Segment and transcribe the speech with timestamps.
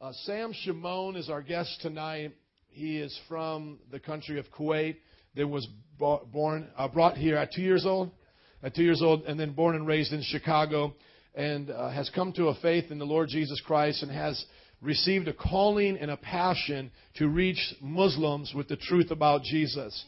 [0.00, 2.32] Uh, Sam Shamoun is our guest tonight.
[2.68, 4.96] He is from the country of Kuwait.
[5.36, 8.10] That was born, uh, brought here at two years old,
[8.62, 10.94] at two years old, and then born and raised in Chicago,
[11.34, 14.42] and uh, has come to a faith in the Lord Jesus Christ and has
[14.80, 20.06] received a calling and a passion to reach Muslims with the truth about Jesus.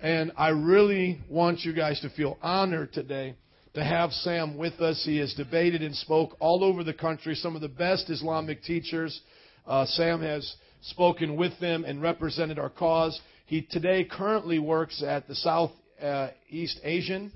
[0.00, 3.34] And I really want you guys to feel honored today
[3.74, 5.02] to have Sam with us.
[5.04, 9.20] He has debated and spoke all over the country, some of the best Islamic teachers.
[9.66, 13.20] Uh, Sam has spoken with them and represented our cause.
[13.46, 17.32] He today currently works at the South uh, East Asian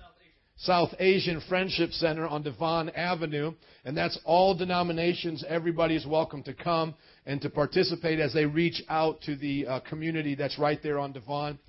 [0.60, 3.52] South Asian Friendship Center on Devon Avenue,
[3.84, 5.44] and that's all denominations.
[5.48, 6.96] Everybody is welcome to come
[7.26, 11.12] and to participate as they reach out to the uh, community that's right there on
[11.12, 11.60] Devon.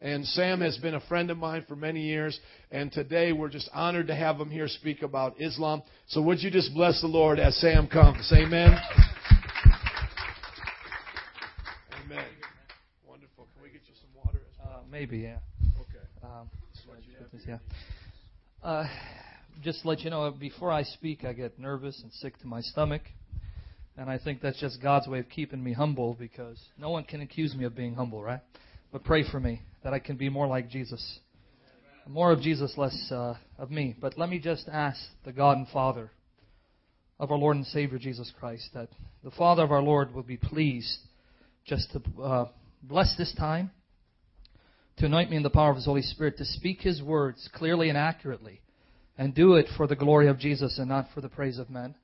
[0.00, 2.38] And Sam has been a friend of mine for many years,
[2.70, 5.82] and today we're just honored to have him here speak about Islam.
[6.06, 8.32] So would you just bless the Lord as Sam comes?
[8.32, 8.78] Amen.
[12.04, 12.24] Amen.
[13.08, 13.48] Wonderful.
[13.54, 14.76] Can we get you some water as well?
[14.76, 15.38] Uh, maybe, yeah.
[15.80, 15.98] Okay.
[16.22, 16.48] Um,
[17.44, 17.58] yeah.
[18.62, 18.86] Uh,
[19.64, 22.60] just to let you know, before I speak, I get nervous and sick to my
[22.60, 23.02] stomach.
[23.96, 27.20] And I think that's just God's way of keeping me humble because no one can
[27.20, 28.40] accuse me of being humble, right?
[28.92, 31.18] But pray for me that I can be more like Jesus.
[32.06, 33.96] More of Jesus, less uh, of me.
[33.98, 36.10] But let me just ask the God and Father
[37.18, 38.90] of our Lord and Savior Jesus Christ that
[39.24, 40.98] the Father of our Lord will be pleased
[41.64, 42.48] just to uh,
[42.82, 43.70] bless this time
[44.98, 47.88] to anoint me in the power of His Holy Spirit, to speak His words clearly
[47.88, 48.60] and accurately,
[49.16, 51.94] and do it for the glory of Jesus and not for the praise of men.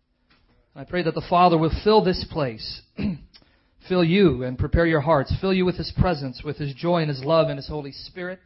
[0.75, 2.81] I pray that the Father will fill this place,
[3.89, 7.09] fill you and prepare your hearts, fill you with His presence, with His joy and
[7.09, 8.41] His love and His Holy Spirit,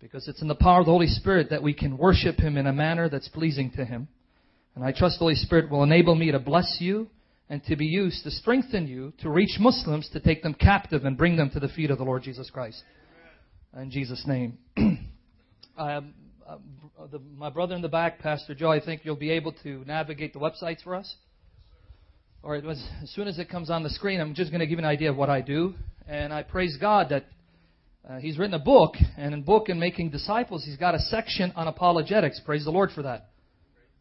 [0.00, 2.66] because it's in the power of the Holy Spirit that we can worship Him in
[2.66, 4.08] a manner that's pleasing to Him.
[4.74, 7.08] And I trust the Holy Spirit will enable me to bless you
[7.48, 11.18] and to be used to strengthen you to reach Muslims, to take them captive and
[11.18, 12.82] bring them to the feet of the Lord Jesus Christ
[13.76, 14.58] in Jesus' name.
[14.76, 15.08] um,
[16.46, 16.56] uh,
[17.10, 20.32] the, my brother in the back, Pastor Joe, I think you'll be able to navigate
[20.32, 21.14] the websites for us.
[22.44, 24.66] Or it was, as soon as it comes on the screen, I'm just going to
[24.66, 25.74] give you an idea of what I do.
[26.08, 27.26] And I praise God that
[28.08, 31.52] uh, he's written a book, and in book and making disciples, he's got a section
[31.54, 32.40] on apologetics.
[32.44, 33.28] Praise the Lord for that.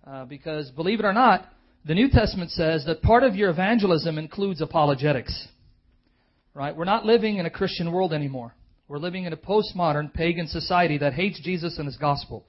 [0.06, 1.50] Uh, because believe it or not,
[1.86, 5.48] the New Testament says that part of your evangelism includes apologetics.
[6.56, 6.76] Right?
[6.76, 8.56] We're not living in a Christian world anymore.
[8.88, 12.44] We're living in a postmodern pagan society that hates Jesus and his gospel.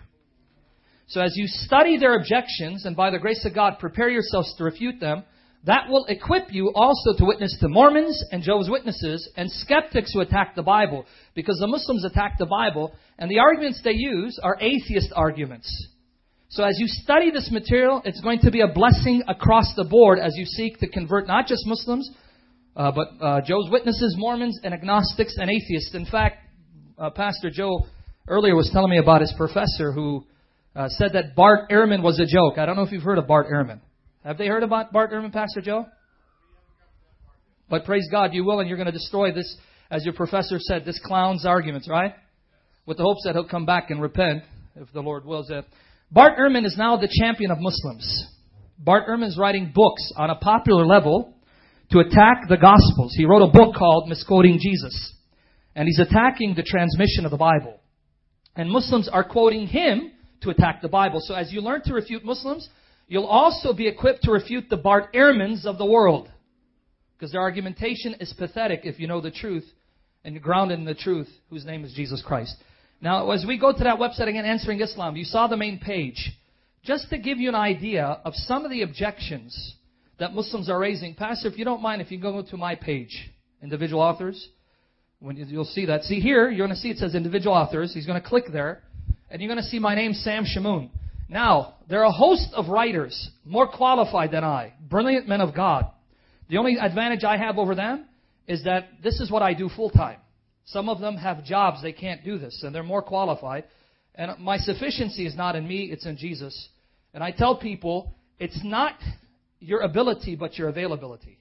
[1.08, 4.64] So as you study their objections and by the grace of God prepare yourselves to
[4.64, 5.24] refute them,
[5.66, 10.22] that will equip you also to witness to Mormons and Jehovah's Witnesses and skeptics who
[10.22, 11.06] attack the Bible.
[11.36, 15.70] Because the Muslims attack the Bible, and the arguments they use are atheist arguments.
[16.50, 20.20] So as you study this material, it's going to be a blessing across the board
[20.20, 22.10] as you seek to convert not just Muslims,
[22.76, 25.94] uh, but uh, Jehovah's Witnesses, Mormons, and agnostics and atheists.
[25.94, 26.40] In fact,
[26.98, 27.86] uh, Pastor Joe
[28.28, 30.26] earlier was telling me about his professor who
[30.76, 32.58] uh, said that Bart Ehrman was a joke.
[32.58, 33.80] I don't know if you've heard of Bart Ehrman.
[34.24, 35.88] Have they heard about Bart Ehrman, Pastor Joe?
[37.70, 39.58] But praise God, you will, and you're going to destroy this,
[39.90, 42.14] as your professor said, this clown's arguments, right?
[42.86, 44.44] With the hopes that he'll come back and repent,
[44.76, 45.66] if the Lord wills it.
[46.12, 48.28] Bart Ehrman is now the champion of Muslims.
[48.78, 51.34] Bart Ehrman is writing books on a popular level
[51.92, 53.14] to attack the Gospels.
[53.16, 55.14] He wrote a book called Misquoting Jesus.
[55.76, 57.80] And he's attacking the transmission of the Bible.
[58.56, 60.12] And Muslims are quoting him
[60.42, 61.20] to attack the Bible.
[61.22, 62.68] So as you learn to refute Muslims,
[63.12, 66.32] You'll also be equipped to refute the Bart Ehrmans of the world.
[67.18, 69.66] Because their argumentation is pathetic if you know the truth
[70.24, 72.56] and you're grounded in the truth, whose name is Jesus Christ.
[73.02, 76.32] Now, as we go to that website again, Answering Islam, you saw the main page.
[76.86, 79.76] Just to give you an idea of some of the objections
[80.18, 81.14] that Muslims are raising.
[81.14, 83.30] Pastor, if you don't mind, if you go to my page,
[83.62, 84.48] individual authors,
[85.20, 86.04] when you'll see that.
[86.04, 87.94] See here, you're going to see it says individual authors.
[87.94, 88.84] He's going to click there,
[89.30, 90.92] and you're going to see my name, Sam Shamoun.
[91.32, 95.90] Now, there are a host of writers more qualified than I, brilliant men of God,
[96.50, 98.06] The only advantage I have over them
[98.46, 100.18] is that this is what I do full time.
[100.66, 103.64] Some of them have jobs they can't do this, and they're more qualified.
[104.14, 106.68] And my sufficiency is not in me, it's in Jesus.
[107.14, 108.96] And I tell people, it's not
[109.62, 111.40] your ability, but your availability.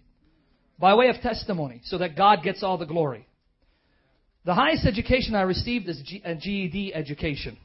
[0.79, 3.27] By way of testimony, so that God gets all the glory.
[4.45, 7.59] The highest education I received is a uh, GED education.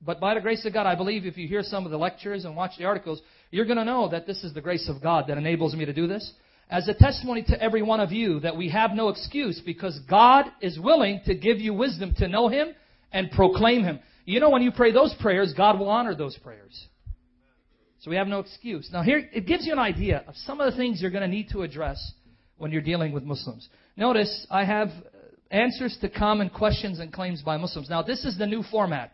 [0.00, 2.44] But by the grace of God, I believe if you hear some of the lectures
[2.44, 5.26] and watch the articles, you're going to know that this is the grace of God
[5.28, 6.32] that enables me to do this.
[6.68, 10.46] As a testimony to every one of you that we have no excuse because God
[10.60, 12.68] is willing to give you wisdom to know Him
[13.12, 14.00] and proclaim Him.
[14.24, 16.86] You know, when you pray those prayers, God will honor those prayers.
[18.00, 18.90] So we have no excuse.
[18.92, 21.28] Now, here, it gives you an idea of some of the things you're going to
[21.28, 22.12] need to address
[22.58, 23.68] when you're dealing with Muslims.
[23.96, 24.92] Notice, I have uh,
[25.50, 27.88] answers to common questions and claims by Muslims.
[27.88, 29.12] Now, this is the new format.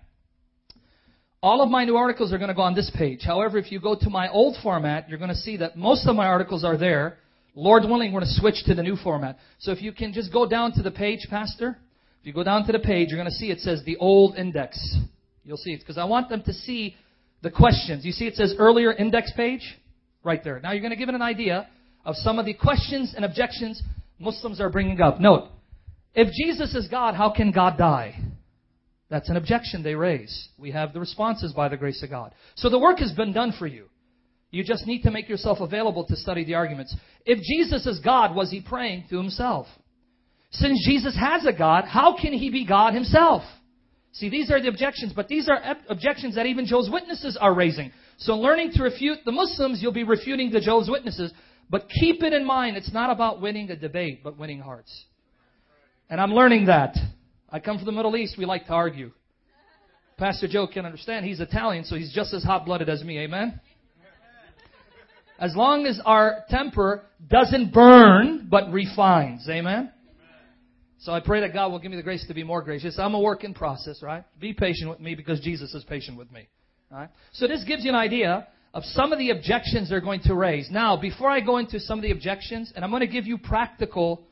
[1.42, 3.22] All of my new articles are going to go on this page.
[3.24, 6.14] However, if you go to my old format, you're going to see that most of
[6.14, 7.18] my articles are there.
[7.56, 9.38] Lord willing, we're going to switch to the new format.
[9.58, 11.76] So if you can just go down to the page, Pastor.
[12.20, 14.36] If you go down to the page, you're going to see it says the old
[14.36, 14.78] index.
[15.44, 16.94] You'll see it because I want them to see
[17.42, 18.04] the questions.
[18.04, 19.62] You see it says earlier index page?
[20.22, 20.60] Right there.
[20.60, 21.68] Now you're going to give it an idea
[22.04, 23.82] of some of the questions and objections
[24.20, 25.20] Muslims are bringing up.
[25.20, 25.48] Note,
[26.14, 28.20] if Jesus is God, how can God die?
[29.12, 30.48] That's an objection they raise.
[30.56, 32.34] We have the responses by the grace of God.
[32.54, 33.90] So the work has been done for you.
[34.50, 36.96] You just need to make yourself available to study the arguments.
[37.26, 39.66] If Jesus is God, was he praying to himself?
[40.52, 43.42] Since Jesus has a God, how can he be God himself?
[44.12, 45.60] See, these are the objections, but these are
[45.90, 47.92] objections that even Jehovah's Witnesses are raising.
[48.16, 51.34] So learning to refute the Muslims, you'll be refuting the Jehovah's Witnesses.
[51.68, 55.04] But keep it in mind, it's not about winning a debate, but winning hearts.
[56.08, 56.96] And I'm learning that.
[57.52, 58.36] I come from the Middle East.
[58.38, 59.12] We like to argue.
[60.16, 61.26] Pastor Joe can understand.
[61.26, 63.18] He's Italian, so he's just as hot blooded as me.
[63.18, 63.60] Amen?
[65.38, 69.46] As long as our temper doesn't burn, but refines.
[69.50, 69.92] Amen?
[71.00, 72.98] So I pray that God will give me the grace to be more gracious.
[72.98, 74.24] I'm a work in process, right?
[74.40, 76.48] Be patient with me because Jesus is patient with me.
[76.90, 77.08] Right?
[77.32, 80.70] So this gives you an idea of some of the objections they're going to raise.
[80.70, 83.36] Now, before I go into some of the objections, and I'm going to give you
[83.36, 84.22] practical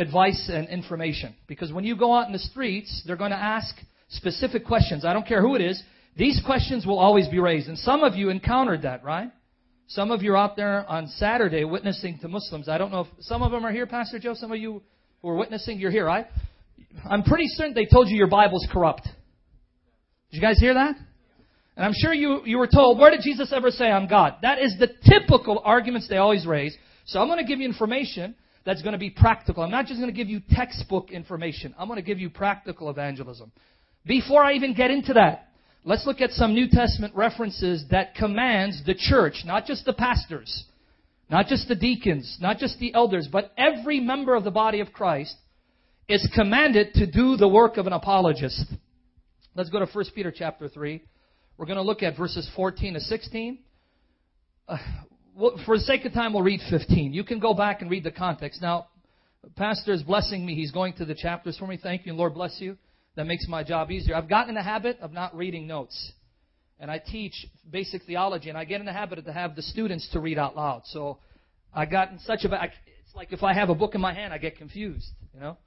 [0.00, 1.34] advice and information.
[1.46, 3.74] Because when you go out in the streets, they're going to ask
[4.08, 5.04] specific questions.
[5.04, 5.82] I don't care who it is.
[6.16, 7.68] These questions will always be raised.
[7.68, 9.30] And some of you encountered that, right?
[9.88, 12.68] Some of you are out there on Saturday witnessing to Muslims.
[12.68, 14.34] I don't know if some of them are here, Pastor Joe.
[14.34, 14.82] Some of you
[15.22, 16.26] who are witnessing, you're here, right?
[17.08, 19.04] I'm pretty certain they told you your Bible's corrupt.
[19.04, 20.96] Did you guys hear that?
[21.76, 24.36] And I'm sure you, you were told, where did Jesus ever say I'm God?
[24.42, 26.76] That is the typical arguments they always raise.
[27.06, 28.34] So I'm going to give you information
[28.64, 29.62] that's going to be practical.
[29.62, 31.74] I'm not just going to give you textbook information.
[31.78, 33.52] I'm going to give you practical evangelism.
[34.06, 35.48] Before I even get into that,
[35.84, 40.64] let's look at some New Testament references that commands the church, not just the pastors,
[41.30, 44.92] not just the deacons, not just the elders, but every member of the body of
[44.92, 45.36] Christ
[46.08, 48.64] is commanded to do the work of an apologist.
[49.54, 51.02] Let's go to 1 Peter chapter 3.
[51.56, 53.58] We're going to look at verses 14 to 16.
[54.66, 54.78] Uh,
[55.64, 57.12] for the sake of time, we'll read 15.
[57.12, 58.60] You can go back and read the context.
[58.60, 58.88] Now,
[59.56, 60.54] Pastor is blessing me.
[60.54, 61.78] He's going to the chapters for me.
[61.82, 62.76] Thank you, and Lord bless you.
[63.16, 64.14] That makes my job easier.
[64.14, 66.12] I've gotten in the habit of not reading notes.
[66.78, 69.62] And I teach basic theology, and I get in the habit of to have the
[69.62, 70.82] students to read out loud.
[70.86, 71.18] So
[71.74, 74.32] I got in such a it's like if I have a book in my hand,
[74.32, 75.58] I get confused, you know.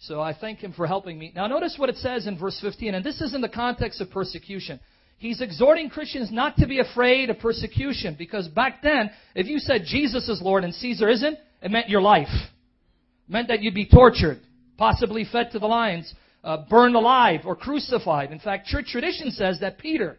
[0.00, 1.32] So I thank him for helping me.
[1.34, 4.10] Now notice what it says in verse 15, and this is in the context of
[4.10, 4.80] persecution.
[5.20, 9.82] He's exhorting Christians not to be afraid of persecution because back then, if you said
[9.84, 12.32] Jesus is Lord and Caesar isn't, it meant your life.
[12.32, 14.40] It meant that you'd be tortured,
[14.78, 16.10] possibly fed to the lions,
[16.42, 18.32] uh, burned alive, or crucified.
[18.32, 20.18] In fact, church tradition says that Peter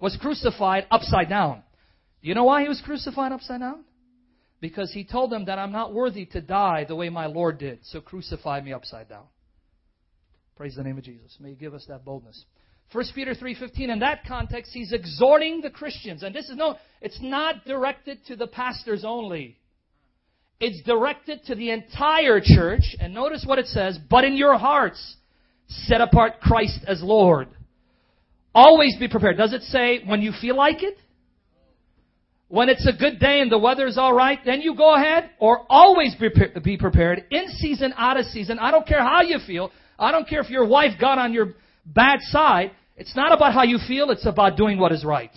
[0.00, 1.62] was crucified upside down.
[2.20, 3.84] Do you know why he was crucified upside down?
[4.60, 7.78] Because he told them that I'm not worthy to die the way my Lord did,
[7.84, 9.26] so crucify me upside down.
[10.56, 11.36] Praise the name of Jesus.
[11.38, 12.44] May He give us that boldness.
[12.92, 17.20] 1 Peter 3:15 in that context he's exhorting the Christians and this is no it's
[17.20, 19.58] not directed to the pastors only.
[20.60, 25.16] It's directed to the entire church and notice what it says, but in your hearts
[25.68, 27.48] set apart Christ as Lord.
[28.54, 29.36] Always be prepared.
[29.36, 30.96] Does it say when you feel like it?
[32.48, 35.66] When it's a good day and the weather's all right, then you go ahead or
[35.68, 38.58] always be prepared in season, out of season.
[38.58, 39.72] I don't care how you feel.
[39.98, 42.72] I don't care if your wife got on your bad side.
[42.96, 45.36] It's not about how you feel, it's about doing what is right.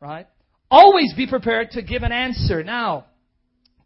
[0.00, 0.26] Right?
[0.70, 2.62] Always be prepared to give an answer.
[2.62, 3.06] Now,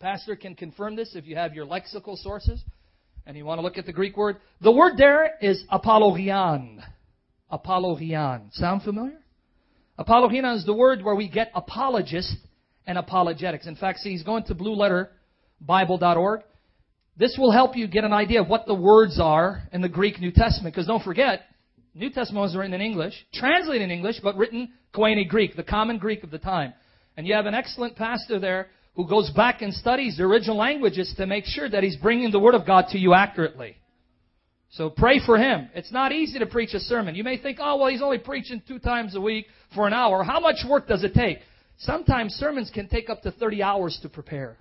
[0.01, 2.63] Pastor can confirm this if you have your lexical sources
[3.27, 4.37] and you want to look at the Greek word.
[4.61, 6.83] The word there is apologian.
[7.51, 8.51] Apologian.
[8.53, 9.19] Sound familiar?
[9.99, 12.37] Apologian is the word where we get apologist
[12.87, 13.67] and apologetics.
[13.67, 16.41] In fact, see, he's going to blueletterbible.org.
[17.19, 20.21] This will help you get an idea of what the words are in the Greek
[20.21, 20.75] New Testament.
[20.75, 21.41] Because don't forget,
[21.95, 25.99] New Testament was written in English, translated in English, but written Koine Greek, the common
[25.99, 26.73] Greek of the time.
[27.17, 31.13] And you have an excellent pastor there who goes back and studies the original languages
[31.17, 33.77] to make sure that he's bringing the Word of God to you accurately.
[34.71, 35.71] So pray for him.
[35.75, 37.17] It's not easy to preach a sermon.
[37.17, 40.23] You may think, oh, well, he's only preaching two times a week for an hour.
[40.23, 41.39] How much work does it take?
[41.79, 44.57] Sometimes sermons can take up to 30 hours to prepare.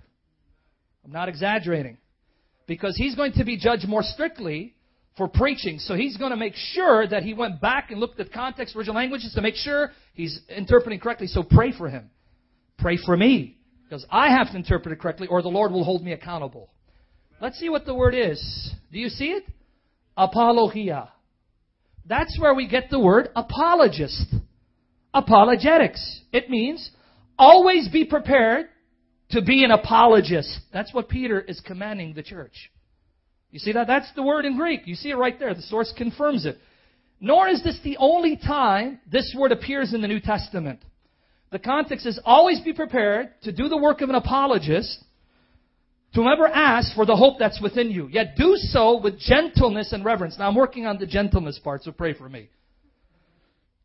[1.04, 1.98] I'm not exaggerating.
[2.68, 4.76] Because he's going to be judged more strictly
[5.16, 5.80] for preaching.
[5.80, 8.94] So he's going to make sure that he went back and looked at context, original
[8.94, 11.26] languages to make sure he's interpreting correctly.
[11.26, 12.10] So pray for him.
[12.78, 13.56] Pray for me.
[13.82, 16.70] Because I have to interpret it correctly or the Lord will hold me accountable.
[17.40, 18.70] Let's see what the word is.
[18.92, 19.44] Do you see it?
[20.16, 21.10] Apologia.
[22.04, 24.26] That's where we get the word apologist.
[25.14, 26.20] Apologetics.
[26.32, 26.90] It means
[27.38, 28.66] always be prepared
[29.30, 30.58] to be an apologist.
[30.72, 32.70] That's what Peter is commanding the church.
[33.50, 33.86] You see that?
[33.86, 34.82] That's the word in Greek.
[34.86, 35.54] You see it right there.
[35.54, 36.58] The source confirms it.
[37.20, 40.80] Nor is this the only time this word appears in the New Testament.
[41.50, 45.02] The context is always be prepared to do the work of an apologist
[46.14, 48.08] to whomever asks for the hope that's within you.
[48.08, 50.38] Yet do so with gentleness and reverence.
[50.38, 52.50] Now I'm working on the gentleness part, so pray for me.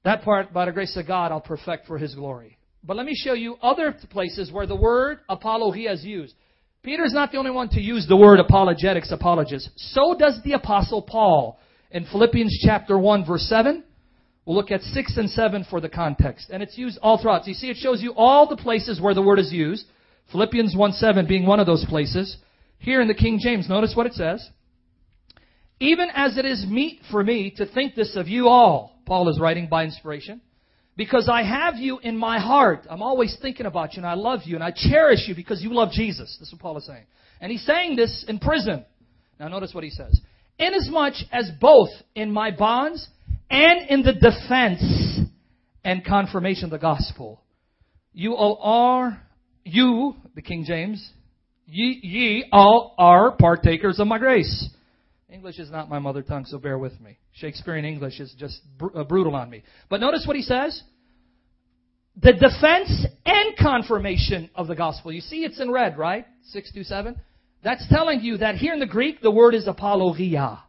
[0.04, 2.58] That part, by the grace of God, I'll perfect for His glory.
[2.84, 6.36] But let me show you other places where the word apologia is used.
[6.84, 9.70] Peter's not the only one to use the word apologetics, apologist.
[9.78, 11.58] So does the apostle Paul
[11.92, 13.84] in Philippians chapter 1 verse 7.
[14.46, 16.50] We'll look at 6 and 7 for the context.
[16.52, 17.44] And it's used all throughout.
[17.44, 19.86] So you see, it shows you all the places where the word is used.
[20.32, 22.38] Philippians 1 7 being one of those places.
[22.80, 24.46] Here in the King James, notice what it says.
[25.80, 29.40] Even as it is meet for me to think this of you all, Paul is
[29.40, 30.42] writing by inspiration,
[30.96, 32.86] because I have you in my heart.
[32.90, 35.74] I'm always thinking about you and I love you and I cherish you because you
[35.74, 36.38] love Jesus.
[36.40, 37.06] This is what Paul is saying.
[37.42, 38.86] And he's saying this in prison.
[39.40, 40.20] Now notice what he says.
[40.60, 43.08] Inasmuch as both in my bonds
[43.50, 45.30] and in the defense
[45.84, 47.42] and confirmation of the gospel,
[48.14, 49.22] you all are
[49.64, 51.12] you, the King James,
[51.66, 54.70] ye, ye all are partakers of my grace.
[55.34, 57.18] English is not my mother tongue, so bear with me.
[57.32, 59.64] Shakespearean English is just br- uh, brutal on me.
[59.90, 60.84] But notice what he says.
[62.22, 65.12] The defense and confirmation of the gospel.
[65.12, 66.28] You see it's in red, right?
[66.52, 67.20] 6 to 7.
[67.64, 70.62] That's telling you that here in the Greek, the word is apologia.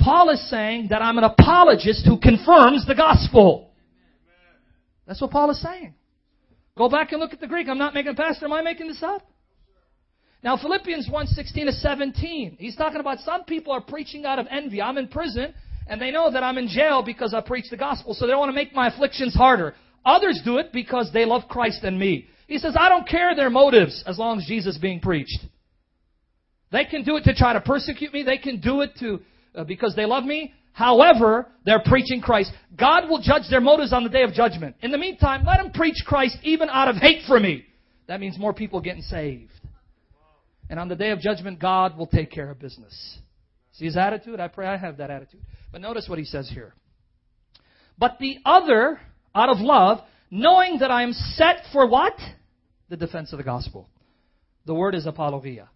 [0.00, 3.70] Paul is saying that I'm an apologist who confirms the gospel.
[5.06, 5.94] That's what Paul is saying.
[6.76, 7.68] Go back and look at the Greek.
[7.68, 9.22] I'm not making, a Pastor, am I making this up?
[10.46, 12.56] Now, Philippians 1 16 to 17.
[12.60, 14.80] He's talking about some people are preaching out of envy.
[14.80, 15.52] I'm in prison,
[15.88, 18.38] and they know that I'm in jail because I preach the gospel, so they don't
[18.38, 19.74] want to make my afflictions harder.
[20.04, 22.28] Others do it because they love Christ and me.
[22.46, 25.36] He says, I don't care their motives as long as Jesus is being preached.
[26.70, 28.22] They can do it to try to persecute me.
[28.22, 29.18] They can do it to
[29.52, 30.54] uh, because they love me.
[30.72, 32.52] However, they're preaching Christ.
[32.78, 34.76] God will judge their motives on the day of judgment.
[34.80, 37.64] In the meantime, let them preach Christ even out of hate for me.
[38.06, 39.50] That means more people getting saved.
[40.68, 43.18] And on the day of judgment, God will take care of business.
[43.72, 44.40] See his attitude?
[44.40, 45.40] I pray I have that attitude.
[45.70, 46.74] But notice what he says here.
[47.98, 49.00] But the other,
[49.34, 52.14] out of love, knowing that I am set for what?
[52.88, 53.88] The defense of the gospel.
[54.64, 55.68] The word is apologia.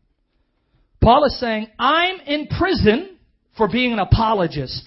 [1.00, 3.18] Paul is saying, I'm in prison
[3.56, 4.87] for being an apologist,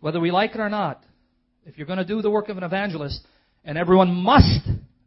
[0.00, 1.02] whether we like it or not.
[1.64, 3.26] If you're going to do the work of an evangelist,
[3.64, 4.60] and everyone must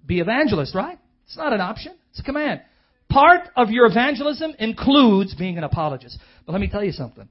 [0.05, 0.97] be evangelist, right?
[1.25, 2.61] It's not an option, it's a command.
[3.09, 6.19] Part of your evangelism includes being an apologist.
[6.45, 7.27] But let me tell you something.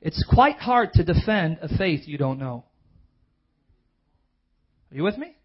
[0.00, 2.64] It's quite hard to defend a faith you don't know.
[4.90, 5.36] Are you with me?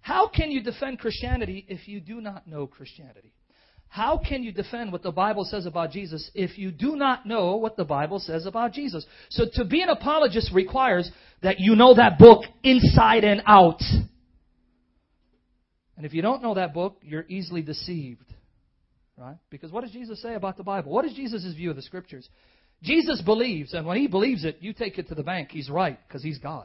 [0.00, 3.32] How can you defend Christianity if you do not know Christianity?
[3.88, 7.56] How can you defend what the Bible says about Jesus if you do not know
[7.56, 9.04] what the Bible says about Jesus?
[9.30, 11.10] So to be an apologist requires
[11.42, 13.82] that you know that book inside and out.
[16.00, 18.24] And if you don't know that book, you're easily deceived.
[19.18, 19.36] Right?
[19.50, 20.90] Because what does Jesus say about the Bible?
[20.90, 22.26] What is Jesus' view of the scriptures?
[22.82, 25.50] Jesus believes, and when he believes it, you take it to the bank.
[25.50, 26.64] He's right, because he's God.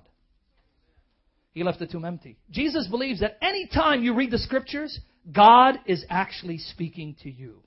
[1.51, 2.37] He left the tomb empty.
[2.49, 4.97] Jesus believes that any time you read the scriptures,
[5.29, 7.61] God is actually speaking to you.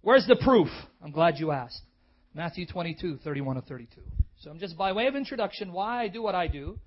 [0.00, 0.70] Where's the proof?
[1.04, 1.82] I'm glad you asked.
[2.34, 4.00] Matthew 22, 31 to 32.
[4.40, 6.80] So I'm just by way of introduction why I do what I do.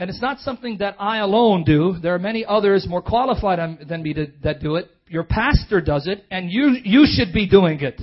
[0.00, 1.94] And it's not something that I alone do.
[2.02, 4.90] There are many others more qualified than me to, that do it.
[5.08, 8.00] Your pastor does it, and you, you should be doing it.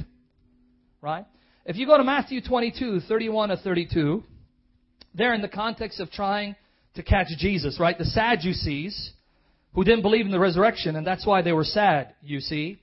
[1.01, 1.25] Right?
[1.65, 4.23] If you go to Matthew 22, 31 to 32,
[5.15, 6.55] there in the context of trying
[6.93, 7.97] to catch Jesus, right?
[7.97, 9.13] The Sadducees
[9.73, 12.79] who didn't believe in the resurrection, and that's why they were sad, you see.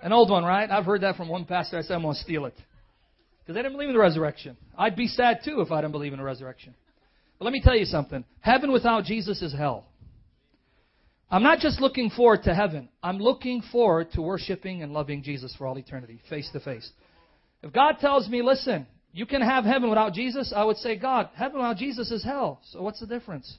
[0.00, 0.70] An old one, right?
[0.70, 1.76] I've heard that from one pastor.
[1.76, 2.54] I said, I'm going to steal it.
[3.40, 4.56] Because they didn't believe in the resurrection.
[4.76, 6.74] I'd be sad too if I didn't believe in the resurrection.
[7.38, 8.24] But let me tell you something.
[8.40, 9.86] Heaven without Jesus is hell.
[11.30, 12.88] I'm not just looking forward to heaven.
[13.02, 16.88] I'm looking forward to worshiping and loving Jesus for all eternity, face to face.
[17.62, 21.30] If God tells me, listen, you can have heaven without Jesus, I would say, God,
[21.34, 22.60] heaven without Jesus is hell.
[22.70, 23.58] So what's the difference?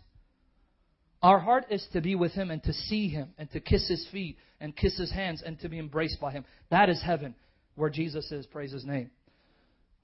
[1.22, 4.08] Our heart is to be with Him and to see Him and to kiss His
[4.12, 6.46] feet and kiss His hands and to be embraced by Him.
[6.70, 7.36] That is heaven
[7.76, 8.46] where Jesus is.
[8.46, 9.10] Praise His name.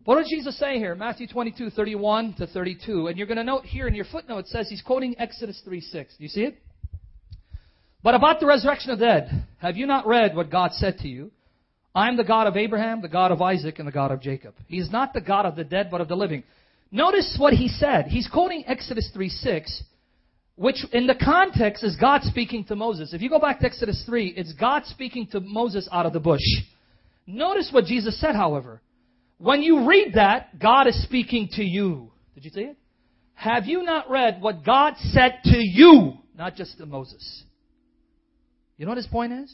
[0.06, 0.96] What did Jesus say here?
[0.96, 3.08] Matthew 22, 31 to 32.
[3.08, 5.80] And you're going to note here in your footnote, it says he's quoting Exodus 3,
[5.80, 6.18] 6.
[6.18, 6.58] Do you see it?
[8.04, 11.08] But about the resurrection of the dead, have you not read what God said to
[11.08, 11.32] you?
[11.96, 14.56] I am the God of Abraham, the God of Isaac, and the God of Jacob.
[14.68, 16.44] He is not the God of the dead, but of the living.
[16.92, 18.08] Notice what he said.
[18.08, 19.84] He's quoting Exodus 3, 6,
[20.56, 23.14] which in the context is God speaking to Moses.
[23.14, 26.20] If you go back to Exodus 3, it's God speaking to Moses out of the
[26.20, 26.42] bush.
[27.26, 28.82] Notice what Jesus said, however.
[29.44, 32.14] When you read that, God is speaking to you.
[32.34, 32.78] Did you see it?
[33.34, 37.44] Have you not read what God said to you, not just to Moses?
[38.78, 39.54] You know what his point is?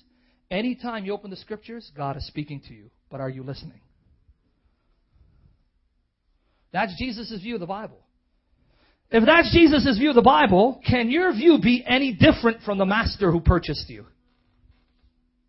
[0.51, 2.91] Anytime you open the scriptures, God is speaking to you.
[3.09, 3.81] But are you listening?
[6.71, 7.97] That's Jesus' view of the Bible.
[9.09, 12.85] If that's Jesus' view of the Bible, can your view be any different from the
[12.85, 14.05] master who purchased you?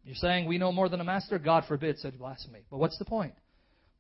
[0.03, 1.39] You're saying we know more than a master?
[1.39, 2.61] God forbid, said blasphemy.
[2.71, 3.35] But what's the point?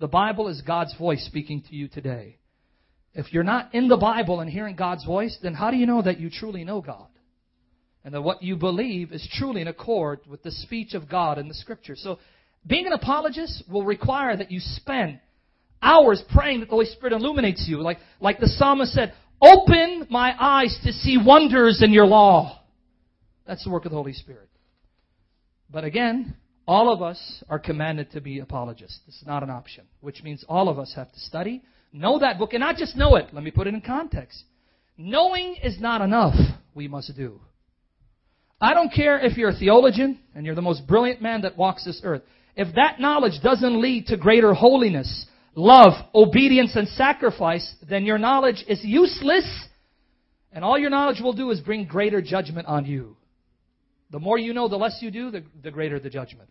[0.00, 2.38] The Bible is God's voice speaking to you today.
[3.12, 6.00] If you're not in the Bible and hearing God's voice, then how do you know
[6.00, 7.08] that you truly know God?
[8.02, 11.48] And that what you believe is truly in accord with the speech of God in
[11.48, 11.94] the Scripture.
[11.96, 12.18] So,
[12.66, 15.20] being an apologist will require that you spend
[15.82, 17.82] hours praying that the Holy Spirit illuminates you.
[17.82, 22.62] Like, like the psalmist said, Open my eyes to see wonders in your law.
[23.46, 24.48] That's the work of the Holy Spirit.
[25.70, 29.00] But again, all of us are commanded to be apologists.
[29.06, 32.38] This is not an option, which means all of us have to study, know that
[32.38, 33.28] book, and not just know it.
[33.32, 34.44] Let me put it in context.
[34.96, 36.34] Knowing is not enough.
[36.74, 37.40] We must do.
[38.60, 41.84] I don't care if you're a theologian and you're the most brilliant man that walks
[41.84, 42.22] this earth.
[42.54, 48.64] If that knowledge doesn't lead to greater holiness, love, obedience, and sacrifice, then your knowledge
[48.68, 49.46] is useless,
[50.52, 53.16] and all your knowledge will do is bring greater judgment on you.
[54.10, 56.48] The more you know, the less you do, the, the greater the judgment.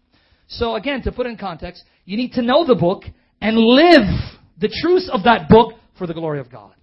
[0.48, 3.04] So again, to put in context, you need to know the book
[3.41, 4.08] and live
[4.60, 6.74] the truths of that book for the glory of God.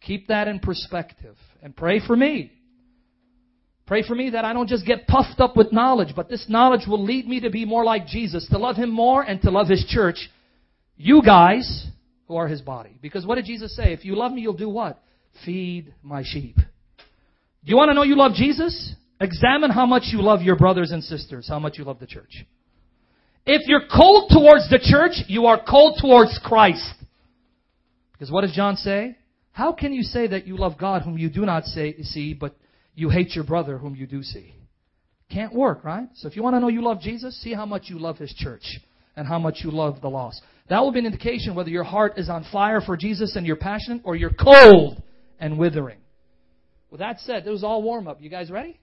[0.00, 2.52] Keep that in perspective and pray for me.
[3.86, 6.86] Pray for me that I don't just get puffed up with knowledge, but this knowledge
[6.86, 9.68] will lead me to be more like Jesus, to love Him more and to love
[9.68, 10.30] His church.
[10.96, 11.88] You guys
[12.28, 12.96] who are His body.
[13.02, 13.92] Because what did Jesus say?
[13.92, 15.02] If you love me, you'll do what?
[15.44, 16.56] Feed my sheep.
[16.56, 16.62] Do
[17.64, 18.94] you want to know you love Jesus?
[19.20, 22.44] Examine how much you love your brothers and sisters, how much you love the church.
[23.44, 26.94] If you're cold towards the church, you are cold towards Christ.
[28.12, 29.16] Because what does John say?
[29.52, 32.56] How can you say that you love God whom you do not say, see, but
[32.94, 34.54] you hate your brother whom you do see?
[35.30, 36.08] Can't work, right?
[36.14, 38.32] So if you want to know you love Jesus, see how much you love His
[38.32, 38.80] church
[39.16, 40.42] and how much you love the lost.
[40.68, 43.56] That will be an indication whether your heart is on fire for Jesus and you're
[43.56, 45.02] passionate or you're cold
[45.38, 45.98] and withering.
[46.90, 48.20] With that said, it was all warm up.
[48.20, 48.78] You guys ready?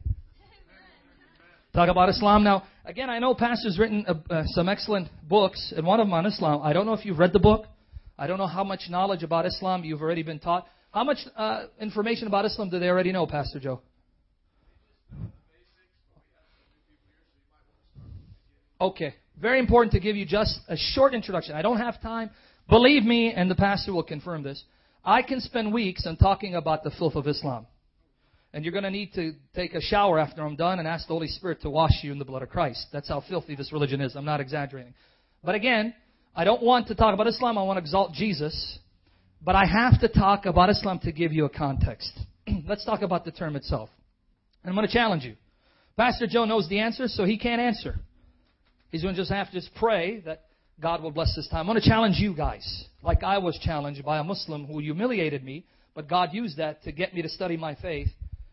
[1.78, 2.44] Talk about Islam.
[2.44, 6.26] Now, again, I know Pastor's written uh, some excellent books, and one of them on
[6.26, 6.62] Islam.
[6.64, 7.68] I don't know if you've read the book.
[8.18, 10.66] I don't know how much knowledge about Islam you've already been taught.
[10.92, 13.82] How much uh, information about Islam do they already know, Pastor Joe?
[18.82, 19.14] Okay.
[19.40, 21.54] Very important to give you just a short introduction.
[21.54, 22.32] I don't have time.
[22.68, 24.64] Believe me, and the pastor will confirm this.
[25.06, 27.68] I can spend weeks on talking about the filth of Islam.
[28.54, 31.14] And you're going to need to take a shower after I'm done and ask the
[31.14, 32.88] Holy Spirit to wash you in the blood of Christ.
[32.94, 34.16] That's how filthy this religion is.
[34.16, 34.94] I'm not exaggerating.
[35.44, 35.94] But again,
[36.36, 37.58] I don't want to talk about Islam.
[37.58, 38.80] I want to exalt Jesus.
[39.44, 42.12] But I have to talk about Islam to give you a context.
[42.68, 43.90] Let's talk about the term itself.
[44.64, 45.36] And I'm going to challenge you.
[45.98, 48.00] Pastor Joe knows the answer, so he can't answer.
[48.92, 50.46] He's going to just have to just pray that
[50.80, 51.62] God will bless this time.
[51.62, 55.44] I'm going to challenge you guys, like I was challenged by a Muslim who humiliated
[55.44, 58.10] me, but God used that to get me to study my faith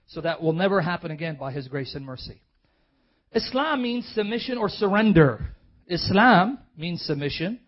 [0.07, 2.41] so that will never happen again by His grace and mercy.
[3.33, 5.55] Islam means submission or surrender.
[5.89, 7.61] Islam means submission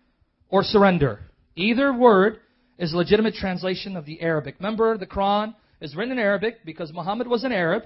[0.48, 1.20] or surrender.
[1.56, 2.38] Either word
[2.78, 4.56] is a legitimate translation of the Arabic.
[4.58, 7.84] Remember, the Quran is written in Arabic because Muhammad was an Arab.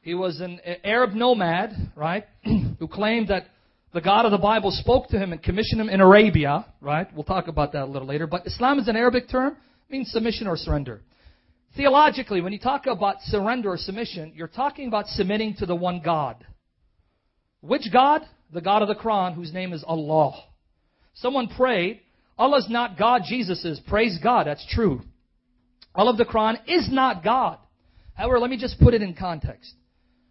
[0.00, 2.24] He was an Arab nomad, right,
[2.78, 3.46] who claimed that
[3.92, 7.06] the God of the Bible spoke to him and commissioned him in Arabia, right?
[7.14, 8.26] We'll talk about that a little later.
[8.26, 9.56] But Islam is an Arabic term,
[9.88, 11.00] means submission or surrender.
[11.76, 16.00] Theologically, when you talk about surrender or submission, you're talking about submitting to the one
[16.04, 16.46] God.
[17.60, 18.22] Which God?
[18.52, 20.40] The God of the Quran, whose name is Allah.
[21.14, 22.00] Someone prayed,
[22.38, 23.80] Allah's not God, Jesus is.
[23.80, 25.00] Praise God, that's true.
[25.94, 27.58] Allah of the Quran is not God.
[28.14, 29.72] However, let me just put it in context.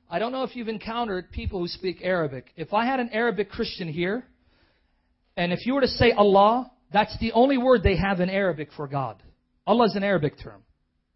[0.10, 2.51] I don't know if you've encountered people who speak Arabic.
[2.56, 4.25] If I had an Arabic Christian here,
[5.36, 8.69] and if you were to say Allah, that's the only word they have in Arabic
[8.77, 9.21] for God.
[9.65, 10.62] Allah is an Arabic term.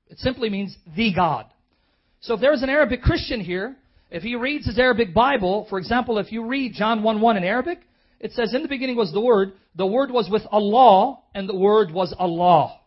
[0.10, 1.46] It simply means the God.
[2.22, 3.76] So if there's an Arabic Christian here,
[4.10, 7.44] if he reads his Arabic Bible, for example, if you read John 1 1 in
[7.44, 7.80] Arabic,
[8.20, 11.56] it says, In the beginning was the Word, the Word was with Allah, and the
[11.56, 12.80] Word was Allah.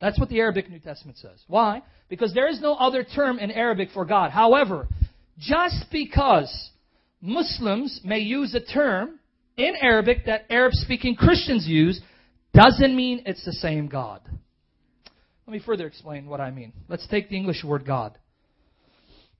[0.00, 1.42] That's what the Arabic New Testament says.
[1.46, 1.82] Why?
[2.08, 4.30] Because there is no other term in Arabic for God.
[4.30, 4.88] However,
[5.38, 6.70] just because
[7.20, 9.18] Muslims may use a term
[9.56, 12.00] in Arabic that Arab speaking Christians use
[12.54, 14.20] doesn't mean it's the same God.
[15.50, 16.72] Let me further explain what I mean.
[16.88, 18.16] Let's take the English word God.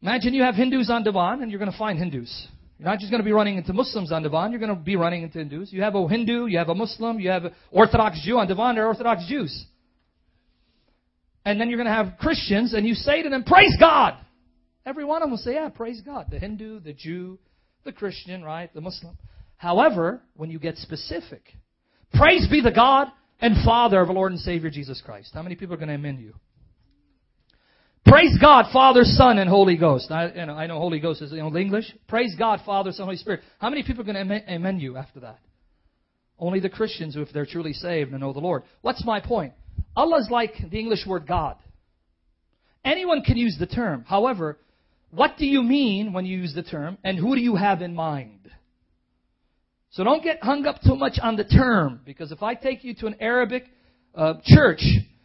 [0.03, 2.49] Imagine you have Hindus on Devon and you're going to find Hindus.
[2.81, 4.96] You're not just going to be running into Muslims on Devon, you're going to be
[4.96, 5.73] running into Hindus.
[5.73, 8.75] You have a Hindu, you have a Muslim, you have an Orthodox Jew on Devon,
[8.75, 9.66] they're Orthodox Jews.
[11.44, 14.14] And then you're going to have Christians and you say to them, Praise God!
[14.85, 16.27] Every one of them will say, Yeah, praise God.
[16.29, 17.38] The Hindu, the Jew,
[17.85, 18.75] the Christian, right?
[18.75, 19.16] The Muslim.
[19.59, 21.44] However, when you get specific,
[22.12, 25.31] praise be the God and Father of our Lord and Savior Jesus Christ.
[25.35, 26.35] How many people are going to amend you?
[28.07, 30.11] Praise God, Father, Son, and Holy Ghost.
[30.11, 31.85] I, I know Holy Ghost is the only English.
[32.09, 33.40] Praise God, Father, Son, Holy Spirit.
[33.59, 35.38] How many people are going to amend you after that?
[36.38, 38.62] Only the Christians, who if they're truly saved and know the Lord.
[38.81, 39.53] What's my point?
[39.94, 41.57] Allah is like the English word God.
[42.85, 44.05] Anyone can use the term.
[44.09, 44.59] However,
[45.11, 47.94] what do you mean when you use the term, and who do you have in
[47.94, 48.50] mind?
[49.90, 52.94] So don't get hung up too much on the term, because if I take you
[52.96, 53.64] to an Arabic
[54.14, 54.83] uh, church,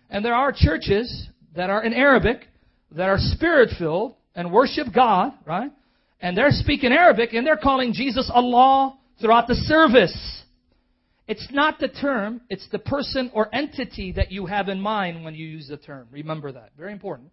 [0.10, 2.48] and there are churches that are in Arabic
[2.92, 5.72] that are spirit filled and worship God, right?
[6.20, 10.44] And they're speaking Arabic and they're calling Jesus Allah throughout the service.
[11.28, 15.34] It's not the term, it's the person or entity that you have in mind when
[15.34, 16.08] you use the term.
[16.12, 16.72] Remember that.
[16.78, 17.32] Very important.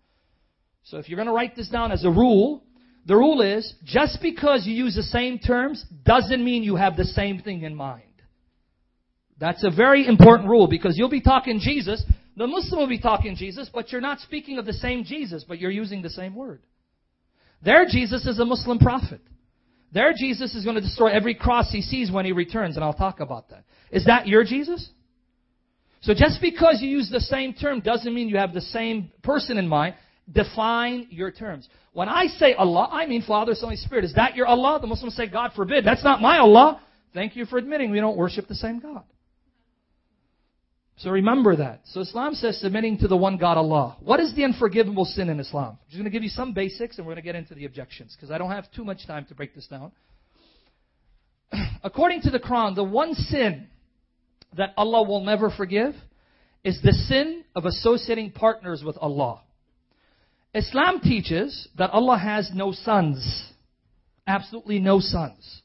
[0.84, 2.62] So if you're going to write this down as a rule,
[3.06, 7.04] the rule is just because you use the same terms doesn't mean you have the
[7.04, 8.04] same thing in mind.
[9.38, 12.04] That's a very important rule because you'll be talking Jesus,
[12.36, 15.58] the Muslim will be talking Jesus, but you're not speaking of the same Jesus, but
[15.58, 16.62] you're using the same word.
[17.64, 19.20] Their Jesus is a Muslim prophet.
[19.92, 22.94] Their Jesus is going to destroy every cross he sees when he returns, and I'll
[22.94, 23.64] talk about that.
[23.90, 24.88] Is that your Jesus?
[26.00, 29.58] So just because you use the same term doesn't mean you have the same person
[29.58, 29.94] in mind.
[30.32, 31.68] Define your terms.
[31.92, 34.04] When I say Allah, I mean Father, Son, Holy Spirit.
[34.04, 34.78] Is that your Allah?
[34.80, 35.84] The Muslims say, God forbid.
[35.84, 36.80] That's not my Allah.
[37.12, 39.02] Thank you for admitting we don't worship the same God.
[40.96, 41.80] So remember that.
[41.86, 43.96] So Islam says submitting to the one God Allah.
[44.00, 45.78] What is the unforgivable sin in Islam?
[45.80, 47.64] I'm just going to give you some basics and we're going to get into the
[47.64, 49.92] objections because I don't have too much time to break this down.
[51.82, 53.66] According to the Quran, the one sin
[54.56, 55.94] that Allah will never forgive
[56.62, 59.40] is the sin of associating partners with Allah.
[60.54, 63.50] Islam teaches that Allah has no sons.
[64.26, 65.62] Absolutely no sons.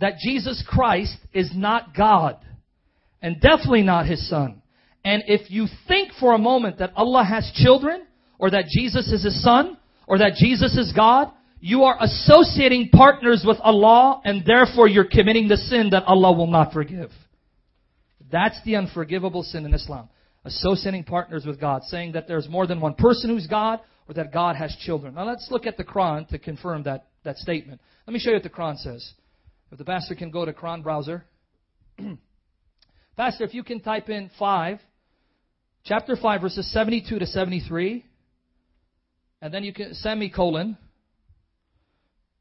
[0.00, 2.36] That Jesus Christ is not God.
[3.20, 4.62] And definitely not His Son.
[5.04, 8.02] And if you think for a moment that Allah has children,
[8.38, 9.76] or that Jesus is His Son,
[10.08, 15.46] or that Jesus is God, you are associating partners with Allah, and therefore you're committing
[15.46, 17.10] the sin that Allah will not forgive.
[18.32, 20.08] That's the unforgivable sin in Islam.
[20.44, 24.32] Associating partners with God, saying that there's more than one person who's God, or that
[24.32, 25.14] God has children.
[25.14, 27.80] Now let's look at the Quran to confirm that, that statement.
[28.06, 29.12] Let me show you what the Quran says.
[29.70, 31.24] If the pastor can go to Quran browser.
[33.16, 34.78] pastor, if you can type in 5,
[35.84, 38.04] chapter 5, verses 72 to 73,
[39.40, 40.76] and then you can semicolon,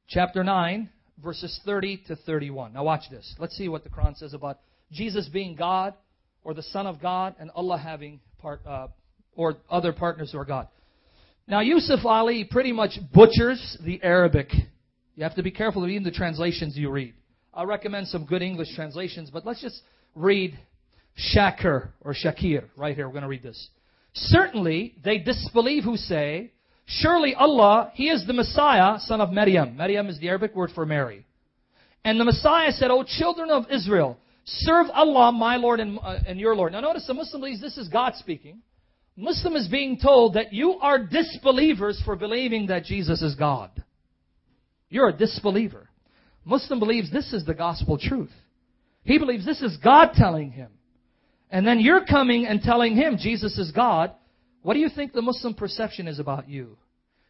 [0.08, 0.90] chapter 9,
[1.24, 2.74] verses 30 to 31.
[2.74, 3.36] Now watch this.
[3.40, 4.60] Let's see what the Quran says about
[4.92, 5.94] Jesus being God,
[6.44, 8.88] or the Son of God, and Allah having part, uh,
[9.36, 10.68] or other partners who are God.
[11.48, 14.52] Now, Yusuf Ali pretty much butchers the Arabic.
[15.16, 17.14] You have to be careful of even the translations you read.
[17.54, 19.82] I recommend some good English translations, but let's just
[20.16, 20.58] read
[21.36, 23.08] Shakir or Shakir right here.
[23.08, 23.70] We're going to read this.
[24.14, 26.52] Certainly, they disbelieve who say,
[26.86, 29.78] Surely Allah, He is the Messiah, son of Maryam.
[29.78, 31.26] Maryam is the Arabic word for Mary.
[32.04, 36.40] And the Messiah said, O children of Israel, serve Allah, my Lord and, uh, and
[36.40, 36.72] your Lord.
[36.74, 38.62] Now notice the Muslim believes this is God speaking.
[39.18, 43.70] Muslim is being told that you are disbelievers for believing that Jesus is God.
[44.90, 45.90] You're a disbeliever.
[46.44, 48.32] Muslim believes this is the gospel truth.
[49.04, 50.70] He believes this is God telling him.
[51.50, 54.12] And then you're coming and telling him Jesus is God
[54.62, 56.78] What do you think the Muslim perception is about you?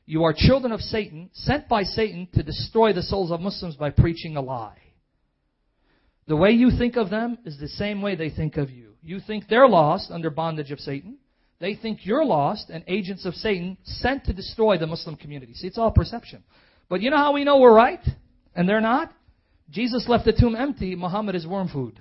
[0.06, 3.92] You are children of Satan, sent by Satan to destroy the souls of Muslims by
[3.92, 4.78] preaching a lie.
[6.28, 8.96] The way you think of them is the same way they think of you.
[9.02, 11.18] You think they're lost under bondage of Satan.
[11.62, 15.54] They think you're lost and agents of Satan sent to destroy the Muslim community.
[15.54, 16.44] See, it's all perception.
[16.90, 18.04] But you know how we know we're right
[18.56, 19.14] and they're not?
[19.70, 20.96] Jesus left the tomb empty.
[20.96, 22.00] Muhammad is worm food.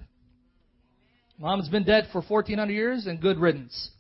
[1.39, 3.91] Muhammad's been dead for 1400 years and good riddance.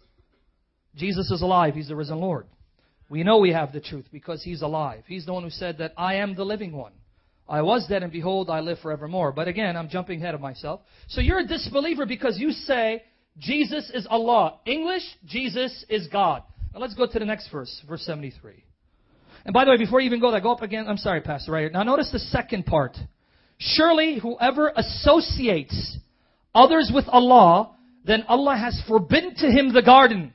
[0.97, 1.75] Jesus is alive.
[1.75, 2.47] He's the risen Lord.
[3.11, 5.05] We know we have the truth because He's alive.
[5.07, 6.93] He's the one who said that I am the living one.
[7.47, 9.33] I was dead and behold, I live forevermore.
[9.33, 10.81] But again, I'm jumping ahead of myself.
[11.09, 13.03] So you're a disbeliever because you say
[13.41, 14.61] Jesus is Allah.
[14.67, 16.43] English, Jesus is God.
[16.73, 18.63] Now let's go to the next verse, verse 73.
[19.45, 20.87] And by the way, before you even go there, go up again.
[20.87, 21.71] I'm sorry, Pastor, right here.
[21.71, 22.97] Now notice the second part.
[23.59, 25.97] Surely whoever associates
[26.55, 27.75] others with Allah,
[28.05, 30.33] then Allah has forbidden to him the garden.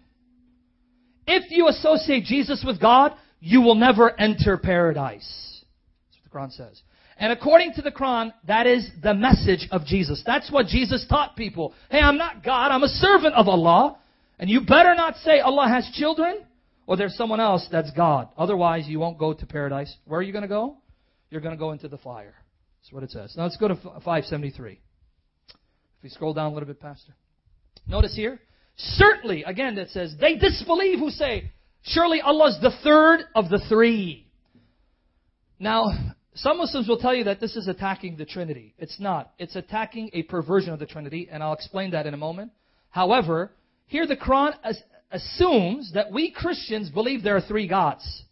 [1.28, 5.64] If you associate Jesus with God, you will never enter paradise.
[6.08, 6.82] That's what the Quran says.
[7.18, 10.22] And according to the Quran, that is the message of Jesus.
[10.26, 11.74] That's what Jesus taught people.
[11.90, 13.98] Hey, I'm not God, I'm a servant of Allah.
[14.38, 16.40] And you better not say Allah has children
[16.88, 18.28] or there's someone else that's God.
[18.38, 19.96] Otherwise, you won't go to paradise.
[20.06, 20.78] Where are you going to go?
[21.30, 22.36] You're going to go into the fire.
[22.82, 23.34] That's what it says.
[23.38, 24.74] Now let's go to 573.
[24.74, 24.80] If
[26.04, 27.14] we scroll down a little bit, Pastor.
[27.88, 28.40] Notice here.
[28.78, 31.52] Certainly, again, it says, they disbelieve who say,
[31.84, 34.28] surely Allah is the third of the three.
[35.60, 35.86] Now,
[36.36, 38.74] some Muslims will tell you that this is attacking the Trinity.
[38.78, 39.32] It's not.
[39.40, 42.52] It's attacking a perversion of the Trinity, and I'll explain that in a moment.
[42.90, 43.52] However,
[43.88, 44.54] here the Quran
[45.12, 48.24] assumes that we Christians believe there are three gods.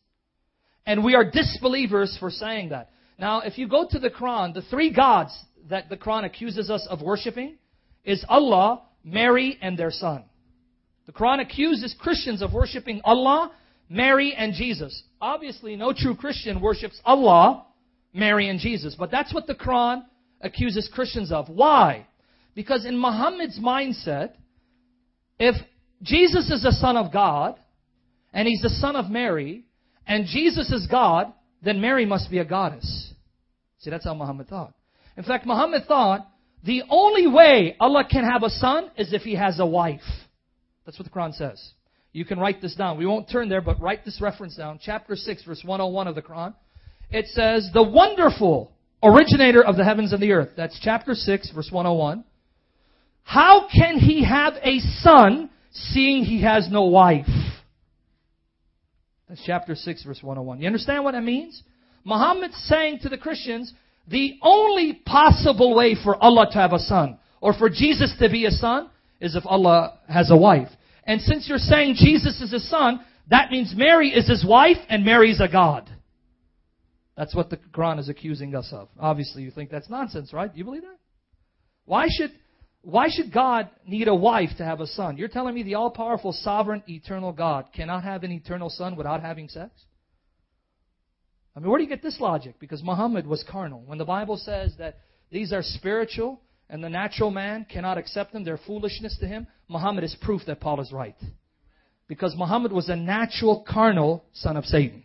[0.85, 2.89] And we are disbelievers for saying that.
[3.17, 5.33] Now, if you go to the Quran, the three gods
[5.69, 7.57] that the Quran accuses us of worshiping
[8.03, 10.25] is Allah, Mary, and their son.
[11.05, 13.51] The Quran accuses Christians of worshiping Allah,
[13.87, 15.03] Mary, and Jesus.
[15.21, 17.65] Obviously, no true Christian worships Allah,
[18.13, 18.95] Mary, and Jesus.
[18.97, 20.03] But that's what the Quran
[20.41, 21.49] accuses Christians of.
[21.49, 22.07] Why?
[22.55, 24.33] Because in Muhammad's mindset,
[25.39, 25.55] if
[26.01, 27.55] Jesus is the Son of God,
[28.33, 29.65] and He's the Son of Mary,
[30.05, 33.13] and Jesus is God, then Mary must be a goddess.
[33.79, 34.73] See, that's how Muhammad thought.
[35.17, 36.27] In fact, Muhammad thought
[36.63, 40.01] the only way Allah can have a son is if He has a wife.
[40.85, 41.61] That's what the Quran says.
[42.11, 42.97] You can write this down.
[42.97, 44.79] We won't turn there, but write this reference down.
[44.81, 46.53] Chapter 6, verse 101 of the Quran.
[47.13, 48.71] It says, The wonderful
[49.03, 50.49] originator of the heavens and the earth.
[50.57, 52.23] That's chapter 6, verse 101.
[53.21, 57.27] How can he have a son seeing he has no wife?
[59.29, 60.59] That's chapter 6, verse 101.
[60.59, 61.61] You understand what that means?
[62.03, 63.71] Muhammad's saying to the Christians,
[64.07, 68.45] the only possible way for Allah to have a son, or for Jesus to be
[68.45, 68.89] a son,
[69.21, 70.67] is if Allah has a wife.
[71.05, 75.05] And since you're saying Jesus is his son, that means Mary is his wife and
[75.05, 75.89] Mary is a God.
[77.15, 78.89] That's what the Quran is accusing us of.
[78.99, 80.51] Obviously, you think that's nonsense, right?
[80.51, 80.97] Do you believe that?
[81.85, 82.31] Why should,
[82.81, 85.17] why should God need a wife to have a son?
[85.17, 89.21] You're telling me the all powerful, sovereign, eternal God cannot have an eternal son without
[89.21, 89.71] having sex?
[91.55, 92.55] I mean, where do you get this logic?
[92.59, 93.83] Because Muhammad was carnal.
[93.85, 94.97] When the Bible says that
[95.29, 100.03] these are spiritual and the natural man cannot accept them, they're foolishness to him, Muhammad
[100.03, 101.15] is proof that Paul is right.
[102.07, 105.03] Because Muhammad was a natural, carnal son of Satan.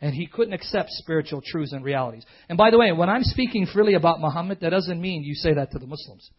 [0.00, 2.24] And he couldn't accept spiritual truths and realities.
[2.48, 5.54] And by the way, when I'm speaking freely about Muhammad, that doesn't mean you say
[5.54, 6.30] that to the Muslims.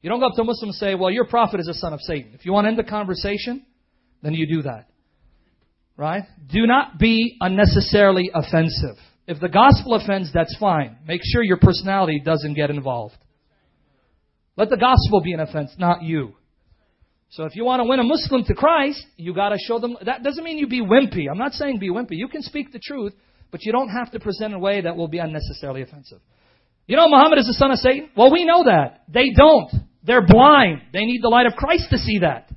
[0.00, 1.92] You don't go up to a Muslim and say, well, your prophet is a son
[1.92, 2.32] of Satan.
[2.34, 3.64] If you want to end the conversation,
[4.22, 4.86] then you do that.
[5.96, 6.24] Right?
[6.50, 8.96] Do not be unnecessarily offensive.
[9.26, 10.98] If the gospel offends, that's fine.
[11.06, 13.16] Make sure your personality doesn't get involved.
[14.56, 16.34] Let the gospel be an offense, not you.
[17.34, 19.96] So if you want to win a Muslim to Christ, you got to show them.
[20.06, 21.24] That doesn't mean you be wimpy.
[21.28, 22.12] I'm not saying be wimpy.
[22.12, 23.12] You can speak the truth,
[23.50, 26.20] but you don't have to present in a way that will be unnecessarily offensive.
[26.86, 28.10] You know Muhammad is the son of Satan?
[28.16, 29.02] Well, we know that.
[29.08, 29.68] They don't.
[30.04, 30.82] They're blind.
[30.92, 32.52] They need the light of Christ to see that.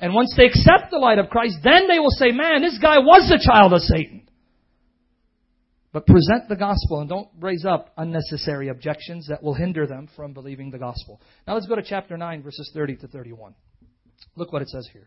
[0.00, 2.98] And once they accept the light of Christ, then they will say, man, this guy
[2.98, 4.22] was a child of Satan.
[5.92, 10.32] But present the gospel and don't raise up unnecessary objections that will hinder them from
[10.32, 11.20] believing the gospel.
[11.46, 13.54] Now let's go to chapter 9, verses 30 to 31.
[14.36, 15.06] Look what it says here.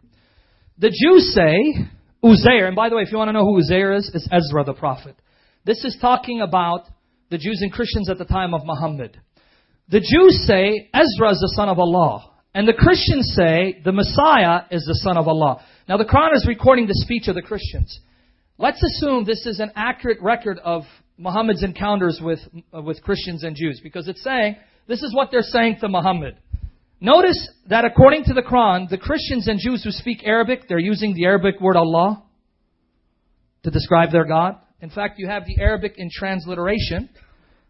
[0.77, 1.89] The Jews say,
[2.23, 4.63] Uzair, and by the way, if you want to know who Uzair is, it's Ezra
[4.63, 5.15] the prophet.
[5.65, 6.85] This is talking about
[7.29, 9.19] the Jews and Christians at the time of Muhammad.
[9.89, 12.33] The Jews say Ezra is the son of Allah.
[12.53, 15.63] And the Christians say the Messiah is the son of Allah.
[15.87, 17.99] Now the Quran is recording the speech of the Christians.
[18.57, 20.83] Let's assume this is an accurate record of
[21.17, 22.39] Muhammad's encounters with,
[22.75, 24.55] uh, with Christians and Jews because it's saying
[24.87, 26.37] this is what they're saying to Muhammad.
[26.99, 31.13] Notice that according to the Quran, the Christians and Jews who speak Arabic, they're using
[31.13, 32.23] the Arabic word Allah
[33.63, 34.55] to describe their God.
[34.81, 37.09] In fact, you have the Arabic in transliteration.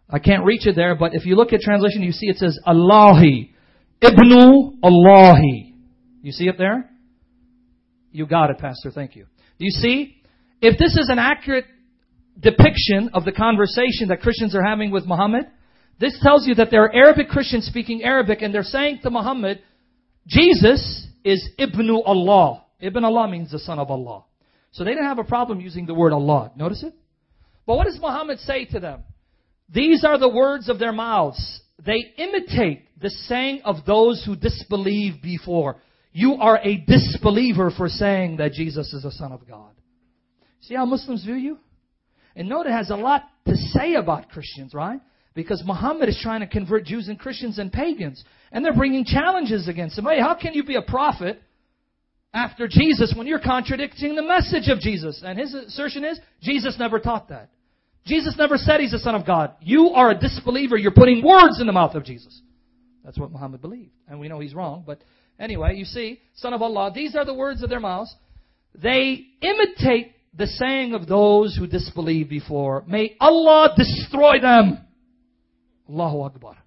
[0.09, 2.57] I can't reach it there, but if you look at translation, you see it says
[2.65, 3.53] Allahi.
[4.01, 5.73] Ibnu Allahi.
[6.21, 6.89] You see it there?
[8.11, 8.91] You got it, Pastor.
[8.91, 9.25] Thank you.
[9.59, 10.21] Do you see?
[10.61, 11.65] If this is an accurate
[12.39, 15.45] depiction of the conversation that Christians are having with Muhammad,
[15.99, 19.61] this tells you that there are Arabic Christians speaking Arabic and they're saying to Muhammad,
[20.27, 22.65] Jesus is Ibnu Allah.
[22.79, 24.23] Ibn Allah means the son of Allah.
[24.71, 26.51] So they didn't have a problem using the word Allah.
[26.55, 26.93] Notice it?
[27.65, 29.03] But what does Muhammad say to them?
[29.69, 31.61] These are the words of their mouths.
[31.83, 35.77] They imitate the saying of those who disbelieve before.
[36.11, 39.71] You are a disbeliever for saying that Jesus is the Son of God.
[40.61, 41.59] See how Muslims view you?
[42.35, 44.99] And note it has a lot to say about Christians, right?
[45.37, 48.23] Because Muhammad is trying to convert Jews and Christians and pagans.
[48.51, 50.05] And they're bringing challenges against him.
[50.05, 51.39] Hey, how can you be a prophet
[52.33, 55.21] after Jesus when you're contradicting the message of Jesus?
[55.23, 57.51] And his assertion is, Jesus never taught that.
[58.07, 59.51] Jesus never said he's the Son of God.
[59.61, 60.75] You are a disbeliever.
[60.75, 62.41] You're putting words in the mouth of Jesus.
[63.05, 63.91] That's what Muhammad believed.
[64.07, 64.85] And we know he's wrong.
[64.87, 65.03] But
[65.39, 68.15] anyway, you see, Son of Allah, these are the words of their mouths.
[68.73, 72.83] They imitate the saying of those who disbelieved before.
[72.87, 74.79] May Allah destroy them.
[75.89, 76.57] Allahu Akbar.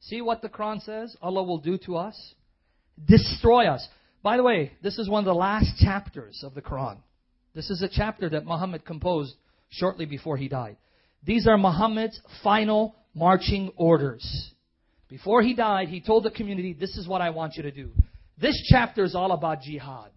[0.00, 2.34] See what the Quran says Allah will do to us?
[3.04, 3.86] Destroy us.
[4.22, 6.98] By the way, this is one of the last chapters of the Quran.
[7.54, 9.34] This is a chapter that Muhammad composed
[9.70, 10.76] shortly before he died.
[11.24, 14.52] These are Muhammad's final marching orders.
[15.08, 17.90] Before he died, he told the community, This is what I want you to do.
[18.40, 20.10] This chapter is all about jihad.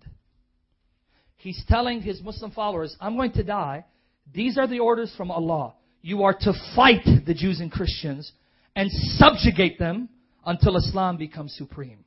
[1.38, 3.86] He's telling his Muslim followers, I'm going to die.
[4.34, 5.74] These are the orders from Allah.
[6.04, 8.32] You are to fight the Jews and Christians
[8.76, 10.10] and subjugate them
[10.46, 12.04] until Islam becomes supreme.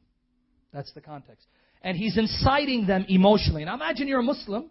[0.73, 1.47] That's the context.
[1.83, 3.65] And he's inciting them emotionally.
[3.65, 4.71] Now imagine you're a Muslim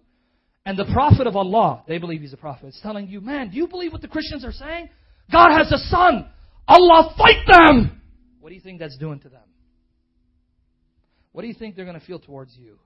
[0.63, 3.57] and the Prophet of Allah, they believe he's a prophet, is telling you, man, do
[3.57, 4.89] you believe what the Christians are saying?
[5.31, 6.29] God has a son.
[6.67, 8.01] Allah fight them.
[8.39, 9.41] What do you think that's doing to them?
[11.31, 12.77] What do you think they're going to feel towards you?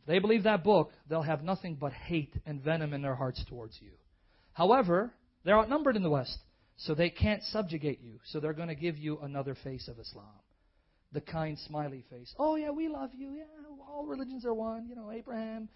[0.00, 3.44] If they believe that book, they'll have nothing but hate and venom in their hearts
[3.48, 3.90] towards you.
[4.58, 5.12] However,
[5.44, 6.36] they're outnumbered in the West,
[6.78, 8.18] so they can't subjugate you.
[8.24, 10.26] So they're going to give you another face of Islam.
[11.12, 12.34] The kind smiley face.
[12.40, 13.34] Oh yeah, we love you.
[13.34, 13.44] Yeah,
[13.88, 14.88] all religions are one.
[14.88, 15.68] You know, Abraham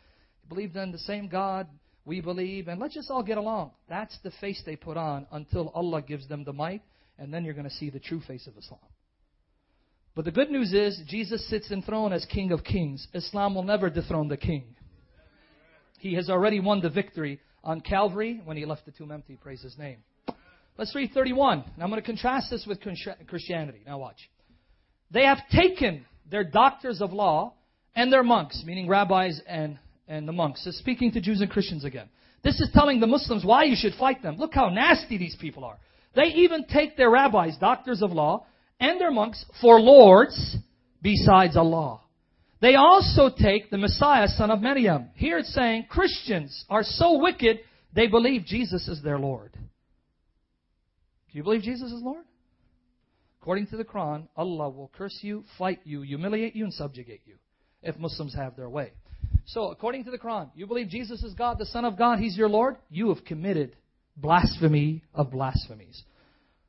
[0.48, 1.68] believed in the same God
[2.04, 3.70] we believe, and let's just all get along.
[3.88, 6.82] That's the face they put on until Allah gives them the might,
[7.20, 8.80] and then you're going to see the true face of Islam.
[10.16, 13.06] But the good news is, Jesus sits enthroned as King of Kings.
[13.14, 14.74] Islam will never dethrone the King.
[16.00, 19.36] He has already won the victory on Calvary when he left the tomb empty.
[19.36, 19.98] Praise his name.
[20.78, 21.64] Let's read 31.
[21.74, 22.80] And I'm going to contrast this with
[23.26, 23.82] Christianity.
[23.86, 24.28] Now watch.
[25.10, 27.54] They have taken their doctors of law
[27.94, 29.78] and their monks, meaning rabbis and
[30.12, 30.66] and the monks.
[30.66, 32.08] It's speaking to Jews and Christians again.
[32.44, 34.36] This is telling the Muslims why you should fight them.
[34.36, 35.78] Look how nasty these people are.
[36.14, 38.44] They even take their rabbis, doctors of law,
[38.78, 40.56] and their monks for lords
[41.00, 42.01] besides Allah.
[42.62, 45.10] They also take the Messiah, son of Maryam.
[45.16, 47.58] Here it's saying Christians are so wicked,
[47.92, 49.52] they believe Jesus is their Lord.
[49.52, 49.60] Do
[51.38, 52.24] you believe Jesus is Lord?
[53.40, 57.34] According to the Quran, Allah will curse you, fight you, humiliate you, and subjugate you
[57.82, 58.92] if Muslims have their way.
[59.46, 62.36] So, according to the Quran, you believe Jesus is God, the Son of God, He's
[62.36, 62.76] your Lord?
[62.90, 63.74] You have committed
[64.16, 66.04] blasphemy of blasphemies.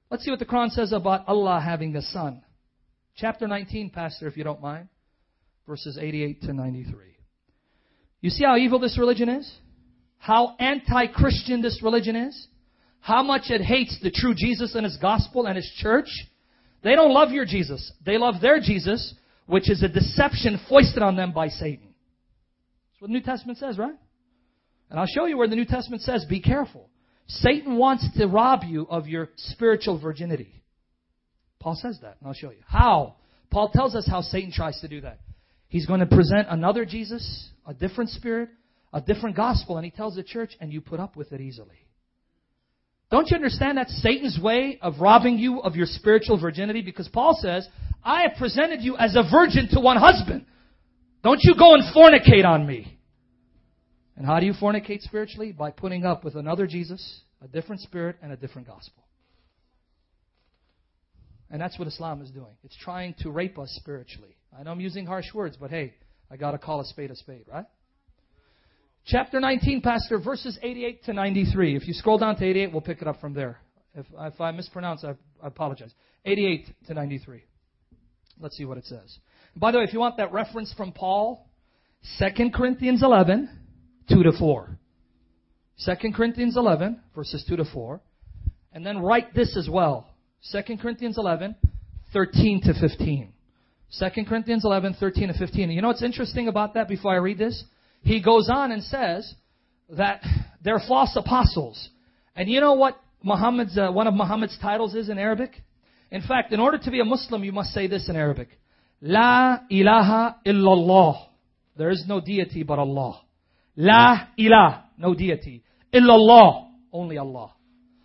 [0.10, 2.42] Let's see what the Quran says about Allah having a son.
[3.16, 4.88] Chapter 19, Pastor, if you don't mind,
[5.68, 6.96] verses 88 to 93.
[8.22, 9.52] You see how evil this religion is?
[10.18, 12.48] How anti Christian this religion is?
[13.02, 16.08] How much it hates the true Jesus and His gospel and His church?
[16.84, 17.92] They don't love your Jesus.
[18.06, 19.14] They love their Jesus,
[19.46, 21.94] which is a deception foisted on them by Satan
[22.92, 23.96] That's what the New Testament says, right?
[24.90, 26.90] And I'll show you where the New Testament says, be careful.
[27.28, 30.64] Satan wants to rob you of your spiritual virginity.
[31.60, 32.64] Paul says that, and I'll show you.
[32.68, 33.16] How?
[33.50, 35.20] Paul tells us how Satan tries to do that.
[35.74, 38.50] He's going to present another Jesus, a different spirit,
[38.94, 41.88] a different gospel, and he tells the church, and you put up with it easily.
[43.10, 46.84] Don't you understand that's Satan's way of robbing you of your spiritual virginity?
[46.84, 47.68] Because Paul says,
[48.04, 50.46] I have presented you as a virgin to one husband.
[51.24, 53.00] Don't you go and fornicate on me.
[54.16, 55.54] And how do you fornicate spiritually?
[55.54, 59.02] By putting up with another Jesus, a different spirit, and a different gospel.
[61.50, 62.54] And that's what Islam is doing.
[62.64, 64.38] It's trying to rape us spiritually.
[64.58, 65.94] I know I'm using harsh words, but hey,
[66.30, 67.66] I got to call a spade a spade, right?
[69.06, 71.76] Chapter 19, Pastor, verses 88 to 93.
[71.76, 73.60] If you scroll down to 88, we'll pick it up from there.
[73.96, 75.12] If, if I mispronounce, I,
[75.44, 75.94] I apologize.
[76.26, 77.44] 88 to 93.
[78.40, 79.18] Let's see what it says.
[79.56, 81.50] By the way, if you want that reference from Paul,
[82.20, 83.50] 2 Corinthians 11,
[84.10, 84.78] 2 to 4.
[85.86, 88.02] 2 Corinthians 11, verses 2 to 4.
[88.72, 90.08] And then write this as well.
[90.52, 91.56] 2 Corinthians 11,
[92.14, 93.33] 13 to 15.
[94.00, 95.64] 2 Corinthians 11, 13 to 15.
[95.64, 97.64] And you know what's interesting about that before I read this?
[98.02, 99.34] He goes on and says
[99.90, 100.22] that
[100.64, 101.90] they're false apostles.
[102.36, 105.52] And you know what Muhammad's, uh, one of Muhammad's titles is in Arabic?
[106.12, 108.50] In fact, in order to be a Muslim, you must say this in Arabic.
[109.02, 111.28] La ilaha illallah.
[111.78, 113.22] There is no deity but Allah.
[113.76, 115.64] La ilah, no deity.
[115.94, 117.54] Illallah, only Allah.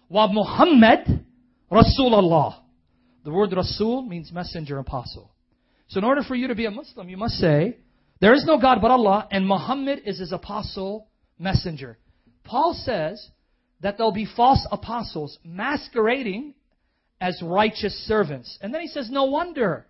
[0.08, 1.24] Wa Muhammad,
[1.70, 2.60] Rasulullah.
[3.24, 5.30] The word Rasul means messenger, apostle.
[5.88, 7.78] So in order for you to be a Muslim, you must say,
[8.20, 11.08] there is no God but Allah, and Muhammad is his apostle,
[11.38, 11.98] messenger.
[12.44, 13.28] Paul says
[13.80, 16.54] that there'll be false apostles masquerading
[17.20, 18.58] as righteous servants.
[18.60, 19.86] And then he says, no wonder.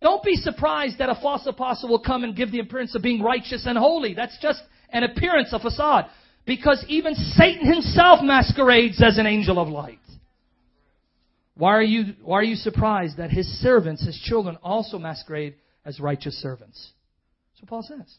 [0.00, 3.22] Don't be surprised that a false apostle will come and give the appearance of being
[3.22, 4.14] righteous and holy.
[4.14, 6.06] That's just an appearance, a facade.
[6.46, 9.99] Because even Satan himself masquerades as an angel of light.
[11.60, 16.00] Why are you, why are you surprised that his servants, his children, also masquerade as
[16.00, 16.92] righteous servants?
[17.60, 18.16] What Paul says.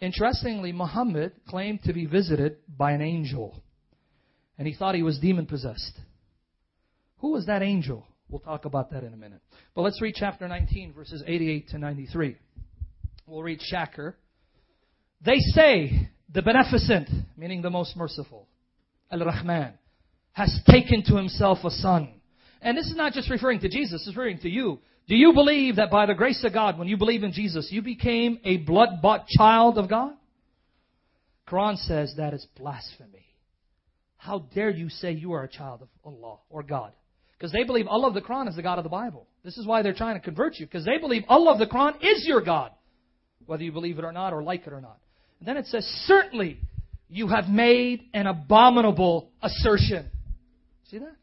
[0.00, 3.62] Interestingly, Muhammad claimed to be visited by an angel.
[4.56, 5.92] And he thought he was demon possessed.
[7.18, 8.06] Who was that angel?
[8.30, 9.42] We'll talk about that in a minute.
[9.74, 12.38] But let's read chapter 19, verses 88 to 93.
[13.26, 14.14] We'll read Shakir.
[15.22, 18.48] They say, the beneficent, meaning the most merciful,
[19.10, 19.74] Al Rahman,
[20.32, 22.22] has taken to himself a son
[22.64, 24.80] and this is not just referring to Jesus, it's referring to you.
[25.06, 27.82] Do you believe that by the grace of God, when you believe in Jesus, you
[27.82, 30.14] became a blood-bought child of God?
[31.46, 33.26] Quran says that is blasphemy.
[34.16, 36.92] How dare you say you are a child of Allah or God?
[37.36, 39.26] Because they believe Allah of the Quran is the God of the Bible.
[39.44, 41.96] This is why they're trying to convert you, because they believe Allah of the Quran
[42.00, 42.70] is your God,
[43.44, 44.96] whether you believe it or not, or like it or not.
[45.38, 46.58] And then it says, certainly
[47.10, 50.10] you have made an abominable assertion.
[50.90, 51.14] See that?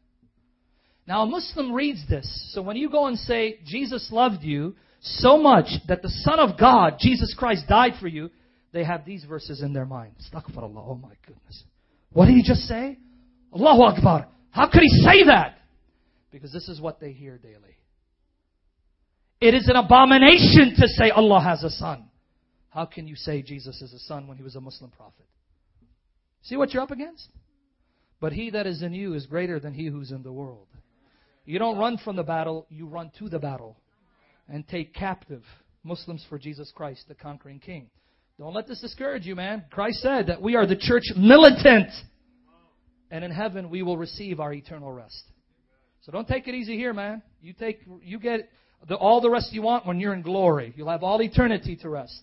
[1.06, 2.50] Now, a Muslim reads this.
[2.54, 6.58] So when you go and say, Jesus loved you so much that the Son of
[6.58, 8.30] God, Jesus Christ, died for you,
[8.72, 10.14] they have these verses in their mind.
[10.20, 10.84] Astaghfirullah.
[10.86, 11.64] Oh my goodness.
[12.12, 12.98] What did he just say?
[13.54, 14.28] Allahu Akbar.
[14.50, 15.58] How could he say that?
[16.30, 17.76] Because this is what they hear daily.
[19.40, 22.04] It is an abomination to say Allah has a son.
[22.70, 25.26] How can you say Jesus is a son when he was a Muslim prophet?
[26.42, 27.28] See what you're up against?
[28.20, 30.68] But he that is in you is greater than he who's in the world.
[31.44, 33.76] You don't run from the battle, you run to the battle
[34.48, 35.42] and take captive
[35.82, 37.90] Muslims for Jesus Christ, the conquering king.
[38.38, 39.64] Don't let this discourage you, man.
[39.70, 41.90] Christ said that we are the church militant.
[43.10, 45.22] And in heaven we will receive our eternal rest.
[46.02, 47.22] So don't take it easy here, man.
[47.40, 48.48] You take you get
[48.88, 50.72] the, all the rest you want when you're in glory.
[50.76, 52.18] You'll have all eternity to rest.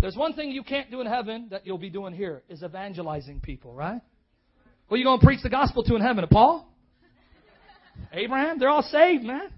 [0.00, 3.40] There's one thing you can't do in heaven that you'll be doing here is evangelizing
[3.40, 4.00] people, right?
[4.90, 6.24] Are you going to preach the gospel to in heaven?
[6.30, 6.72] Paul?
[8.12, 9.50] Abraham, they're all saved, man.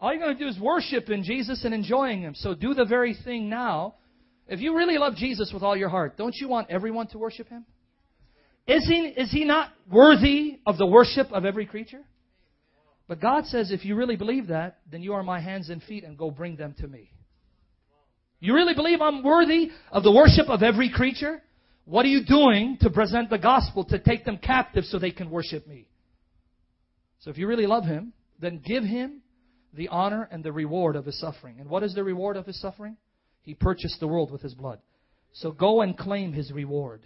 [0.00, 2.34] All you're going to do is worship in Jesus and enjoying Him.
[2.34, 3.94] So do the very thing now.
[4.46, 7.48] If you really love Jesus with all your heart, don't you want everyone to worship
[7.48, 7.64] Him?
[8.66, 12.02] Is He, is he not worthy of the worship of every creature?
[13.06, 16.04] But God says, if you really believe that, then you are my hands and feet
[16.04, 17.10] and go bring them to me.
[18.40, 21.42] You really believe I'm worthy of the worship of every creature?
[21.84, 25.30] What are you doing to present the gospel to take them captive so they can
[25.30, 25.86] worship me?
[27.24, 29.22] So if you really love him, then give him
[29.72, 31.58] the honor and the reward of his suffering.
[31.58, 32.98] And what is the reward of his suffering?
[33.40, 34.78] He purchased the world with his blood.
[35.32, 37.00] So go and claim his reward.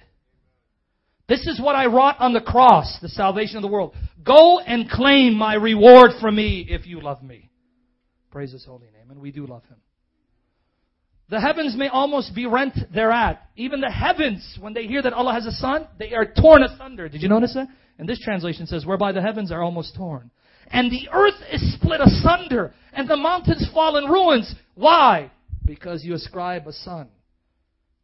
[1.29, 3.95] This is what I wrought on the cross, the salvation of the world.
[4.25, 7.49] Go and claim my reward from me if you love me.
[8.33, 9.11] Praise his holy name.
[9.11, 9.77] And we do love him.
[11.31, 13.43] The heavens may almost be rent thereat.
[13.57, 17.09] Even the heavens, when they hear that Allah has a son, they are torn asunder.
[17.09, 17.69] Did you notice that?
[17.99, 20.31] And this translation says, whereby the heavens are almost torn.
[20.71, 24.55] And the earth is split asunder, and the mountains fall in ruins.
[24.75, 25.31] Why?
[25.65, 27.09] Because you ascribe a son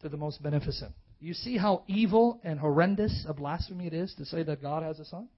[0.03, 0.93] to the most beneficent.
[1.21, 4.99] You see how evil and horrendous a blasphemy it is to say that God has
[4.99, 5.29] a son?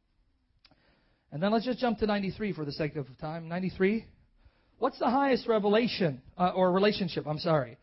[1.30, 3.48] And then let's just jump to 93 for the sake of time.
[3.48, 4.06] 93.
[4.78, 7.78] What's the highest revelation uh, or relationship, I'm sorry,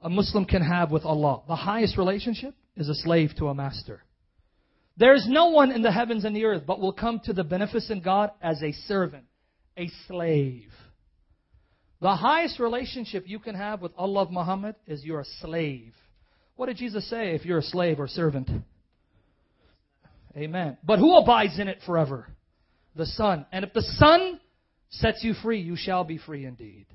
[0.00, 1.42] a Muslim can have with Allah?
[1.46, 4.02] The highest relationship is a slave to a master.
[4.96, 7.44] There is no one in the heavens and the earth but will come to the
[7.44, 9.24] beneficent God as a servant,
[9.76, 10.70] a slave.
[12.00, 15.92] The highest relationship you can have with Allah of Muhammad is you're a slave.
[16.56, 18.48] What did Jesus say if you're a slave or servant?
[20.36, 20.78] Amen.
[20.84, 22.26] But who abides in it forever?
[22.96, 23.46] The Son.
[23.52, 24.40] And if the Son
[24.90, 26.86] sets you free, you shall be free indeed.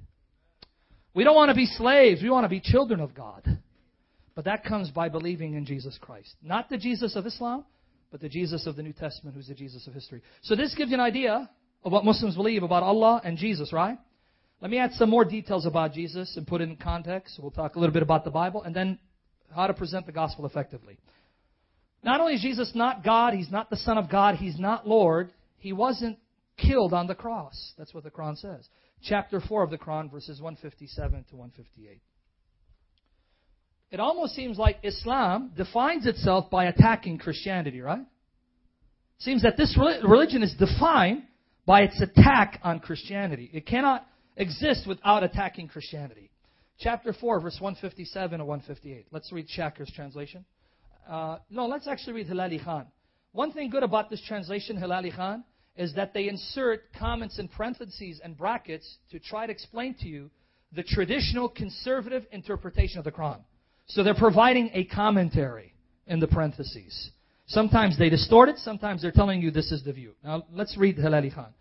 [1.13, 2.21] We don't want to be slaves.
[2.21, 3.43] We want to be children of God.
[4.35, 6.33] But that comes by believing in Jesus Christ.
[6.41, 7.65] Not the Jesus of Islam,
[8.11, 10.21] but the Jesus of the New Testament, who's the Jesus of history.
[10.41, 11.49] So this gives you an idea
[11.83, 13.97] of what Muslims believe about Allah and Jesus, right?
[14.61, 17.37] Let me add some more details about Jesus and put it in context.
[17.41, 18.97] We'll talk a little bit about the Bible and then
[19.53, 20.97] how to present the gospel effectively.
[22.03, 25.31] Not only is Jesus not God, He's not the Son of God, He's not Lord,
[25.57, 26.17] He wasn't
[26.57, 27.73] killed on the cross.
[27.77, 28.67] That's what the Quran says.
[29.03, 32.01] Chapter 4 of the Quran, verses 157 to 158.
[33.91, 38.05] It almost seems like Islam defines itself by attacking Christianity, right?
[39.19, 41.23] Seems that this religion is defined
[41.65, 43.49] by its attack on Christianity.
[43.53, 46.31] It cannot exist without attacking Christianity.
[46.79, 49.07] Chapter 4, verse 157 and 158.
[49.11, 50.43] Let's read Shakir's translation.
[51.07, 52.87] Uh, no, let's actually read Hilali Khan.
[53.31, 55.43] One thing good about this translation, Hilali Khan,
[55.75, 60.29] is that they insert comments in parentheses and brackets to try to explain to you
[60.75, 63.39] the traditional conservative interpretation of the Quran.
[63.87, 65.73] So they're providing a commentary
[66.07, 67.11] in the parentheses.
[67.47, 70.13] Sometimes they distort it, sometimes they're telling you this is the view.
[70.23, 71.53] Now let's read Hilali Khan.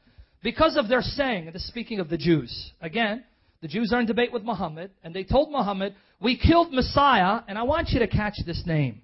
[0.43, 3.25] Because of their saying, and this speaking of the Jews, again,
[3.61, 7.57] the Jews are in debate with Muhammad, and they told Muhammad, We killed Messiah, and
[7.57, 9.03] I want you to catch this name.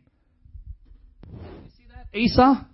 [1.31, 1.39] You
[1.77, 2.19] see that?
[2.19, 2.67] Isa?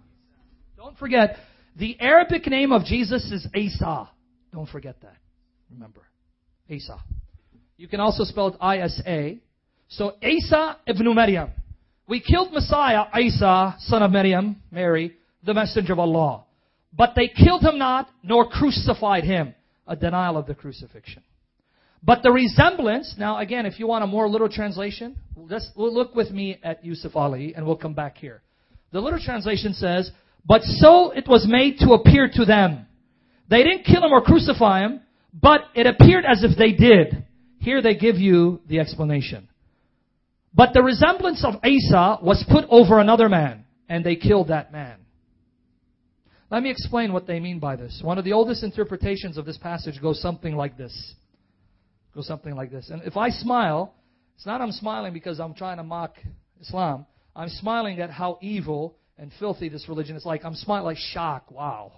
[0.79, 1.37] Don't forget,
[1.77, 4.09] the Arabic name of Jesus is Isa.
[4.53, 5.17] Don't forget that.
[5.71, 6.03] Remember.
[6.69, 6.99] Isa.
[7.77, 9.41] You can also spell it I-S-A.
[9.89, 11.51] So Isa ibn Maryam.
[12.07, 16.45] We killed Messiah, Isa, son of Maryam, Mary, the messenger of Allah.
[16.93, 19.55] But they killed him not, nor crucified him.
[19.87, 21.23] A denial of the crucifixion.
[22.03, 26.31] But the resemblance, now again, if you want a more literal translation, let's look with
[26.31, 28.43] me at Yusuf Ali and we'll come back here.
[28.93, 30.11] The literal translation says,
[30.47, 32.87] But so it was made to appear to them.
[33.49, 35.01] They didn't kill him or crucify him,
[35.33, 37.25] but it appeared as if they did.
[37.59, 39.49] Here they give you the explanation.
[40.55, 44.99] But the resemblance of Isa was put over another man, and they killed that man.
[46.51, 48.01] Let me explain what they mean by this.
[48.05, 51.15] One of the oldest interpretations of this passage goes something like this.
[52.15, 52.91] Goes something like this.
[52.91, 53.95] And if I smile,
[54.37, 56.17] it's not I'm smiling because I'm trying to mock
[56.61, 57.07] Islam.
[57.35, 60.45] I'm smiling at how evil and filthy this religion is like.
[60.45, 61.51] I'm smiling like shock.
[61.51, 61.93] Wow.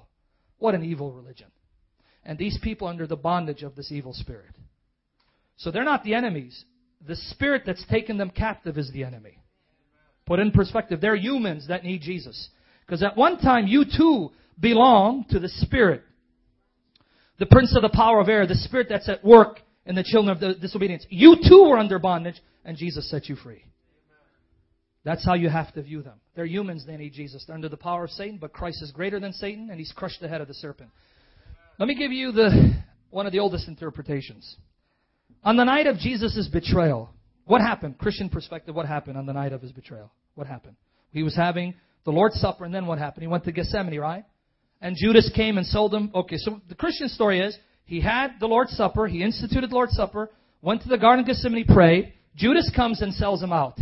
[0.58, 1.48] What an evil religion.
[2.24, 4.54] And these people under the bondage of this evil spirit.
[5.56, 6.64] So they're not the enemies
[7.04, 9.38] the spirit that's taken them captive is the enemy.
[10.26, 12.48] Put in perspective, they're humans that need Jesus.
[12.84, 16.02] Because at one time you too belong to the spirit.
[17.38, 20.34] The prince of the power of air, the spirit that's at work in the children
[20.34, 21.06] of the disobedience.
[21.10, 23.64] You too were under bondage and Jesus set you free.
[25.07, 26.14] That's how you have to view them.
[26.34, 27.44] They're humans, they need Jesus.
[27.46, 30.20] They're under the power of Satan, but Christ is greater than Satan and he's crushed
[30.20, 30.90] the head of the serpent.
[31.78, 32.74] Let me give you the
[33.11, 34.57] one of the oldest interpretations.
[35.44, 37.11] On the night of Jesus' betrayal,
[37.44, 37.98] what happened?
[37.98, 40.11] Christian perspective, what happened on the night of his betrayal?
[40.34, 40.74] What happened?
[41.12, 43.22] He was having the Lord's Supper, and then what happened?
[43.22, 44.24] He went to Gethsemane, right?
[44.80, 46.11] And Judas came and sold him.
[46.16, 49.94] Okay, so the Christian story is he had the Lord's Supper, he instituted the Lord's
[49.94, 50.30] Supper,
[50.62, 52.12] went to the Garden of Gethsemane, prayed.
[52.34, 53.78] Judas comes and sells him out.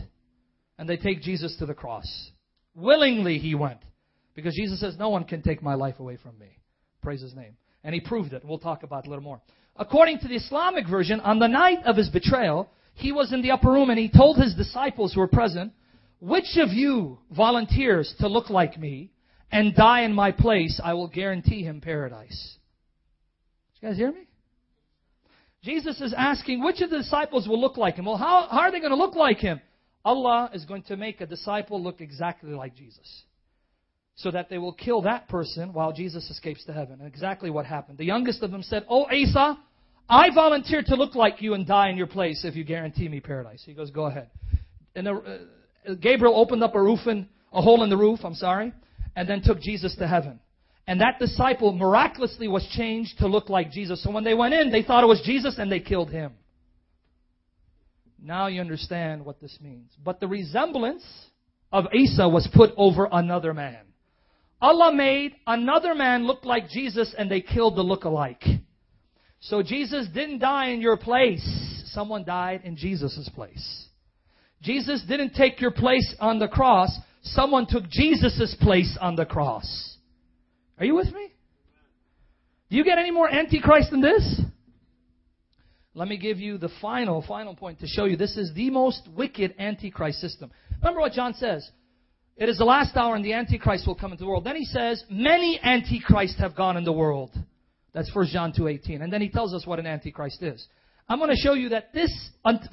[0.79, 2.31] And they take Jesus to the cross.
[2.75, 3.81] Willingly he went.
[4.35, 6.59] Because Jesus says, No one can take my life away from me.
[7.03, 7.57] Praise his name.
[7.85, 8.45] And he proved it.
[8.45, 9.41] We'll talk about it a little more.
[9.77, 13.51] According to the Islamic version, on the night of his betrayal, he was in the
[13.51, 15.72] upper room and he told his disciples who were present,
[16.20, 19.11] which of you volunteers to look like me
[19.53, 22.57] and die in my place, I will guarantee him paradise.
[23.75, 24.27] Did you guys hear me?
[25.62, 28.05] Jesus is asking which of the disciples will look like him.
[28.05, 29.61] Well, how, how are they going to look like him?
[30.05, 33.23] Allah is going to make a disciple look exactly like Jesus.
[34.17, 37.01] So that they will kill that person while Jesus escapes to heaven.
[37.01, 37.99] And exactly what happened.
[37.99, 39.59] The youngest of them said, Oh, Isa,
[40.09, 43.21] I volunteer to look like you and die in your place if you guarantee me
[43.21, 43.63] paradise.
[43.65, 44.31] He goes, go ahead.
[44.95, 45.13] And the,
[45.89, 48.73] uh, Gabriel opened up a roof and a hole in the roof, I'm sorry,
[49.17, 50.41] and then took Jesus to heaven.
[50.87, 54.03] And that disciple miraculously was changed to look like Jesus.
[54.03, 56.33] So when they went in, they thought it was Jesus and they killed him.
[58.25, 59.93] Now you understand what this means.
[60.03, 61.05] But the resemblance
[61.70, 63.85] of Isa was put over another man.
[64.62, 68.43] Allah made another man look like Jesus and they killed the look-alike.
[69.41, 71.45] So Jesus didn't die in your place.
[71.93, 73.85] Someone died in Jesus' place.
[74.62, 76.97] Jesus didn't take your place on the cross.
[77.25, 79.99] Someone took Jesus' place on the cross.
[80.79, 81.29] Are you with me?
[82.70, 84.41] Do you get any more antichrist than this?
[85.95, 89.09] Let me give you the final, final point to show you this is the most
[89.14, 90.51] wicked antichrist system.
[90.82, 91.68] Remember what John says.
[92.36, 94.42] It is the last hour and the Antichrist will come into the world.
[94.45, 97.30] Then he says, many Antichrists have gone in the world.
[97.92, 99.03] That's 1 John 2.18.
[99.03, 100.66] And then he tells us what an Antichrist is.
[101.09, 102.12] I'm going to show you that this,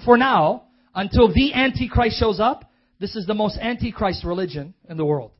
[0.04, 0.64] for now,
[0.96, 5.32] until the Antichrist shows up, this is the most Antichrist religion in the world.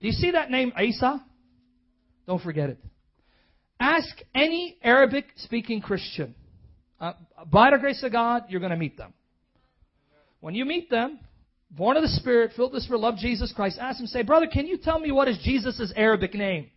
[0.00, 1.24] Do you see that name, Isa?
[2.26, 2.78] Don't forget it.
[3.78, 6.34] Ask any Arabic speaking Christian.
[7.00, 7.12] Uh,
[7.50, 9.12] by the grace of God, you're going to meet them.
[10.40, 11.18] When you meet them,
[11.70, 14.46] born of the Spirit, filled with the Spirit, love Jesus Christ, ask them, say, Brother,
[14.46, 16.70] can you tell me what is Jesus' Arabic name?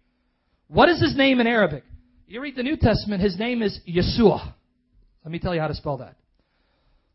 [0.67, 1.83] What is his name in Arabic?
[2.27, 4.53] You read the New Testament, his name is Yasua.
[5.23, 6.15] Let me tell you how to spell that.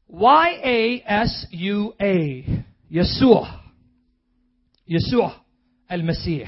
[0.08, 2.64] Y A S U A.
[2.92, 3.60] Yasua.
[4.88, 5.40] Yasua
[5.88, 6.46] al-Masih.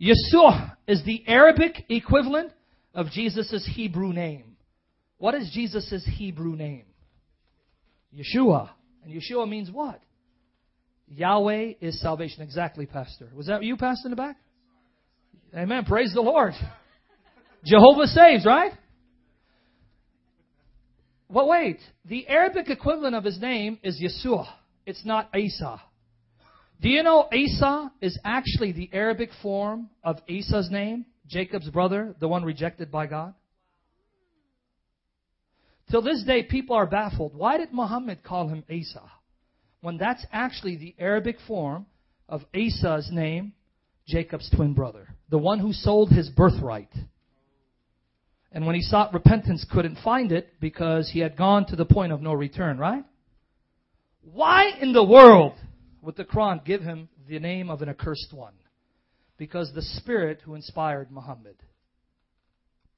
[0.00, 2.52] Yasua is the Arabic equivalent
[2.94, 4.47] of Jesus' Hebrew name.
[5.18, 6.84] What is Jesus' Hebrew name?
[8.14, 8.70] Yeshua.
[9.04, 10.00] And Yeshua means what?
[11.08, 12.42] Yahweh is salvation.
[12.42, 13.28] Exactly, Pastor.
[13.34, 14.36] Was that you, Pastor, in the back?
[15.54, 15.84] Amen.
[15.84, 16.52] Praise the Lord.
[17.64, 18.72] Jehovah saves, right?
[21.28, 21.78] Well, wait.
[22.04, 24.46] The Arabic equivalent of his name is Yasua.
[24.86, 25.80] It's not Isa.
[26.80, 32.28] Do you know Isa is actually the Arabic form of Esau's name, Jacob's brother, the
[32.28, 33.34] one rejected by God?
[35.90, 37.34] Till this day, people are baffled.
[37.34, 39.02] Why did Muhammad call him Isa?
[39.80, 41.86] When that's actually the Arabic form
[42.28, 43.54] of Esau's name,
[44.06, 46.92] Jacob's twin brother, the one who sold his birthright.
[48.52, 52.12] And when he sought repentance, couldn't find it because he had gone to the point
[52.12, 53.04] of no return, right?
[54.22, 55.54] Why in the world
[56.02, 58.54] would the Quran give him the name of an accursed one?
[59.36, 61.56] Because the spirit who inspired Muhammad.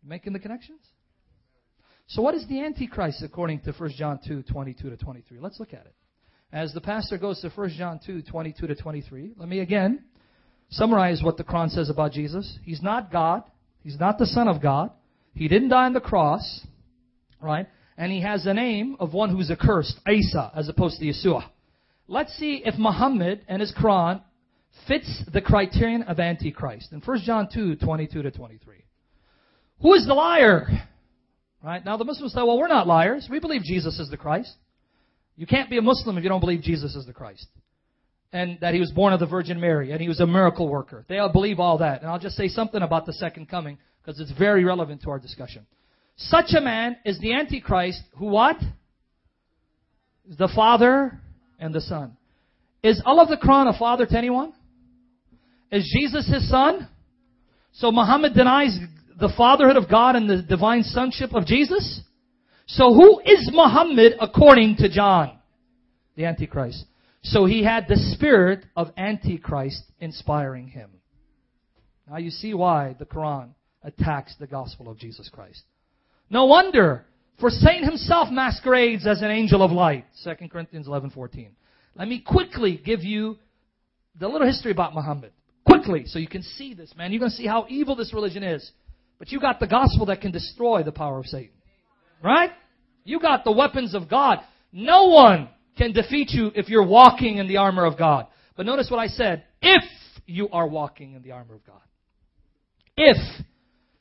[0.02, 0.80] Making the connections?
[2.10, 5.38] So what is the Antichrist according to 1 John 2, 22 to 23?
[5.40, 5.94] Let's look at it.
[6.52, 10.04] As the pastor goes to 1 John 2, 22 to 23, let me again
[10.70, 12.58] summarize what the Quran says about Jesus.
[12.64, 13.44] He's not God.
[13.82, 14.90] He's not the Son of God.
[15.34, 16.66] He didn't die on the cross,
[17.40, 17.66] right?
[18.00, 21.44] and he has the name of one who's accursed, Isa, as opposed to Yeshua.
[22.08, 24.22] Let's see if Muhammad and his Quran
[24.88, 26.92] fits the criterion of Antichrist.
[26.92, 28.76] In 1 John 2, 22 to 23.
[29.82, 30.66] Who is the liar?
[31.62, 31.84] Right?
[31.84, 33.28] Now the Muslims say, well, we're not liars.
[33.30, 34.52] We believe Jesus is the Christ.
[35.36, 37.46] You can't be a Muslim if you don't believe Jesus is the Christ.
[38.32, 41.04] And that he was born of the Virgin Mary and he was a miracle worker.
[41.08, 42.00] They all believe all that.
[42.00, 45.18] And I'll just say something about the second coming because it's very relevant to our
[45.18, 45.66] discussion.
[46.16, 48.56] Such a man is the Antichrist who what?
[50.26, 51.20] The Father
[51.58, 52.16] and the Son.
[52.82, 54.52] Is Allah the Quran a father to anyone?
[55.70, 56.88] Is Jesus his son?
[57.72, 58.78] So Muhammad denies
[59.20, 62.00] the fatherhood of God and the divine sonship of Jesus?
[62.66, 65.38] So who is Muhammad according to John?
[66.16, 66.84] The Antichrist.
[67.22, 70.90] So he had the spirit of Antichrist inspiring him.
[72.08, 73.50] Now you see why the Quran
[73.82, 75.62] attacks the gospel of Jesus Christ.
[76.28, 77.04] No wonder,
[77.38, 80.04] for Satan himself masquerades as an angel of light.
[80.24, 81.50] 2 Corinthians 11:14.
[81.96, 83.38] Let me quickly give you
[84.18, 85.32] the little history about Muhammad.
[85.66, 87.12] Quickly, so you can see this, man.
[87.12, 88.70] You're going to see how evil this religion is.
[89.20, 91.54] But you got the gospel that can destroy the power of Satan.
[92.20, 92.50] Right?
[93.04, 94.40] You got the weapons of God.
[94.72, 95.48] No one
[95.78, 98.26] can defeat you if you're walking in the armor of God.
[98.56, 99.44] But notice what I said.
[99.62, 99.84] If
[100.26, 101.80] you are walking in the armor of God.
[102.96, 103.16] If.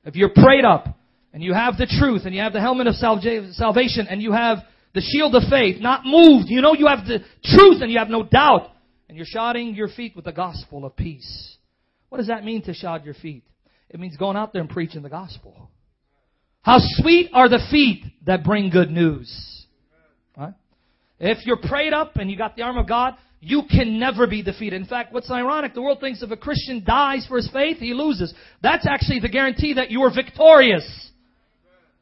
[0.06, 0.88] If you're prayed up,
[1.34, 4.60] and you have the truth, and you have the helmet of salvation, and you have
[4.94, 6.50] the shield of faith, not moved.
[6.50, 8.72] You know you have the truth and you have no doubt.
[9.08, 11.58] And you're shodding your feet with the gospel of peace.
[12.10, 13.44] What does that mean to shod your feet?
[13.90, 15.70] It means going out there and preaching the gospel.
[16.62, 19.66] How sweet are the feet that bring good news.
[20.38, 20.54] Right?
[21.20, 24.44] If you're prayed up and you got the arm of God, you can never be
[24.44, 24.82] defeated.
[24.82, 27.94] In fact, what's ironic, the world thinks if a Christian dies for his faith, he
[27.94, 28.34] loses.
[28.62, 31.12] That's actually the guarantee that you are victorious.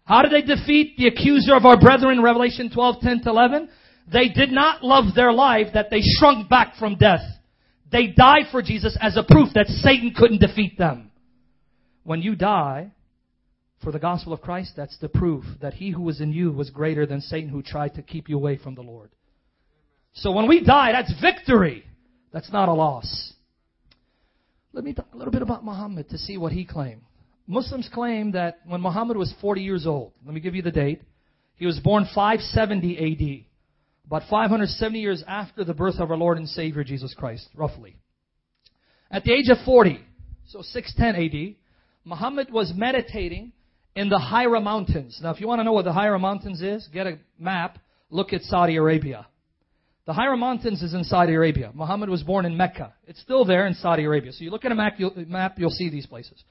[0.03, 3.69] How did they defeat the accuser of our brethren, Revelation 12, 10 to 11?
[4.11, 7.21] They did not love their life that they shrunk back from death.
[7.91, 11.06] They died for Jesus as a proof that Satan couldn't defeat them.
[12.07, 12.93] When you die
[13.83, 16.69] for the gospel of Christ, that's the proof that he who was in you was
[16.69, 19.09] greater than Satan who tried to keep you away from the Lord.
[20.13, 21.83] So when we die, that's victory.
[22.31, 23.33] That's not a loss.
[24.71, 27.01] Let me talk a little bit about Muhammad to see what he claimed.
[27.45, 31.01] Muslims claim that when Muhammad was 40 years old, let me give you the date,
[31.55, 33.45] he was born 570 AD,
[34.05, 37.97] about 570 years after the birth of our Lord and Savior Jesus Christ, roughly.
[39.11, 39.99] At the age of 40,
[40.47, 41.55] so 610 AD,
[42.07, 43.51] Muhammad was meditating
[43.93, 45.19] in the Hira Mountains.
[45.21, 47.79] Now, if you want to know what the Hira Mountains is, get a map,
[48.09, 49.27] look at Saudi Arabia.
[50.05, 51.71] The Hira Mountains is in Saudi Arabia.
[51.73, 52.93] Muhammad was born in Mecca.
[53.07, 54.31] It's still there in Saudi Arabia.
[54.31, 56.41] So you look at a map, you'll, map, you'll see these places.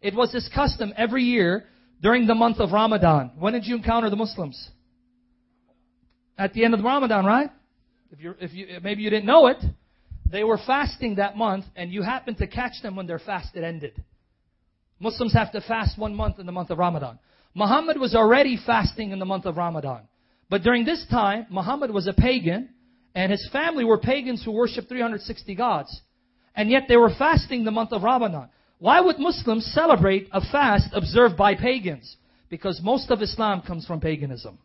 [0.00, 1.64] It was this custom every year
[2.00, 3.32] during the month of Ramadan.
[3.38, 4.70] When did you encounter the Muslims?
[6.38, 7.50] At the end of Ramadan, right?
[8.10, 9.58] If you if you maybe you didn't know it,
[10.30, 13.64] they were fasting that month, and you happened to catch them when their fast had
[13.64, 14.02] ended.
[15.00, 17.18] Muslims have to fast one month in the month of Ramadan.
[17.54, 20.02] Muhammad was already fasting in the month of Ramadan.
[20.50, 22.70] But during this time, Muhammad was a pagan,
[23.14, 26.00] and his family were pagans who worshiped 360 gods.
[26.54, 28.48] And yet they were fasting the month of Ramadan.
[28.78, 32.16] Why would Muslims celebrate a fast observed by pagans?
[32.50, 34.58] Because most of Islam comes from paganism.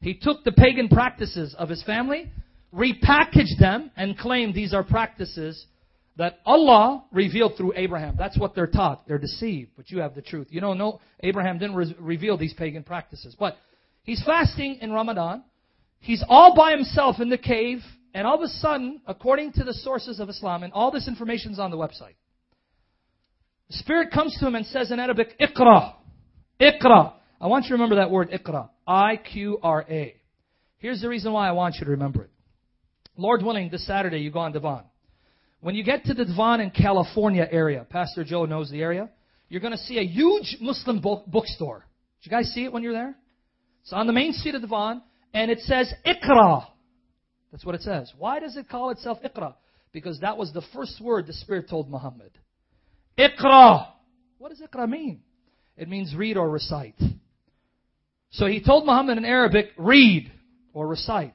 [0.00, 2.30] He took the pagan practices of his family,
[2.74, 5.66] repackaged them, and claimed these are practices
[6.16, 8.14] that Allah revealed through Abraham.
[8.16, 9.06] That's what they're taught.
[9.06, 10.48] They're deceived, but you have the truth.
[10.50, 13.34] You don't know Abraham didn't re- reveal these pagan practices.
[13.38, 13.56] But
[14.04, 15.42] he's fasting in Ramadan.
[15.98, 17.78] He's all by himself in the cave,
[18.12, 21.52] and all of a sudden, according to the sources of Islam, and all this information
[21.52, 22.14] is on the website,
[23.68, 25.94] the Spirit comes to him and says in Arabic, Iqra.
[26.60, 27.14] Iqra.
[27.40, 28.68] I want you to remember that word, Iqra.
[28.86, 30.14] I-Q-R-A.
[30.78, 32.30] Here's the reason why I want you to remember it.
[33.16, 34.84] Lord willing, this Saturday you go on Devon.
[35.64, 39.08] When you get to the Devon in California area, Pastor Joe knows the area,
[39.48, 41.86] you're going to see a huge Muslim book, bookstore.
[42.20, 43.14] Did you guys see it when you're there?
[43.80, 45.00] It's on the main street of Devon,
[45.32, 46.66] and it says Iqra.
[47.50, 48.12] That's what it says.
[48.18, 49.54] Why does it call itself Iqra?
[49.90, 52.32] Because that was the first word the Spirit told Muhammad.
[53.16, 53.86] Iqra.
[54.36, 55.22] What does Iqra mean?
[55.78, 57.00] It means read or recite.
[58.32, 60.30] So he told Muhammad in Arabic, read
[60.74, 61.32] or recite.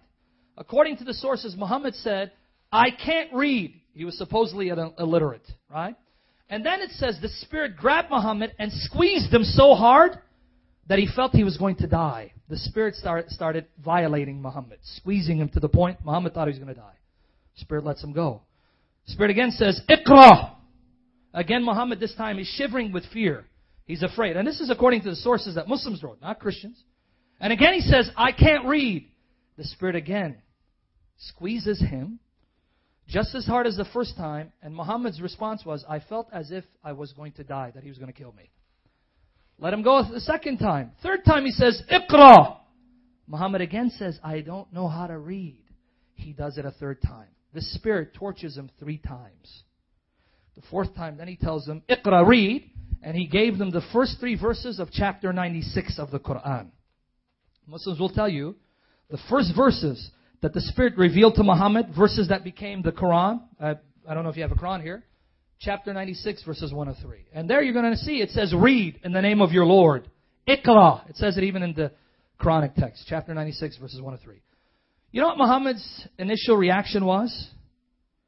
[0.56, 2.32] According to the sources, Muhammad said,
[2.72, 3.74] I can't read.
[4.00, 5.94] He was supposedly illiterate, right?
[6.50, 10.18] And then it says the Spirit grabbed Muhammad and squeezed him so hard
[10.88, 12.32] that he felt he was going to die.
[12.48, 16.60] The Spirit start, started violating Muhammad, squeezing him to the point Muhammad thought he was
[16.60, 16.96] going to die.
[17.58, 18.44] Spirit lets him go.
[19.08, 20.52] Spirit again says, Iqra.
[21.34, 23.48] Again, Muhammad this time is shivering with fear.
[23.84, 24.38] He's afraid.
[24.38, 26.82] And this is according to the sources that Muslims wrote, not Christians.
[27.42, 29.10] And again he says, I can't read.
[29.58, 30.38] The Spirit again
[31.18, 32.22] squeezes him
[33.10, 36.64] just as hard as the first time, and Muhammad's response was, I felt as if
[36.84, 38.52] I was going to die, that he was going to kill me.
[39.58, 40.92] Let him go the second time.
[41.02, 42.58] Third time he says, Iqra.
[43.28, 45.64] Muhammad again says, I don't know how to read.
[46.14, 47.28] He does it a third time.
[47.54, 49.64] The Spirit tortures him three times.
[50.56, 52.70] The fourth time, then he tells them, Iqra, read.
[53.02, 56.68] And he gave them the first three verses of chapter 96 of the Quran.
[57.66, 58.56] Muslims will tell you,
[59.10, 63.42] the first verses that the Spirit revealed to Muhammad, verses that became the Quran.
[63.60, 63.76] Uh,
[64.08, 65.04] I don't know if you have a Quran here.
[65.60, 67.26] Chapter 96, verses 1 to 3.
[67.34, 70.10] And there you're going to see it says, read in the name of your Lord.
[70.48, 71.10] Iqra.
[71.10, 71.92] It says it even in the
[72.40, 73.06] Quranic text.
[73.08, 74.42] Chapter 96, verses 1 to 3.
[75.12, 77.32] You know what Muhammad's initial reaction was?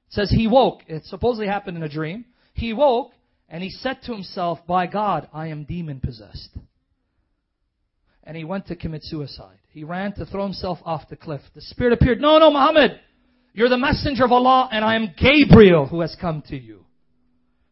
[0.10, 0.82] It says he woke.
[0.88, 2.26] It supposedly happened in a dream.
[2.54, 3.12] He woke
[3.48, 6.50] and he said to himself, By God, I am demon possessed
[8.24, 9.58] and he went to commit suicide.
[9.72, 11.42] He ran to throw himself off the cliff.
[11.56, 12.20] The Spirit appeared.
[12.20, 13.00] No, no, Muhammad,
[13.54, 16.86] you're the messenger of Allah, and I am Gabriel who has come to you.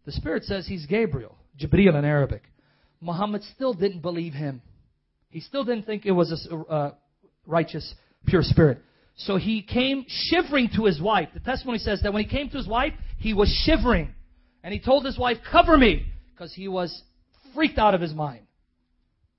[0.06, 2.43] The Spirit says he's Gabriel, Jibreel in Arabic.
[3.02, 4.62] Muhammad still didn't believe him.
[5.30, 6.91] He still didn't think it was a uh,
[7.45, 7.93] righteous,
[8.26, 8.80] pure spirit.
[9.16, 11.30] So he came shivering to his wife.
[11.34, 14.14] The testimony says that when he came to his wife, he was shivering.
[14.64, 17.04] And he told his wife, cover me, because he was
[17.54, 18.45] freaked out of his mind.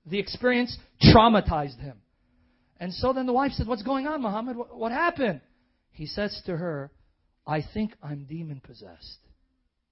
[0.05, 1.97] The experience traumatized him.
[2.81, 4.57] And so then the wife said, What's going on, Muhammad?
[4.57, 5.41] What, what happened?
[5.91, 6.91] He says to her,
[7.45, 9.19] I think I'm demon possessed.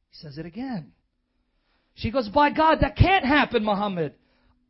[0.09, 0.91] He says it again.
[1.93, 4.15] She goes, By God, that can't happen, Muhammad.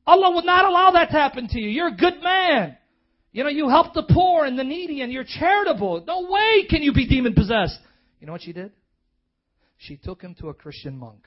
[0.06, 1.70] Allah would not allow that to happen to you.
[1.70, 2.78] You're a good man.
[3.32, 6.04] You know, you help the poor and the needy and you're charitable.
[6.06, 7.80] No way can you be demon possessed.
[8.20, 8.74] You know what she did?
[9.78, 11.26] She took him to a Christian monk.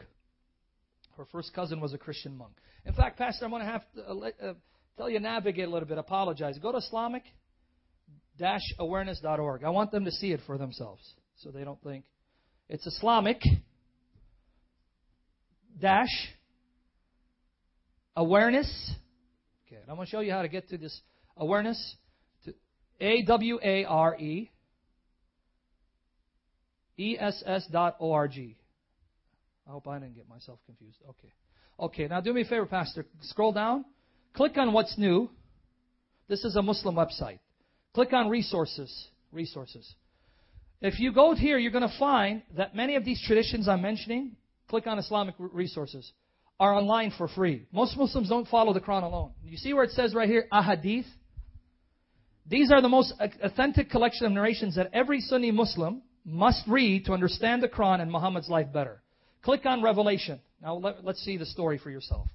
[1.16, 2.53] Her first cousin was a Christian monk.
[2.84, 4.55] In fact, Pastor, I'm going to have to uh, uh,
[4.97, 5.99] tell you navigate a little bit.
[5.99, 6.59] Apologize.
[6.59, 7.22] Go to Islamic
[8.78, 9.64] awareness.org.
[9.64, 11.03] I want them to see it for themselves
[11.36, 12.05] so they don't think
[12.68, 13.40] it's Islamic
[15.80, 16.34] dash
[18.16, 18.95] awareness.
[19.66, 21.01] Okay, I'm going to show you how to get to this
[21.36, 21.97] awareness.
[22.45, 22.55] To
[23.01, 24.51] A W A R E
[26.99, 28.57] E S S dot O R G.
[29.66, 30.99] I hope I didn't get myself confused.
[31.09, 31.32] Okay.
[31.78, 33.07] Okay, now do me a favor, Pastor.
[33.22, 33.84] Scroll down.
[34.35, 35.28] Click on what's new.
[36.28, 37.39] This is a Muslim website.
[37.95, 39.09] Click on resources.
[39.33, 39.95] Resources.
[40.80, 44.37] If you go here, you're going to find that many of these traditions I'm mentioning,
[44.68, 46.11] click on Islamic resources,
[46.59, 47.66] are online for free.
[47.72, 49.33] Most Muslims don't follow the Quran alone.
[49.45, 51.07] You see where it says right here, ahadith?
[52.47, 57.12] These are the most authentic collection of narrations that every Sunni Muslim must read to
[57.12, 59.03] understand the Quran and Muhammad's life better.
[59.43, 60.41] Click on Revelation.
[60.61, 62.26] Now let, us see the story for yourself.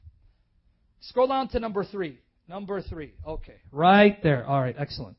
[1.02, 2.20] Scroll down to number three.
[2.48, 3.14] Number three.
[3.26, 3.56] Okay.
[3.72, 4.45] Right there.
[4.45, 4.76] All right.
[4.78, 5.18] Excellent.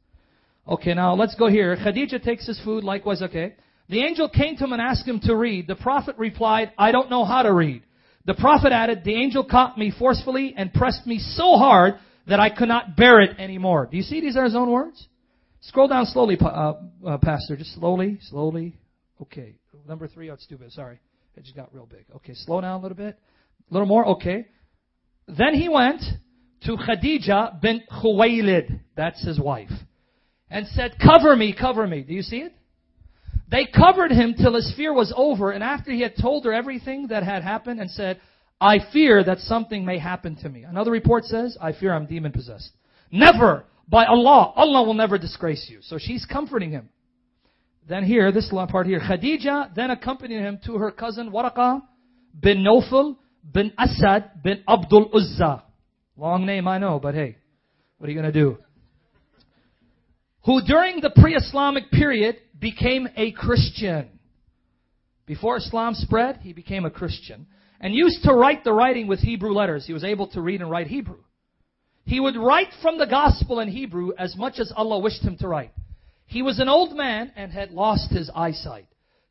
[0.67, 1.77] Okay, now let's go here.
[1.77, 3.55] Khadija takes his food, likewise, okay.
[3.89, 5.67] The angel came to him and asked him to read.
[5.67, 7.83] The prophet replied, I don't know how to read.
[8.27, 11.95] The prophet added, The angel caught me forcefully and pressed me so hard
[12.27, 13.89] that I could not bear it anymore.
[13.91, 15.07] Do you see these are his own words?
[15.63, 16.75] Scroll down slowly, uh,
[17.07, 17.57] uh, Pastor.
[17.57, 18.77] Just slowly, slowly.
[19.23, 19.55] Okay.
[19.89, 20.71] Number three, oh, it's too big.
[20.71, 21.01] Sorry.
[21.35, 22.05] It just got real big.
[22.17, 23.19] Okay, slow down a little bit.
[23.71, 24.07] A little more.
[24.09, 24.47] Okay.
[25.29, 26.03] Then he went
[26.65, 28.81] to Khadija bint Khuwaylid.
[28.97, 29.71] That's his wife.
[30.51, 32.03] And said, cover me, cover me.
[32.03, 32.53] Do you see it?
[33.51, 37.09] They covered him till his fear was over, and after he had told her everything
[37.09, 38.21] that had happened and said,
[38.61, 40.65] I fear that something may happen to me.
[40.65, 42.71] Another report says, I fear I'm demon possessed.
[43.11, 43.65] Never!
[43.89, 45.79] By Allah, Allah will never disgrace you.
[45.83, 46.91] So she's comforting him.
[47.89, 51.81] Then here, this part here, Khadija then accompanied him to her cousin Waraqa
[52.39, 53.17] bin Nawfal
[53.53, 55.65] bin Asad bin Abdul Uzza.
[56.17, 57.37] Long name, I know, but hey,
[57.99, 58.59] what are you going to do?
[60.45, 64.09] Who during the pre-Islamic period became a Christian.
[65.27, 67.47] Before Islam spread, he became a Christian
[67.81, 69.87] and used to write the writing with Hebrew letters.
[69.87, 71.19] He was able to read and write Hebrew.
[72.05, 75.49] He would write from the gospel in Hebrew as much as Allah wished him to
[75.49, 75.73] write.
[76.27, 78.87] He was an old man and had lost his eyesight.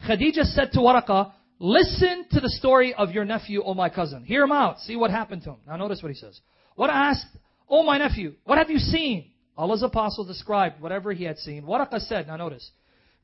[0.07, 4.23] Khadija said to Waraqah, listen to the story of your nephew, O my cousin.
[4.23, 4.79] Hear him out.
[4.79, 5.57] See what happened to him.
[5.67, 6.39] Now notice what he says.
[6.75, 7.25] What asked,
[7.69, 9.31] O my nephew, what have you seen?
[9.57, 11.63] Allah's apostle described whatever he had seen.
[11.63, 12.69] Waraqah said, now notice,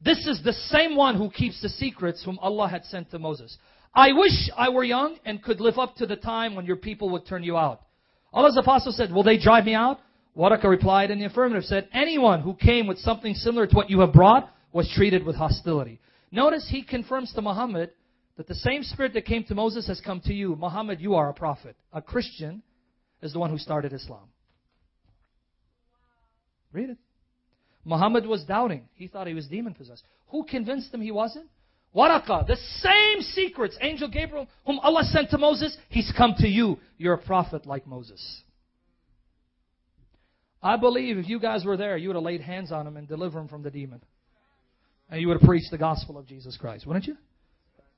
[0.03, 3.55] this is the same one who keeps the secrets whom Allah had sent to Moses.
[3.93, 7.09] I wish I were young and could live up to the time when your people
[7.11, 7.81] would turn you out.
[8.33, 9.99] Allah's apostle said, will they drive me out?
[10.35, 13.99] Waraqah replied in the affirmative, said, anyone who came with something similar to what you
[13.99, 15.99] have brought was treated with hostility.
[16.31, 17.91] Notice he confirms to Muhammad
[18.37, 20.55] that the same spirit that came to Moses has come to you.
[20.55, 21.75] Muhammad, you are a prophet.
[21.91, 22.63] A Christian
[23.21, 24.27] is the one who started Islam.
[26.71, 26.97] Read it.
[27.85, 28.87] Muhammad was doubting.
[28.95, 30.03] He thought he was demon possessed.
[30.27, 31.47] Who convinced him he wasn't?
[31.95, 36.79] Waraqah, the same secrets, Angel Gabriel, whom Allah sent to Moses, he's come to you.
[36.97, 38.41] You're a prophet like Moses.
[40.61, 43.07] I believe if you guys were there, you would have laid hands on him and
[43.07, 44.01] delivered him from the demon.
[45.11, 47.15] And you would have preached the gospel of Jesus Christ, wouldn't you?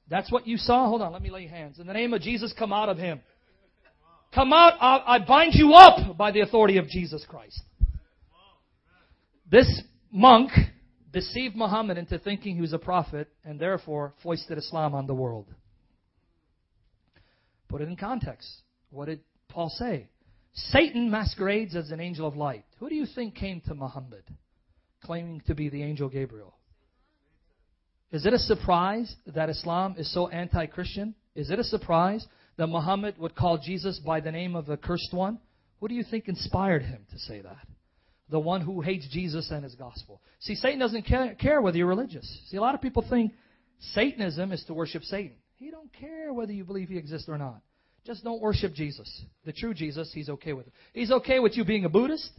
[0.10, 0.88] That's what you saw?
[0.88, 1.80] Hold on, let me lay hands.
[1.80, 3.22] In the name of Jesus, come out of him.
[4.34, 7.62] Come out, I bind you up by the authority of Jesus Christ.
[9.50, 9.82] This
[10.12, 10.52] monk
[11.14, 15.48] deceived Muhammad into thinking he was a prophet and therefore foisted Islam on the world.
[17.70, 18.50] Put it in context.
[18.90, 20.10] What did Paul say?
[20.54, 22.66] Satan masquerades as an angel of light.
[22.80, 24.24] Who do you think came to Muhammad
[25.04, 26.56] claiming to be the angel Gabriel?
[28.16, 31.16] Is it a surprise that Islam is so anti Christian?
[31.36, 32.26] Is it a surprise
[32.58, 35.38] that Muhammad would call Jesus by the name of the cursed one?
[35.82, 37.68] Who do you think inspired him to say that?
[38.30, 40.22] the one who hates Jesus and his gospel.
[40.40, 42.28] See, Satan doesn't care whether you're religious.
[42.48, 43.34] See, a lot of people think
[43.94, 45.36] Satanism is to worship Satan.
[45.58, 47.62] He don't care whether you believe he exists or not.
[48.06, 49.10] Just don't worship Jesus.
[49.46, 50.74] The true Jesus, he's okay with it.
[50.94, 52.32] He's okay with you being a Buddhist.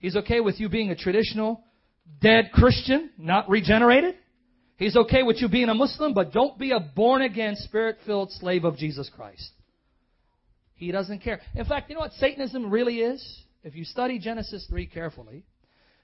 [0.00, 1.62] He's okay with you being a traditional
[2.20, 4.16] dead Christian, not regenerated.
[4.78, 8.32] He's okay with you being a Muslim, but don't be a born again, spirit filled
[8.32, 9.50] slave of Jesus Christ.
[10.76, 11.40] He doesn't care.
[11.54, 13.44] In fact, you know what Satanism really is?
[13.64, 15.44] if you study Genesis 3 carefully,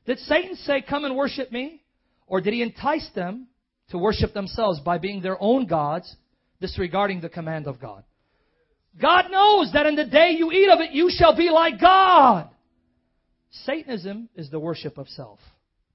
[0.06, 1.82] did Satan say, Come and worship me?
[2.26, 3.48] Or did he entice them
[3.90, 6.14] to worship themselves by being their own gods,
[6.60, 8.04] disregarding the command of God?
[9.00, 12.48] God knows that in the day you eat of it, you shall be like God.
[13.64, 15.38] Satanism is the worship of self,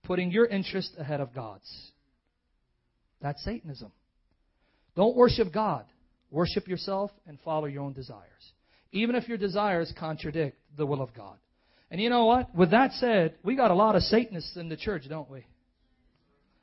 [0.03, 1.91] putting your interest ahead of God's.
[3.21, 3.91] That's Satanism.
[4.95, 5.85] Don't worship God.
[6.31, 8.23] Worship yourself and follow your own desires.
[8.91, 11.37] Even if your desires contradict the will of God.
[11.91, 12.53] And you know what?
[12.55, 15.45] With that said, we got a lot of Satanists in the church, don't we?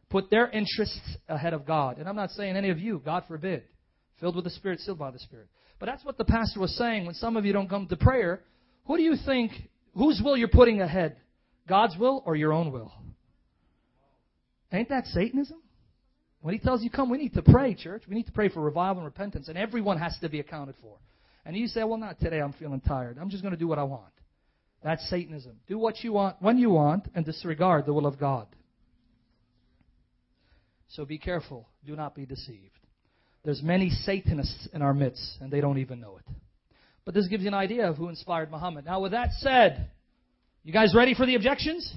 [0.09, 1.99] Put their interests ahead of God.
[1.99, 3.65] And I'm not saying any of you, God forbid,
[4.21, 5.49] filled with the Spirit, sealed by the Spirit.
[5.81, 8.41] But that's what the pastor was saying when some of you don't come to prayer.
[8.87, 9.51] Who do you think,
[9.95, 11.17] whose will you're putting ahead?
[11.69, 12.93] God's will or your own will?
[14.73, 15.59] Ain't that Satanism?
[16.47, 18.05] When he tells you come, we need to pray, church.
[18.09, 20.95] We need to pray for revival and repentance, and everyone has to be accounted for.
[21.45, 23.19] And you say, well, not today, I'm feeling tired.
[23.21, 24.13] I'm just going to do what I want.
[24.81, 25.57] That's Satanism.
[25.67, 28.47] Do what you want when you want and disregard the will of God.
[30.91, 31.67] So be careful.
[31.85, 32.79] Do not be deceived.
[33.45, 36.33] There's many Satanists in our midst, and they don't even know it.
[37.05, 38.85] But this gives you an idea of who inspired Muhammad.
[38.85, 39.91] Now, with that said,
[40.63, 41.93] you guys ready for the objections?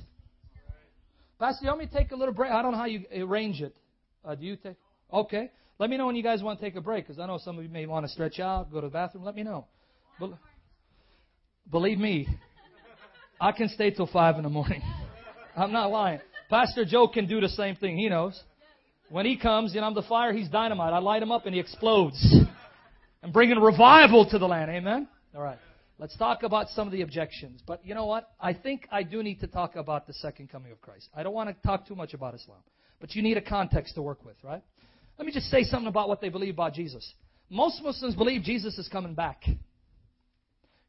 [1.38, 2.52] Pastor, you want me to take a little break?
[2.52, 3.76] I don't know how you arrange it.
[4.24, 4.76] Uh, do you take?
[5.12, 5.52] Okay.
[5.80, 7.58] Let me know when you guys want to take a break, because I know some
[7.58, 9.24] of you may want to stretch out, go to the bathroom.
[9.24, 9.66] Let me know.
[10.20, 10.34] Be-
[11.72, 12.28] believe me,
[13.40, 14.82] I can stay till five in the morning.
[15.56, 16.20] I'm not lying.
[16.50, 17.98] Pastor Joe can do the same thing.
[17.98, 18.42] He knows.
[19.10, 20.94] When he comes, you know, I'm the fire, he's dynamite.
[20.94, 22.36] I light him up and he explodes.
[23.24, 24.70] I'm bringing revival to the land.
[24.70, 25.08] Amen?
[25.36, 25.58] All right.
[25.98, 27.62] Let's talk about some of the objections.
[27.66, 28.32] But you know what?
[28.40, 31.10] I think I do need to talk about the second coming of Christ.
[31.16, 32.60] I don't want to talk too much about Islam.
[33.00, 34.62] But you need a context to work with, right?
[35.18, 37.14] Let me just say something about what they believe about Jesus.
[37.50, 39.44] Most Muslims believe Jesus is coming back.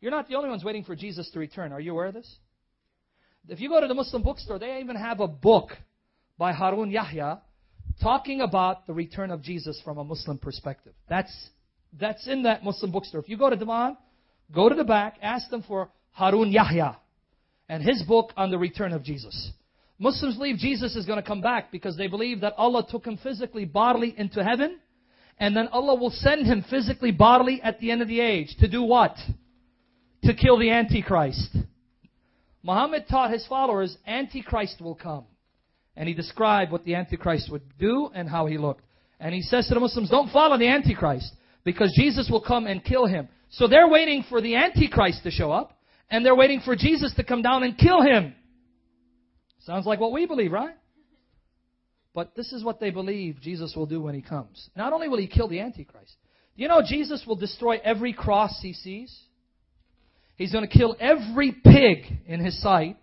[0.00, 1.72] You're not the only ones waiting for Jesus to return.
[1.72, 2.36] Are you aware of this?
[3.48, 5.70] If you go to the Muslim bookstore, they even have a book
[6.38, 7.40] by Harun Yahya
[8.02, 10.92] talking about the return of Jesus from a Muslim perspective.
[11.08, 11.32] That's,
[11.98, 13.20] that's in that Muslim bookstore.
[13.20, 13.96] If you go to Devon,
[14.54, 16.98] go to the back, ask them for Harun Yahya
[17.68, 19.52] and his book on the return of Jesus.
[20.00, 23.18] Muslims believe Jesus is going to come back because they believe that Allah took him
[23.22, 24.78] physically, bodily into heaven,
[25.38, 28.56] and then Allah will send him physically, bodily at the end of the age.
[28.60, 29.14] To do what?
[30.24, 31.54] To kill the Antichrist.
[32.62, 35.24] Muhammad taught his followers, Antichrist will come.
[35.96, 38.84] And he described what the Antichrist would do and how he looked.
[39.18, 41.30] And he says to the Muslims, don't follow the Antichrist
[41.62, 43.28] because Jesus will come and kill him.
[43.50, 45.78] So they're waiting for the Antichrist to show up
[46.10, 48.34] and they're waiting for Jesus to come down and kill him.
[49.60, 50.74] Sounds like what we believe, right?
[52.14, 54.68] But this is what they believe Jesus will do when he comes.
[54.76, 56.14] Not only will he kill the Antichrist,
[56.56, 59.16] do you know Jesus will destroy every cross he sees?
[60.36, 62.96] He's going to kill every pig in his sight,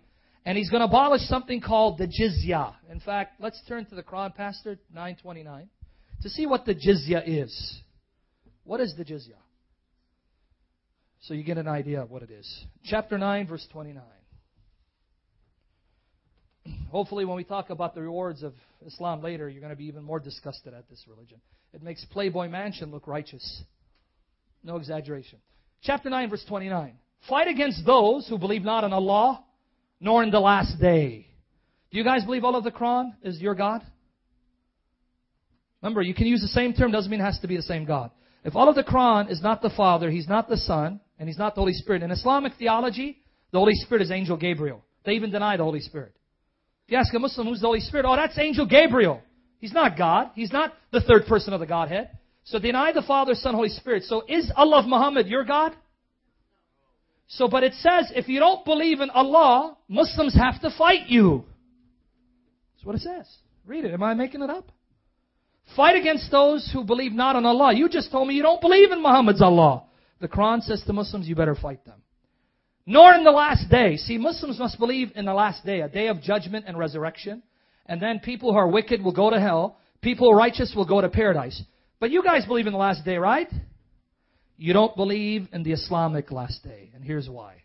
[0.44, 2.74] and he's going to abolish something called the jizya.
[2.90, 5.68] In fact, let's turn to the Quran, Pastor 929,
[6.22, 7.80] to see what the jizya is.
[8.64, 9.38] What is the jizya?
[11.20, 12.64] So you get an idea of what it is.
[12.84, 14.02] Chapter 9, verse 29.
[16.90, 18.54] Hopefully, when we talk about the rewards of
[18.86, 21.40] Islam later, you're going to be even more disgusted at this religion.
[21.72, 23.62] It makes Playboy Mansion look righteous.
[24.64, 25.38] No exaggeration.
[25.82, 26.94] Chapter 9, verse 29.
[27.28, 29.44] Fight against those who believe not in Allah
[30.00, 31.26] nor in the last day.
[31.90, 33.82] Do you guys believe Allah of the Quran is your God?
[35.82, 37.84] Remember, you can use the same term, doesn't mean it has to be the same
[37.84, 38.10] God.
[38.44, 41.38] If Allah of the Quran is not the Father, He's not the Son, and He's
[41.38, 42.02] not the Holy Spirit.
[42.02, 43.18] In Islamic theology,
[43.52, 44.84] the Holy Spirit is Angel Gabriel.
[45.04, 46.14] They even deny the Holy Spirit.
[46.88, 49.20] If you ask a Muslim who's the Holy Spirit, oh, that's Angel Gabriel.
[49.58, 50.30] He's not God.
[50.34, 52.08] He's not the third person of the Godhead.
[52.44, 54.04] So deny the Father, Son, Holy Spirit.
[54.04, 55.76] So is Allah of Muhammad your God?
[57.26, 61.44] So, but it says if you don't believe in Allah, Muslims have to fight you.
[62.74, 63.28] That's what it says.
[63.66, 63.92] Read it.
[63.92, 64.72] Am I making it up?
[65.76, 67.74] Fight against those who believe not in Allah.
[67.74, 69.84] You just told me you don't believe in Muhammad's Allah.
[70.22, 72.00] The Quran says to Muslims, you better fight them.
[72.90, 73.98] Nor in the last day.
[73.98, 77.42] See, Muslims must believe in the last day, a day of judgment and resurrection.
[77.84, 79.76] And then people who are wicked will go to hell.
[80.00, 81.62] People righteous will go to paradise.
[82.00, 83.46] But you guys believe in the last day, right?
[84.56, 86.90] You don't believe in the Islamic last day.
[86.94, 87.56] And here's why.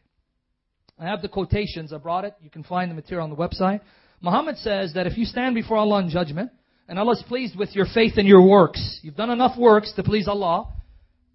[1.00, 1.94] I have the quotations.
[1.94, 2.36] I brought it.
[2.42, 3.80] You can find the material on the website.
[4.20, 6.52] Muhammad says that if you stand before Allah in judgment,
[6.90, 10.04] and Allah is pleased with your faith and your works, you've done enough works to
[10.04, 10.68] please Allah,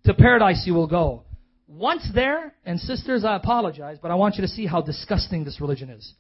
[0.05, 1.25] to paradise you will go.
[1.69, 5.61] Once there, and sisters, I apologize, but I want you to see how disgusting this
[5.61, 6.15] religion is.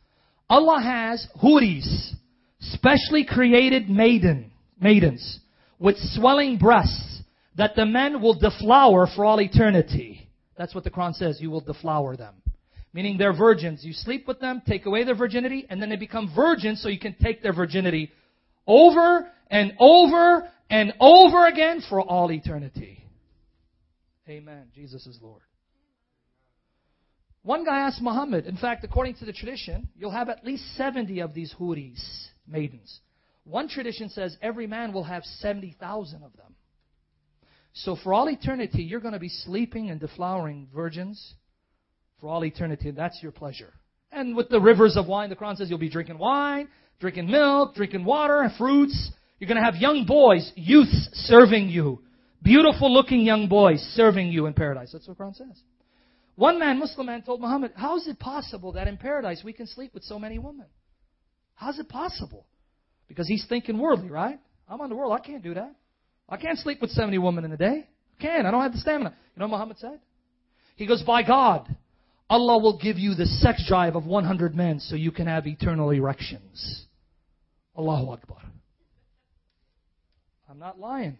[0.50, 2.12] Allah has houris,
[2.60, 5.40] specially created maiden, maidens,
[5.78, 7.22] with swelling breasts,
[7.56, 10.28] that the men will deflower for all eternity.
[10.58, 11.40] That's what the Quran says.
[11.40, 12.34] You will deflower them.
[12.92, 13.84] Meaning they're virgins.
[13.84, 16.98] You sleep with them, take away their virginity, and then they become virgins so you
[16.98, 18.10] can take their virginity
[18.66, 22.97] over and over and over again for all eternity.
[24.28, 24.68] Amen.
[24.74, 25.42] Jesus is Lord.
[27.42, 31.20] One guy asked Muhammad, in fact, according to the tradition, you'll have at least 70
[31.20, 33.00] of these houris, maidens.
[33.44, 36.54] One tradition says every man will have 70,000 of them.
[37.72, 41.34] So for all eternity, you're going to be sleeping and deflowering virgins
[42.20, 42.90] for all eternity.
[42.90, 43.72] That's your pleasure.
[44.12, 46.68] And with the rivers of wine, the Quran says you'll be drinking wine,
[47.00, 49.12] drinking milk, drinking water, fruits.
[49.38, 52.02] You're going to have young boys, youths serving you.
[52.42, 54.90] Beautiful looking young boys serving you in paradise.
[54.92, 55.62] That's what Quran says.
[56.36, 59.66] One man, Muslim man, told Muhammad, How is it possible that in paradise we can
[59.66, 60.66] sleep with so many women?
[61.56, 62.46] How's it possible?
[63.08, 64.38] Because he's thinking worldly, right?
[64.68, 65.12] I'm on the world.
[65.12, 65.74] I can't do that.
[66.28, 67.88] I can't sleep with 70 women in a day.
[67.88, 68.46] I can't.
[68.46, 69.14] I don't have the stamina.
[69.34, 69.98] You know what Muhammad said?
[70.76, 71.74] He goes, by God,
[72.30, 75.90] Allah will give you the sex drive of 100 men so you can have eternal
[75.90, 76.84] erections.
[77.76, 78.42] Allahu Akbar.
[80.48, 81.16] I'm not lying.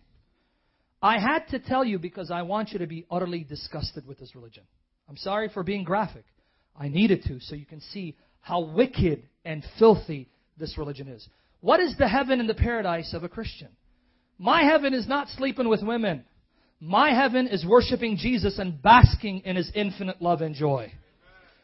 [1.01, 4.35] I had to tell you because I want you to be utterly disgusted with this
[4.35, 4.65] religion.
[5.09, 6.25] I'm sorry for being graphic.
[6.77, 10.29] I needed to so you can see how wicked and filthy
[10.59, 11.27] this religion is.
[11.61, 13.69] What is the heaven and the paradise of a Christian?
[14.39, 16.25] My heaven is not sleeping with women.
[16.81, 20.93] My heaven is worshiping Jesus and basking in His infinite love and joy.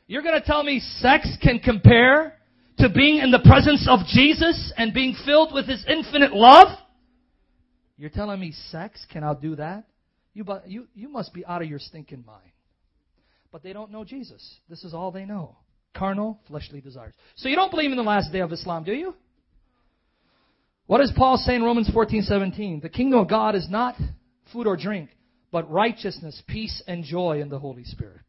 [0.06, 2.34] You're going to tell me sex can compare
[2.78, 6.76] to being in the presence of Jesus and being filled with His infinite love?
[8.04, 9.84] You're telling me sex can outdo that?
[10.34, 12.52] You, you, you must be out of your stinking mind.
[13.50, 14.58] But they don't know Jesus.
[14.68, 15.56] This is all they know.
[15.96, 17.14] Carnal, fleshly desires.
[17.36, 19.14] So you don't believe in the last day of Islam, do you?
[20.86, 22.80] What does Paul say in Romans 14, 17?
[22.82, 23.94] The kingdom of God is not
[24.52, 25.08] food or drink,
[25.50, 28.20] but righteousness, peace, and joy in the Holy Spirit.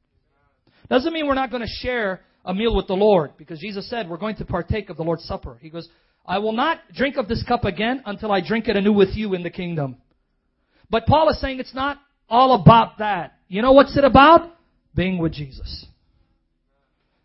[0.89, 4.09] Doesn't mean we're not going to share a meal with the Lord, because Jesus said
[4.09, 5.57] we're going to partake of the Lord's Supper.
[5.61, 5.89] He goes,
[6.27, 9.33] I will not drink of this cup again until I drink it anew with you
[9.33, 9.97] in the kingdom.
[10.89, 11.99] But Paul is saying it's not
[12.29, 13.33] all about that.
[13.47, 14.51] You know what's it about?
[14.95, 15.85] Being with Jesus.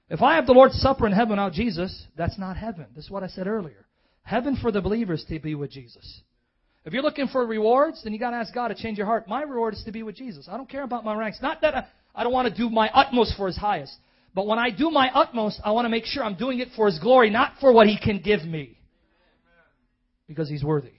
[0.09, 2.87] If I have the Lord's Supper in heaven without Jesus, that's not heaven.
[2.95, 3.87] This is what I said earlier.
[4.23, 6.21] Heaven for the believers to be with Jesus.
[6.85, 9.29] If you're looking for rewards, then you got to ask God to change your heart.
[9.29, 10.49] My reward is to be with Jesus.
[10.51, 11.39] I don't care about my ranks.
[11.41, 13.95] Not that I, I don't want to do my utmost for His highest,
[14.35, 16.87] but when I do my utmost, I want to make sure I'm doing it for
[16.87, 18.79] His glory, not for what He can give me,
[20.31, 20.93] because He's worthy.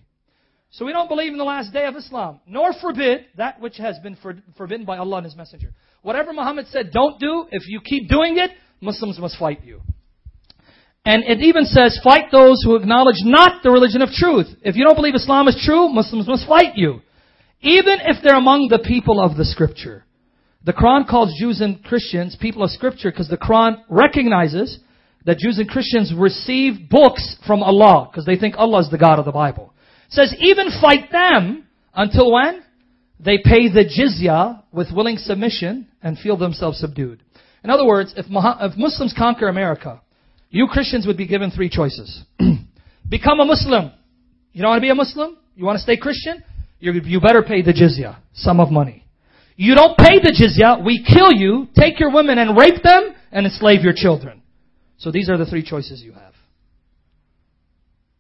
[0.71, 3.97] So we don't believe in the last day of Islam, nor forbid that which has
[3.99, 5.73] been for, forbidden by Allah and His Messenger.
[6.01, 7.45] Whatever Muhammad said, don't do.
[7.49, 8.51] If you keep doing it,
[8.81, 9.81] Muslims must fight you.
[11.05, 14.47] And it even says, fight those who acknowledge not the religion of truth.
[14.63, 17.01] If you don't believe Islam is true, Muslims must fight you.
[17.61, 20.05] Even if they're among the people of the scripture.
[20.63, 24.79] The Quran calls Jews and Christians people of scripture because the Quran recognizes
[25.25, 29.19] that Jews and Christians receive books from Allah because they think Allah is the God
[29.19, 29.73] of the Bible.
[30.07, 32.63] It says even fight them until when?
[33.19, 37.21] They pay the jizya with willing submission and feel themselves subdued.
[37.63, 40.01] In other words, if, if Muslims conquer America,
[40.49, 42.23] you Christians would be given three choices.
[43.09, 43.91] Become a Muslim.
[44.53, 45.37] You don't want to be a Muslim?
[45.55, 46.43] You want to stay Christian?
[46.79, 49.05] You, you better pay the jizya, sum of money.
[49.55, 53.45] You don't pay the jizya, we kill you, take your women and rape them, and
[53.45, 54.40] enslave your children.
[55.01, 56.33] So these are the three choices you have.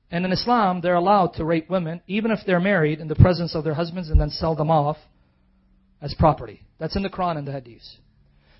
[0.09, 3.53] And in Islam, they're allowed to rape women, even if they're married, in the presence
[3.53, 4.97] of their husbands, and then sell them off
[6.01, 6.61] as property.
[6.79, 7.83] That's in the Quran and the Hadith.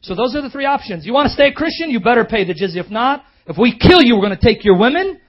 [0.02, 1.04] So those are the three options.
[1.04, 1.90] You want to stay a Christian?
[1.90, 2.86] You better pay the jizya.
[2.86, 5.20] If not, if we kill you, we're going to take your women.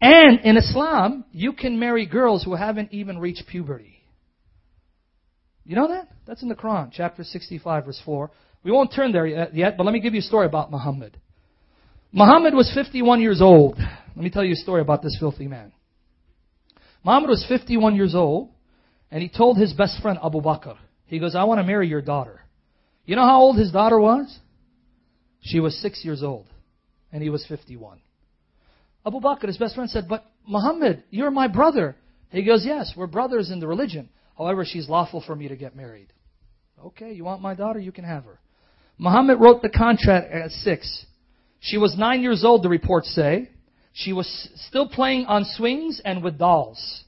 [0.00, 4.02] And in Islam, you can marry girls who haven't even reached puberty.
[5.66, 6.08] You know that?
[6.26, 8.30] That's in the Quran, chapter 65, verse 4.
[8.64, 11.18] We won't turn there yet, but let me give you a story about Muhammad.
[12.12, 13.78] Muhammad was 51 years old.
[13.78, 15.72] Let me tell you a story about this filthy man.
[17.04, 18.50] Muhammad was 51 years old,
[19.10, 22.02] and he told his best friend Abu Bakr, he goes, I want to marry your
[22.02, 22.40] daughter.
[23.04, 24.38] You know how old his daughter was?
[25.40, 26.46] She was six years old
[27.12, 28.00] and he was 51.
[29.06, 31.96] Abu Bakr, his best friend, said, But Muhammad, you're my brother.
[32.30, 34.10] He goes, Yes, we're brothers in the religion.
[34.36, 36.12] However, she's lawful for me to get married.
[36.84, 37.78] Okay, you want my daughter?
[37.78, 38.38] You can have her.
[38.98, 41.06] Muhammad wrote the contract at six.
[41.60, 43.50] She was nine years old, the reports say.
[43.92, 47.04] She was still playing on swings and with dolls.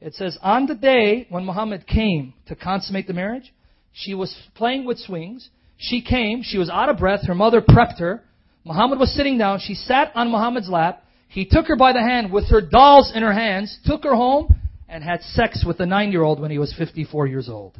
[0.00, 3.52] It says, on the day when Muhammad came to consummate the marriage,
[3.92, 5.48] she was playing with swings.
[5.78, 8.22] She came, she was out of breath, her mother prepped her,
[8.66, 9.60] Muhammad was sitting down.
[9.60, 11.04] She sat on Muhammad's lap.
[11.28, 14.54] He took her by the hand with her dolls in her hands, took her home,
[14.88, 17.78] and had sex with the nine year old when he was 54 years old.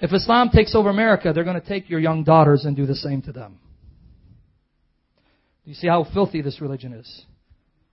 [0.00, 2.94] If Islam takes over America, they're going to take your young daughters and do the
[2.94, 3.58] same to them.
[5.64, 7.24] You see how filthy this religion is.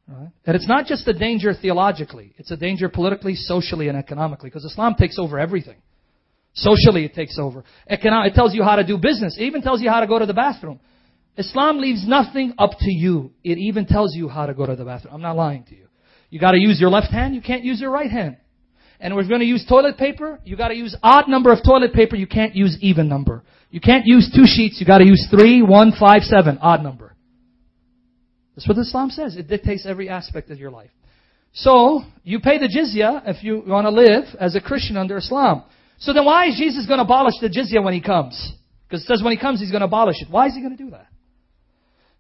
[0.08, 0.30] Right?
[0.46, 4.66] And it's not just a danger theologically, it's a danger politically, socially, and economically, because
[4.66, 5.78] Islam takes over everything.
[6.54, 7.64] Socially, it takes over.
[7.90, 9.36] Economic, it tells you how to do business.
[9.38, 10.80] It even tells you how to go to the bathroom.
[11.38, 13.32] Islam leaves nothing up to you.
[13.44, 15.14] It even tells you how to go to the bathroom.
[15.14, 15.88] I'm not lying to you.
[16.30, 17.36] You got to use your left hand.
[17.36, 18.38] You can't use your right hand.
[19.06, 21.94] And we're going to use toilet paper, you got to use odd number of toilet
[21.94, 22.16] paper.
[22.16, 23.44] You can't use even number.
[23.70, 24.78] You can't use two sheets.
[24.80, 27.16] You got to use three, one, five, seven, odd number.
[28.56, 29.36] That's what Islam says.
[29.36, 30.90] It dictates every aspect of your life.
[31.54, 35.66] So, you pay the jizya if you want to live as a Christian under Islam.
[36.00, 38.54] So then why is Jesus going to abolish the jizya when he comes?
[38.88, 40.32] Because it says when he comes, he's going to abolish it.
[40.32, 41.10] Why is he going to do that?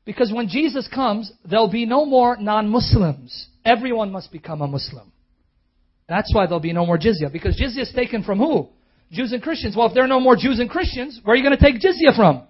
[0.05, 3.47] Because when Jesus comes, there'll be no more non-Muslims.
[3.65, 5.11] Everyone must become a Muslim.
[6.07, 7.31] That's why there'll be no more jizya.
[7.31, 8.69] Because jizya is taken from who?
[9.11, 9.75] Jews and Christians.
[9.75, 11.81] Well, if there are no more Jews and Christians, where are you going to take
[11.81, 12.43] jizya from?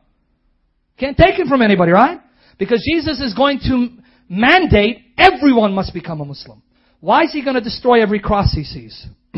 [0.98, 2.19] Can't take it from anybody, right?
[2.57, 3.90] Because Jesus is going to
[4.30, 6.61] mandate everyone must become a Muslim.
[6.99, 9.06] Why is he going to destroy every cross he sees?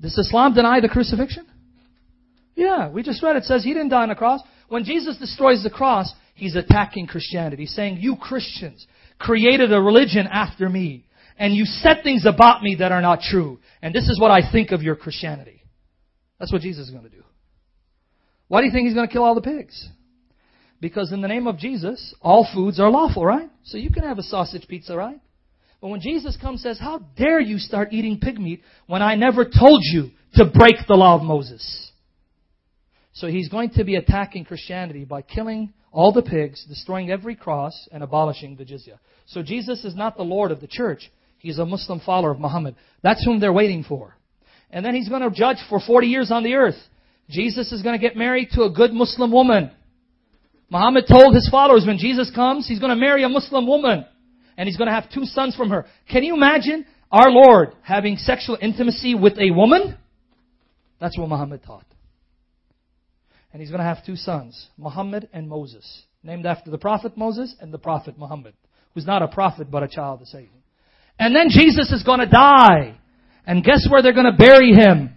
[0.00, 1.46] Does Islam deny the crucifixion?
[2.54, 4.40] Yeah, we just read it says he didn't die on the cross.
[4.68, 8.86] When Jesus destroys the cross, He's attacking Christianity, saying, you Christians
[9.18, 11.05] created a religion after me,
[11.38, 14.40] and you said things about me that are not true, and this is what I
[14.50, 15.62] think of your Christianity.
[16.38, 17.22] That's what Jesus is going to do.
[18.48, 19.88] Why do you think he's going to kill all the pigs?
[20.80, 23.48] Because in the name of Jesus, all foods are lawful, right?
[23.64, 25.18] So you can have a sausage pizza, right?
[25.80, 29.44] But when Jesus comes says, How dare you start eating pig meat when I never
[29.44, 31.90] told you to break the law of Moses?
[33.14, 37.88] So he's going to be attacking Christianity by killing all the pigs, destroying every cross,
[37.90, 38.98] and abolishing the jizya.
[39.26, 41.10] So Jesus is not the Lord of the church.
[41.38, 42.76] He's a Muslim follower of Muhammad.
[43.02, 44.16] That's whom they're waiting for.
[44.70, 46.76] And then he's going to judge for 40 years on the earth.
[47.28, 49.70] Jesus is going to get married to a good Muslim woman.
[50.70, 54.04] Muhammad told his followers when Jesus comes, he's going to marry a Muslim woman.
[54.56, 55.86] And he's going to have two sons from her.
[56.10, 59.96] Can you imagine our Lord having sexual intimacy with a woman?
[61.00, 61.84] That's what Muhammad taught.
[63.52, 67.54] And he's going to have two sons, Muhammad and Moses, named after the prophet Moses
[67.60, 68.54] and the prophet Muhammad,
[68.94, 70.62] who's not a prophet but a child of Satan.
[71.18, 72.98] And then Jesus is going to die.
[73.46, 75.14] And guess where they're going to bury him?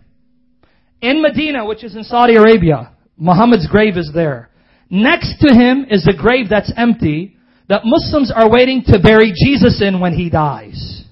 [1.01, 2.93] In Medina, which is in Saudi Arabia.
[3.17, 4.49] Muhammad's grave is there.
[4.89, 7.35] Next to him is a grave that's empty
[7.67, 11.03] that Muslims are waiting to bury Jesus in when he dies.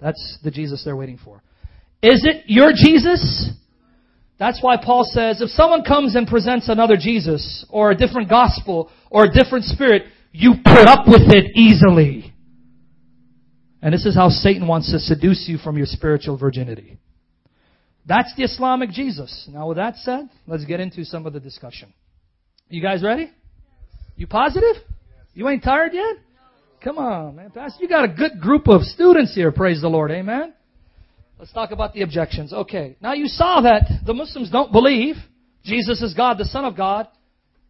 [0.00, 1.42] That's the Jesus they're waiting for.
[2.02, 3.50] Is it your Jesus?
[4.38, 8.90] That's why Paul says if someone comes and presents another Jesus or a different gospel
[9.10, 12.29] or a different spirit, you put up with it easily.
[13.82, 16.98] And this is how Satan wants to seduce you from your spiritual virginity.
[18.06, 19.48] That's the Islamic Jesus.
[19.50, 21.92] Now, with that said, let's get into some of the discussion.
[22.68, 23.30] You guys ready?
[24.16, 24.76] You positive?
[25.34, 26.16] You ain't tired yet?
[26.82, 27.50] Come on, man.
[27.50, 30.10] Pastor, you got a good group of students here, praise the Lord.
[30.10, 30.54] Amen?
[31.38, 32.52] Let's talk about the objections.
[32.52, 32.96] Okay.
[33.00, 35.16] Now you saw that the Muslims don't believe
[35.64, 37.08] Jesus is God, the Son of God.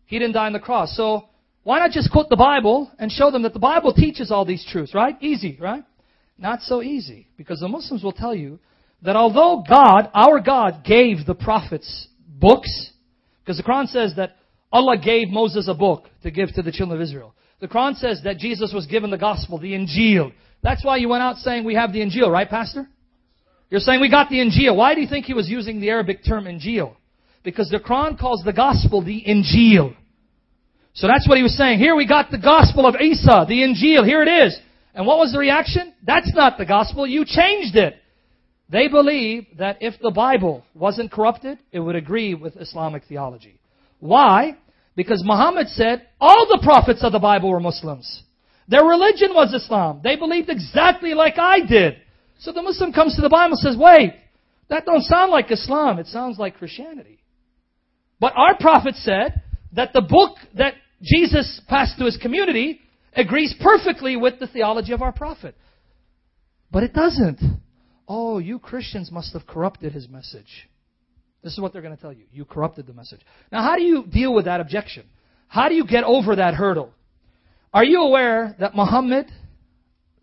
[0.07, 0.97] He didn't die on the cross.
[0.97, 1.29] So
[1.63, 4.67] why not just quote the Bible and show them that the Bible teaches all these
[4.69, 5.17] truths, right?
[5.21, 5.85] Easy, right?
[6.41, 7.29] Not so easy.
[7.37, 8.59] Because the Muslims will tell you
[9.03, 12.91] that although God, our God, gave the prophets books,
[13.45, 14.37] because the Quran says that
[14.73, 17.35] Allah gave Moses a book to give to the children of Israel.
[17.61, 20.33] The Quran says that Jesus was given the gospel, the Injil.
[20.63, 22.89] That's why you went out saying we have the Injil, right, Pastor?
[23.69, 24.77] You're saying we got the Injil.
[24.77, 26.97] Why do you think he was using the Arabic term Injil?
[27.43, 29.95] Because the Quran calls the gospel the Injil.
[30.95, 31.79] So that's what he was saying.
[31.79, 34.05] Here we got the gospel of Isa, the Injil.
[34.05, 34.59] Here it is.
[35.01, 35.95] And what was the reaction?
[36.07, 37.07] That's not the gospel.
[37.07, 37.97] You changed it.
[38.69, 43.59] They believe that if the Bible wasn't corrupted, it would agree with Islamic theology.
[44.01, 44.59] Why?
[44.95, 48.25] Because Muhammad said all the prophets of the Bible were Muslims.
[48.69, 50.03] Their religion was Islam.
[50.05, 51.97] They believed exactly like I did.
[52.41, 54.13] So the Muslim comes to the Bible and says, wait,
[54.69, 55.99] that don't sound like Islam.
[55.99, 57.21] It sounds like Christianity.
[58.21, 59.41] But our prophet said
[59.73, 62.80] that the book that Jesus passed to his community
[63.13, 65.55] agrees perfectly with the theology of our prophet.
[66.71, 67.41] But it doesn't.
[68.07, 70.69] Oh, you Christians must have corrupted his message.
[71.43, 72.25] This is what they're going to tell you.
[72.33, 73.21] You corrupted the message.
[73.51, 75.05] Now, how do you deal with that objection?
[75.49, 76.93] How do you get over that hurdle?
[77.73, 79.31] Are you aware that Muhammad,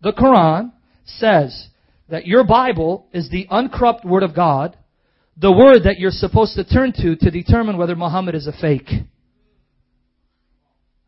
[0.01, 0.73] the Quran,
[1.05, 1.69] says
[2.09, 4.77] that your Bible is the uncorrupt Word of God,
[5.37, 8.89] the Word that you're supposed to turn to to determine whether Muhammad is a fake?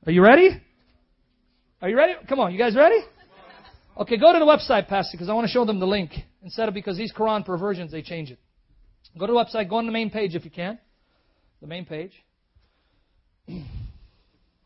[0.05, 0.61] Are you ready?
[1.81, 2.13] Are you ready?
[2.27, 2.99] Come on, you guys ready?
[3.97, 6.11] Okay, go to the website, Pastor, because I want to show them the link.
[6.43, 8.39] Instead of because these Quran perversions, they change it.
[9.17, 10.77] Go to the website, go on the main page if you can.
[11.61, 12.11] The main page.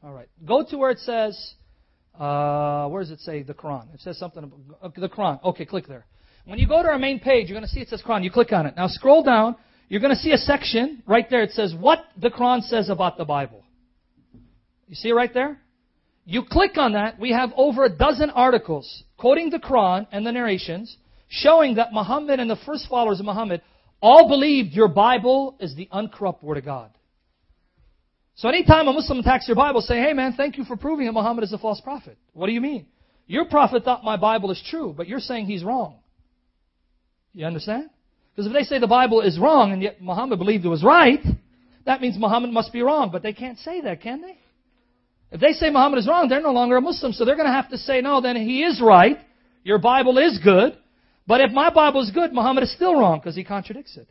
[0.03, 0.27] All right.
[0.43, 1.53] Go to where it says,
[2.19, 3.93] uh, where does it say the Quran?
[3.93, 5.43] It says something about the Quran.
[5.43, 6.05] Okay, click there.
[6.45, 8.23] When you go to our main page, you're going to see it says Quran.
[8.23, 8.75] You click on it.
[8.75, 9.55] Now scroll down.
[9.87, 11.43] You're going to see a section right there.
[11.43, 13.63] It says what the Quran says about the Bible.
[14.87, 15.59] You see it right there?
[16.25, 20.31] You click on that, we have over a dozen articles quoting the Quran and the
[20.31, 20.95] narrations
[21.27, 23.61] showing that Muhammad and the first followers of Muhammad
[24.01, 26.91] all believed your Bible is the uncorrupt Word of God.
[28.35, 31.11] So anytime a Muslim attacks your Bible, say, hey man, thank you for proving that
[31.13, 32.17] Muhammad is a false prophet.
[32.33, 32.87] What do you mean?
[33.27, 35.99] Your prophet thought my Bible is true, but you're saying he's wrong.
[37.33, 37.89] You understand?
[38.35, 41.23] Because if they say the Bible is wrong and yet Muhammad believed it was right,
[41.85, 43.09] that means Muhammad must be wrong.
[43.11, 44.37] But they can't say that, can they?
[45.33, 47.53] If they say Muhammad is wrong, they're no longer a Muslim, so they're going to
[47.53, 49.17] have to say, no, then he is right.
[49.63, 50.77] Your Bible is good.
[51.25, 54.07] But if my Bible is good, Muhammad is still wrong because he contradicts it.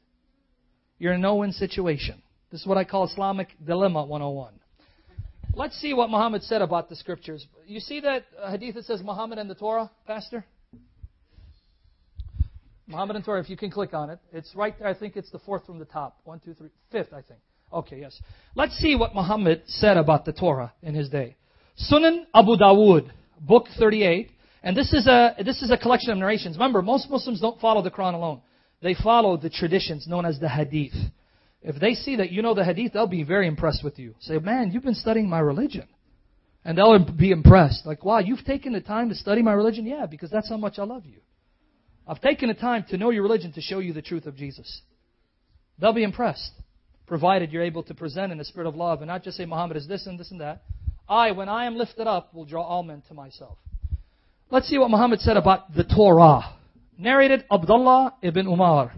[0.98, 2.20] You're in a no-win situation.
[2.50, 4.52] This is what I call Islamic Dilemma 101.
[5.54, 7.46] Let's see what Muhammad said about the scriptures.
[7.66, 10.44] You see that hadith that says Muhammad and the Torah, Pastor?
[12.88, 14.18] Muhammad and Torah, if you can click on it.
[14.32, 14.88] It's right there.
[14.88, 16.18] I think it's the fourth from the top.
[16.24, 17.40] One, two, three, fifth, I think.
[17.72, 18.20] Okay, yes.
[18.54, 21.36] Let's see what Muhammad said about the Torah in his day.
[21.90, 24.30] Sunan Abu Dawood, book 38.
[24.62, 26.56] And this is a, this is a collection of narrations.
[26.56, 28.42] Remember, most Muslims don't follow the Quran alone.
[28.82, 30.94] They follow the traditions known as the Hadith.
[31.62, 34.14] If they see that you know the Hadith, they'll be very impressed with you.
[34.20, 35.86] Say, man, you've been studying my religion.
[36.64, 37.86] And they'll be impressed.
[37.86, 39.86] Like, wow, you've taken the time to study my religion?
[39.86, 41.20] Yeah, because that's how much I love you.
[42.06, 44.82] I've taken the time to know your religion to show you the truth of Jesus.
[45.78, 46.52] They'll be impressed,
[47.06, 49.76] provided you're able to present in a spirit of love and not just say Muhammad
[49.76, 50.62] is this and this and that.
[51.08, 53.58] I, when I am lifted up, will draw all men to myself.
[54.50, 56.54] Let's see what Muhammad said about the Torah.
[56.98, 58.92] Narrated Abdullah ibn Umar.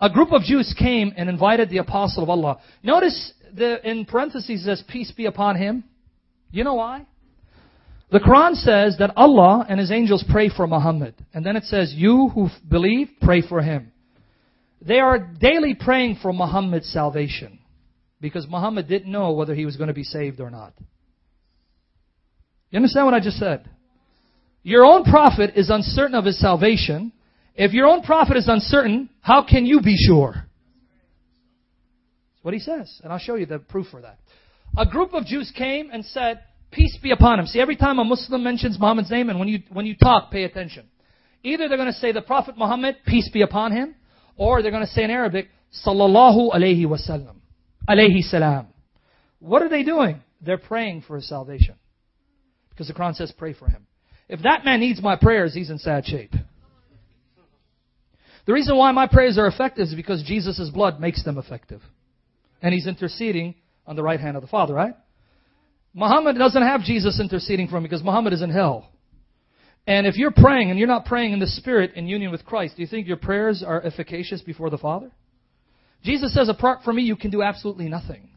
[0.00, 2.60] A group of Jews came and invited the apostle of Allah.
[2.82, 5.84] Notice the, in parentheses says, peace be upon him.
[6.50, 7.06] You know why?
[8.10, 11.14] The Quran says that Allah and His angels pray for Muhammad.
[11.34, 13.92] And then it says, you who believe, pray for him.
[14.80, 17.58] They are daily praying for Muhammad's salvation.
[18.20, 20.72] Because Muhammad didn't know whether he was going to be saved or not.
[22.70, 23.68] You understand what I just said?
[24.62, 27.12] Your own prophet is uncertain of his salvation.
[27.54, 30.32] If your own prophet is uncertain, how can you be sure?
[30.32, 30.44] That's
[32.42, 33.00] what he says.
[33.04, 34.18] And I'll show you the proof for that.
[34.76, 36.40] A group of Jews came and said,
[36.70, 37.46] Peace be upon him.
[37.46, 40.44] See, every time a Muslim mentions Muhammad's name, and when you, when you talk, pay
[40.44, 40.88] attention.
[41.42, 43.94] Either they're going to say the Prophet Muhammad, peace be upon him,
[44.36, 45.48] or they're going to say in Arabic,
[45.84, 47.36] Sallallahu alayhi wasallam.
[47.88, 48.68] Alayhi salam.
[49.38, 50.22] What are they doing?
[50.40, 51.74] They're praying for his salvation.
[52.70, 53.86] Because the Quran says pray for him.
[54.28, 56.32] If that man needs my prayers, he's in sad shape.
[58.46, 61.82] The reason why my prayers are effective is because Jesus' blood makes them effective.
[62.62, 63.54] And he's interceding
[63.86, 64.94] on the right hand of the Father, right?
[65.94, 68.88] Muhammad doesn't have Jesus interceding for him because Muhammad is in hell.
[69.86, 72.76] And if you're praying and you're not praying in the Spirit in union with Christ,
[72.76, 75.10] do you think your prayers are efficacious before the Father?
[76.02, 78.28] Jesus says, apart from me, you can do absolutely nothing.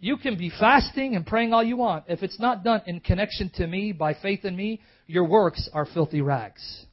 [0.00, 2.04] You can be fasting and praying all you want.
[2.08, 5.86] If it's not done in connection to me, by faith in me, your works are
[5.86, 6.84] filthy rags.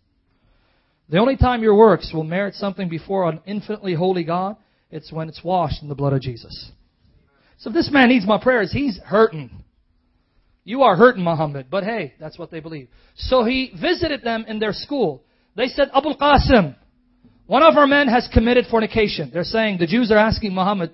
[1.09, 4.57] The only time your works will merit something before an infinitely holy God,
[4.89, 6.71] it's when it's washed in the blood of Jesus.
[7.57, 9.63] So if this man needs my prayers, he's hurting.
[10.65, 11.67] You are hurting, Muhammad.
[11.69, 12.89] But hey, that's what they believe.
[13.15, 15.23] So he visited them in their school.
[15.55, 16.75] They said, Abu Qasim,
[17.45, 19.29] one of our men has committed fornication.
[19.31, 20.93] They're saying, the Jews are asking Muhammad,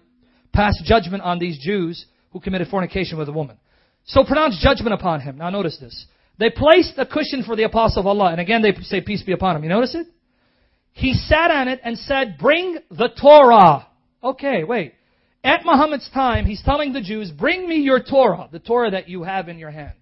[0.54, 3.58] pass judgment on these Jews who committed fornication with a woman.
[4.06, 5.38] So pronounce judgment upon him.
[5.38, 6.06] Now notice this.
[6.38, 8.32] They placed a cushion for the apostle of Allah.
[8.32, 9.64] And again, they say, peace be upon him.
[9.64, 10.08] You notice it?
[10.92, 13.88] He sat on it and said, bring the Torah.
[14.22, 14.96] Okay, wait.
[15.44, 19.24] At Muhammad's time, he's telling the Jews, bring me your Torah, the Torah that you
[19.24, 19.94] have in your hand.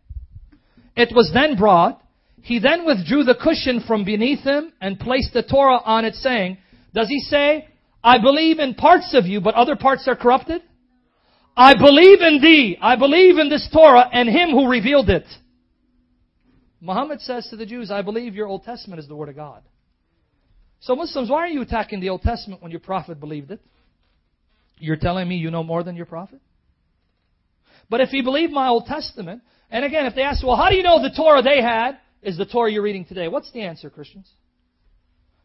[0.96, 2.02] It was then brought.
[2.42, 6.58] He then withdrew the cushion from beneath him and placed the Torah on it saying,
[6.94, 7.68] does he say,
[8.04, 10.62] I believe in parts of you, but other parts are corrupted?
[11.56, 12.78] I believe in thee.
[12.82, 15.26] I believe in this Torah and him who revealed it.
[16.82, 19.64] Muhammad says to the Jews, I believe your Old Testament is the Word of God.
[20.80, 23.60] So Muslims, why are you attacking the Old Testament when your prophet believed it?
[24.80, 26.40] You're telling me you know more than your prophet?
[27.90, 30.76] But if you believe my Old Testament, and again, if they ask, well, how do
[30.76, 33.28] you know the Torah they had is the Torah you're reading today?
[33.28, 34.30] What's the answer, Christians?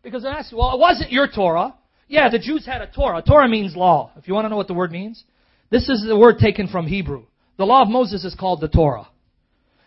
[0.02, 1.74] Because they ask, well, it wasn't your Torah.
[2.08, 3.22] Yeah, the Jews had a Torah.
[3.22, 4.12] Torah means law.
[4.16, 5.24] If you want to know what the word means,
[5.70, 7.24] this is the word taken from Hebrew.
[7.56, 9.08] The law of Moses is called the Torah.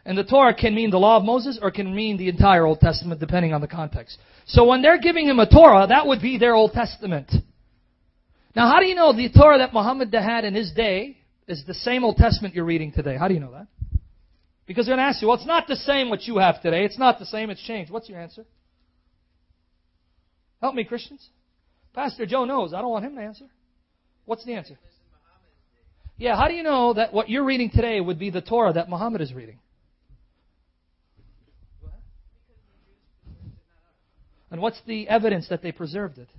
[0.05, 2.79] And the Torah can mean the law of Moses or can mean the entire Old
[2.79, 4.17] Testament depending on the context.
[4.45, 7.29] So when they're giving him a Torah, that would be their Old Testament.
[8.57, 11.17] Now, how do you know the Torah that Muhammad had in his day
[11.47, 13.15] is the same Old Testament you're reading today?
[13.15, 13.67] How do you know that?
[14.65, 16.83] Because they're going to ask you, well, it's not the same what you have today.
[16.83, 17.51] It's not the same.
[17.51, 17.91] It's changed.
[17.91, 18.45] What's your answer?
[20.59, 21.23] Help me, Christians.
[21.93, 22.73] Pastor Joe knows.
[22.73, 23.45] I don't want him to answer.
[24.25, 24.79] What's the answer?
[26.17, 28.89] Yeah, how do you know that what you're reading today would be the Torah that
[28.89, 29.59] Muhammad is reading?
[34.49, 36.29] And what's the evidence that they preserved it?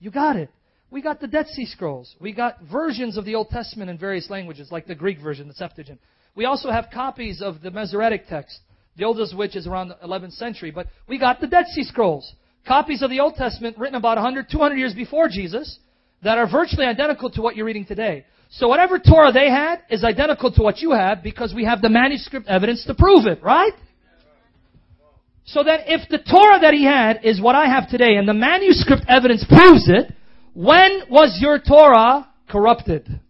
[0.00, 0.50] You got it.
[0.90, 2.14] We got the Dead Sea Scrolls.
[2.18, 5.54] We got versions of the Old Testament in various languages, like the Greek version, the
[5.54, 6.00] Septuagint.
[6.34, 8.60] We also have copies of the Masoretic text,
[8.96, 10.70] the oldest which is around the 11th century.
[10.70, 12.32] But we got the Dead Sea Scrolls,
[12.66, 15.78] copies of the Old Testament written about 100, 200 years before Jesus,
[16.22, 18.24] that are virtually identical to what you're reading today.
[18.50, 21.90] So whatever Torah they had is identical to what you have because we have the
[21.90, 23.72] manuscript evidence to prove it, right?
[25.44, 28.34] So that if the Torah that he had is what I have today and the
[28.34, 30.12] manuscript evidence proves it,
[30.58, 33.20] when was your Torah corrupted?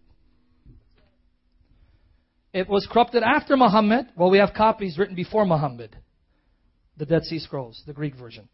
[2.51, 4.07] It was corrupted after Muhammad.
[4.17, 5.95] Well, we have copies written before Muhammad.
[6.97, 8.49] The Dead Sea Scrolls, the Greek version.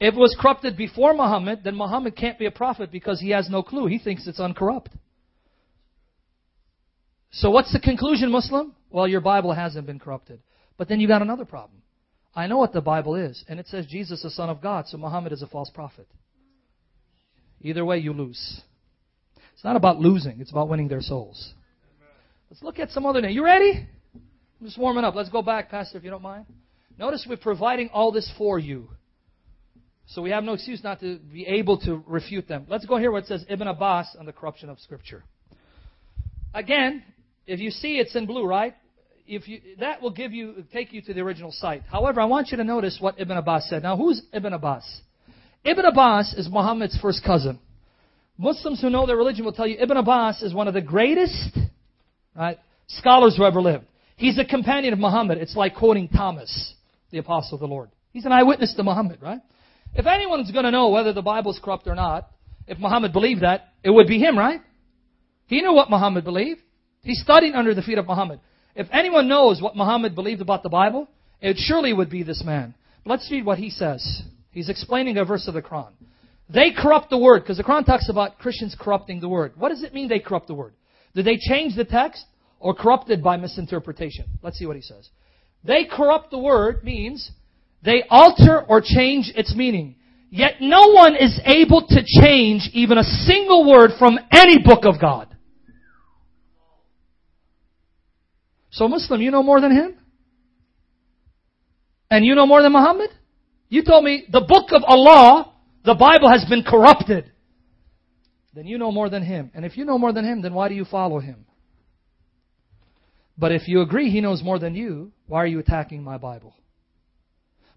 [0.00, 3.48] If it was corrupted before Muhammad, then Muhammad can't be a prophet because he has
[3.48, 3.86] no clue.
[3.86, 4.90] He thinks it's uncorrupt.
[7.30, 8.74] So what's the conclusion, Muslim?
[8.90, 10.40] Well, your Bible hasn't been corrupted.
[10.76, 11.80] But then you got another problem.
[12.34, 14.88] I know what the Bible is, and it says Jesus is the Son of God,
[14.88, 16.08] so Muhammad is a false prophet.
[17.60, 18.60] Either way, you lose.
[19.54, 21.54] It's not about losing, it's about winning their souls.
[22.50, 23.32] Let's look at some other name.
[23.32, 23.88] You ready?
[24.60, 25.14] I'm just warming up.
[25.14, 26.46] Let's go back, Pastor, if you don't mind.
[26.98, 28.88] Notice we're providing all this for you.
[30.08, 32.66] So we have no excuse not to be able to refute them.
[32.68, 35.24] Let's go here where it says Ibn Abbas on the corruption of Scripture.
[36.54, 37.02] Again,
[37.46, 38.74] if you see it's in blue, right?
[39.26, 41.82] If you, that will give you, take you to the original site.
[41.90, 43.82] However, I want you to notice what Ibn Abbas said.
[43.82, 45.00] Now, who's Ibn Abbas?
[45.66, 47.58] Ibn Abbas is Muhammad's first cousin.
[48.38, 51.58] Muslims who know their religion will tell you Ibn Abbas is one of the greatest
[52.36, 53.84] right, scholars who ever lived.
[54.16, 55.38] He's a companion of Muhammad.
[55.38, 56.74] It's like quoting Thomas,
[57.10, 57.90] the apostle of the Lord.
[58.12, 59.40] He's an eyewitness to Muhammad, right?
[59.94, 62.30] If anyone's going to know whether the Bible is corrupt or not,
[62.68, 64.60] if Muhammad believed that, it would be him, right?
[65.46, 66.60] He knew what Muhammad believed.
[67.02, 68.38] He studied under the feet of Muhammad.
[68.76, 71.08] If anyone knows what Muhammad believed about the Bible,
[71.40, 72.74] it surely would be this man.
[73.04, 74.22] But Let's read what he says.
[74.56, 75.90] He's explaining a verse of the Quran.
[76.48, 79.52] They corrupt the word, because the Quran talks about Christians corrupting the word.
[79.54, 80.72] What does it mean they corrupt the word?
[81.14, 82.24] Did they change the text
[82.58, 84.24] or corrupted by misinterpretation?
[84.40, 85.10] Let's see what he says.
[85.62, 87.30] They corrupt the word means
[87.84, 89.96] they alter or change its meaning.
[90.30, 94.98] Yet no one is able to change even a single word from any book of
[94.98, 95.36] God.
[98.70, 99.98] So Muslim, you know more than him?
[102.10, 103.10] And you know more than Muhammad?
[103.68, 105.52] You told me the book of Allah,
[105.84, 107.32] the Bible has been corrupted.
[108.54, 109.50] Then you know more than him.
[109.54, 111.44] And if you know more than him, then why do you follow him?
[113.38, 116.54] But if you agree he knows more than you, why are you attacking my Bible?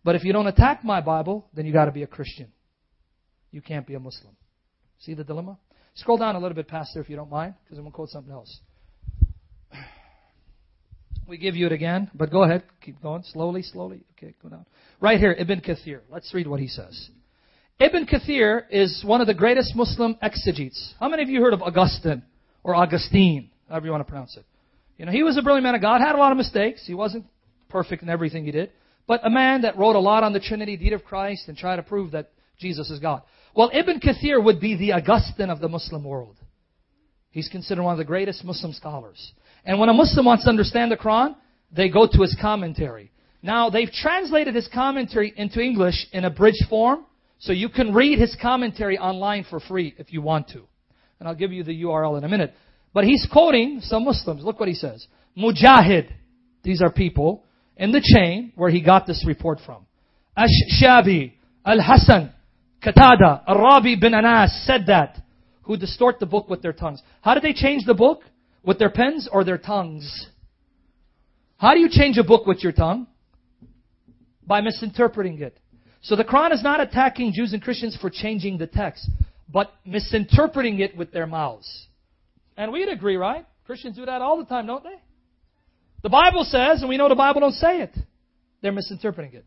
[0.03, 2.51] But if you don't attack my Bible, then you got to be a Christian.
[3.51, 4.35] You can't be a Muslim.
[4.99, 5.57] See the dilemma?
[5.95, 8.09] Scroll down a little bit, Pastor, if you don't mind, because I'm going to quote
[8.09, 8.59] something else.
[11.27, 12.63] We give you it again, but go ahead.
[12.81, 13.23] Keep going.
[13.23, 14.01] Slowly, slowly.
[14.13, 14.65] Okay, go down.
[15.01, 16.01] Right here, Ibn Kathir.
[16.09, 17.09] Let's read what he says.
[17.79, 20.93] Ibn Kathir is one of the greatest Muslim exegetes.
[20.99, 22.23] How many of you heard of Augustine
[22.63, 24.45] or Augustine, however you want to pronounce it?
[24.97, 26.85] You know, he was a brilliant man of God, had a lot of mistakes.
[26.85, 27.25] He wasn't
[27.69, 28.71] perfect in everything he did.
[29.07, 31.77] But a man that wrote a lot on the Trinity, deed of Christ, and tried
[31.77, 33.21] to prove that Jesus is God.
[33.55, 36.35] Well, Ibn Kathir would be the Augustine of the Muslim world.
[37.31, 39.31] He's considered one of the greatest Muslim scholars.
[39.63, 41.35] And when a Muslim wants to understand the Quran,
[41.71, 43.11] they go to his commentary.
[43.41, 47.05] Now, they've translated his commentary into English in a bridge form,
[47.39, 50.63] so you can read his commentary online for free if you want to.
[51.19, 52.53] And I'll give you the URL in a minute.
[52.93, 54.43] But he's quoting some Muslims.
[54.43, 55.07] Look what he says.
[55.37, 56.09] Mujahid.
[56.63, 57.45] These are people
[57.77, 59.85] in the chain where he got this report from.
[60.35, 61.33] Ash-Shabi,
[61.65, 62.33] Al-Hasan,
[62.83, 65.21] Qatada, Ar-Rabi bin Anas said that,
[65.63, 67.01] who distort the book with their tongues.
[67.21, 68.21] How did they change the book?
[68.63, 70.27] With their pens or their tongues?
[71.57, 73.07] How do you change a book with your tongue?
[74.49, 75.59] By misinterpreting it.
[76.01, 79.07] So the Quran is not attacking Jews and Christians for changing the text,
[79.47, 81.87] but misinterpreting it with their mouths.
[82.57, 83.45] And we'd agree, right?
[83.67, 84.95] Christians do that all the time, don't they?
[86.01, 87.95] The Bible says, and we know the Bible don't say it.
[88.61, 89.45] They're misinterpreting it.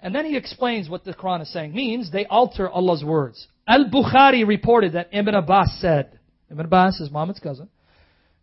[0.00, 1.72] And then he explains what the Quran is saying.
[1.72, 3.48] Means they alter Allah's words.
[3.66, 6.18] Al-Bukhari reported that Ibn Abbas said,
[6.50, 7.70] Ibn Abbas is Muhammad's cousin,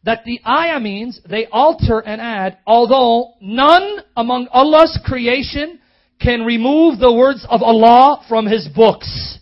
[0.05, 5.79] that the ayah means they alter and add, although none among Allah's creation
[6.21, 9.39] can remove the words of Allah from His books.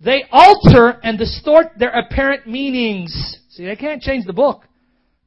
[0.00, 3.38] They alter and distort their apparent meanings.
[3.50, 4.62] See, they can't change the book.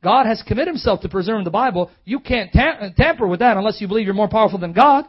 [0.03, 1.89] God has committed himself to preserving the Bible.
[2.03, 5.05] You can't tam- uh, tamper with that unless you believe you're more powerful than God.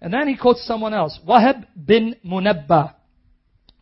[0.00, 1.18] And then he quotes someone else.
[1.26, 2.94] Wahab bin Munabba.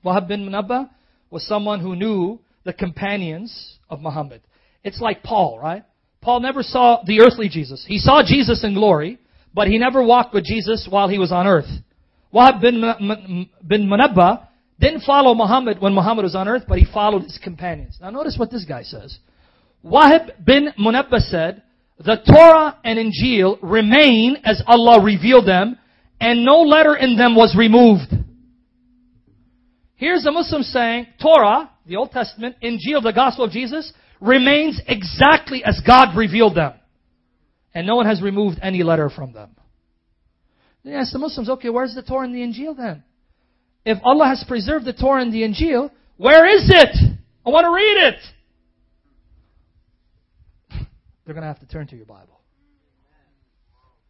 [0.02, 0.88] Wahab bin Munabba
[1.30, 4.42] was someone who knew the companions of Muhammad.
[4.82, 5.84] It's like Paul, right?
[6.20, 7.84] Paul never saw the earthly Jesus.
[7.86, 9.18] He saw Jesus in glory,
[9.52, 11.68] but he never walked with Jesus while he was on earth.
[12.32, 12.80] Wahab bin,
[13.66, 14.48] bin Munabba
[14.80, 17.98] didn't follow Muhammad when Muhammad was on earth, but he followed his companions.
[18.00, 19.18] Now notice what this guy says.
[19.84, 21.62] Wahab bin Munabba said,
[21.98, 25.78] the Torah and Injil remain as Allah revealed them,
[26.20, 28.12] and no letter in them was removed.
[29.96, 35.62] Here's a Muslim saying, Torah, the Old Testament, Injil, the Gospel of Jesus, remains exactly
[35.64, 36.74] as God revealed them.
[37.74, 39.56] And no one has removed any letter from them.
[40.84, 43.04] They ask the Muslims, okay, where's the Torah and the Injil then?
[43.84, 46.96] If Allah has preserved the Torah and the Injil, where is it?
[47.44, 48.20] I want to read it.
[51.24, 52.40] They're going to have to turn to your Bible.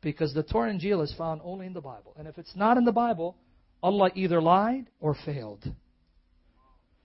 [0.00, 2.14] Because the Torah and Injil is found only in the Bible.
[2.18, 3.36] And if it's not in the Bible,
[3.84, 5.62] Allah either lied or failed.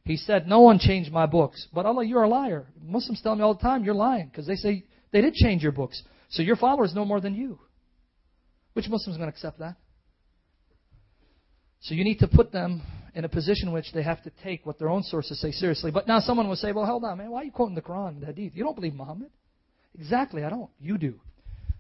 [0.06, 1.68] He said, No one changed my books.
[1.74, 2.68] But Allah, you're a liar.
[2.82, 4.30] Muslims tell me all the time, you're lying.
[4.30, 6.02] Because they say they did change your books.
[6.30, 7.60] So your followers know more than you.
[8.74, 9.76] Which Muslim is going to accept that?
[11.82, 12.82] So you need to put them
[13.14, 15.92] in a position in which they have to take what their own sources say seriously.
[15.92, 17.30] But now someone will say, well, hold on, man.
[17.30, 18.54] Why are you quoting the Quran and the Hadith?
[18.56, 19.32] You don't believe Muhammad?
[19.96, 20.70] Exactly, I don't.
[20.80, 21.20] You do.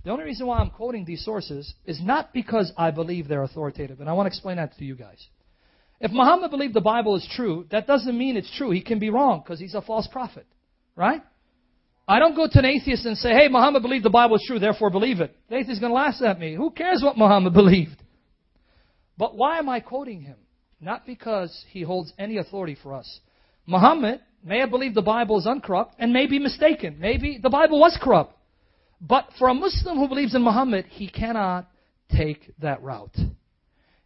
[0.03, 3.99] The only reason why I'm quoting these sources is not because I believe they're authoritative.
[3.99, 5.25] And I want to explain that to you guys.
[5.99, 8.71] If Muhammad believed the Bible is true, that doesn't mean it's true.
[8.71, 10.45] He can be wrong because he's a false prophet.
[10.95, 11.21] Right?
[12.07, 14.57] I don't go to an atheist and say, hey, Muhammad believed the Bible is true,
[14.57, 15.35] therefore believe it.
[15.49, 16.55] The atheist is going to laugh at me.
[16.55, 18.01] Who cares what Muhammad believed?
[19.17, 20.37] But why am I quoting him?
[20.79, 23.19] Not because he holds any authority for us.
[23.65, 26.97] Muhammad may have believed the Bible is uncorrupt and may be mistaken.
[26.99, 28.33] Maybe the Bible was corrupt.
[29.01, 31.69] But for a Muslim who believes in Muhammad, he cannot
[32.15, 33.15] take that route.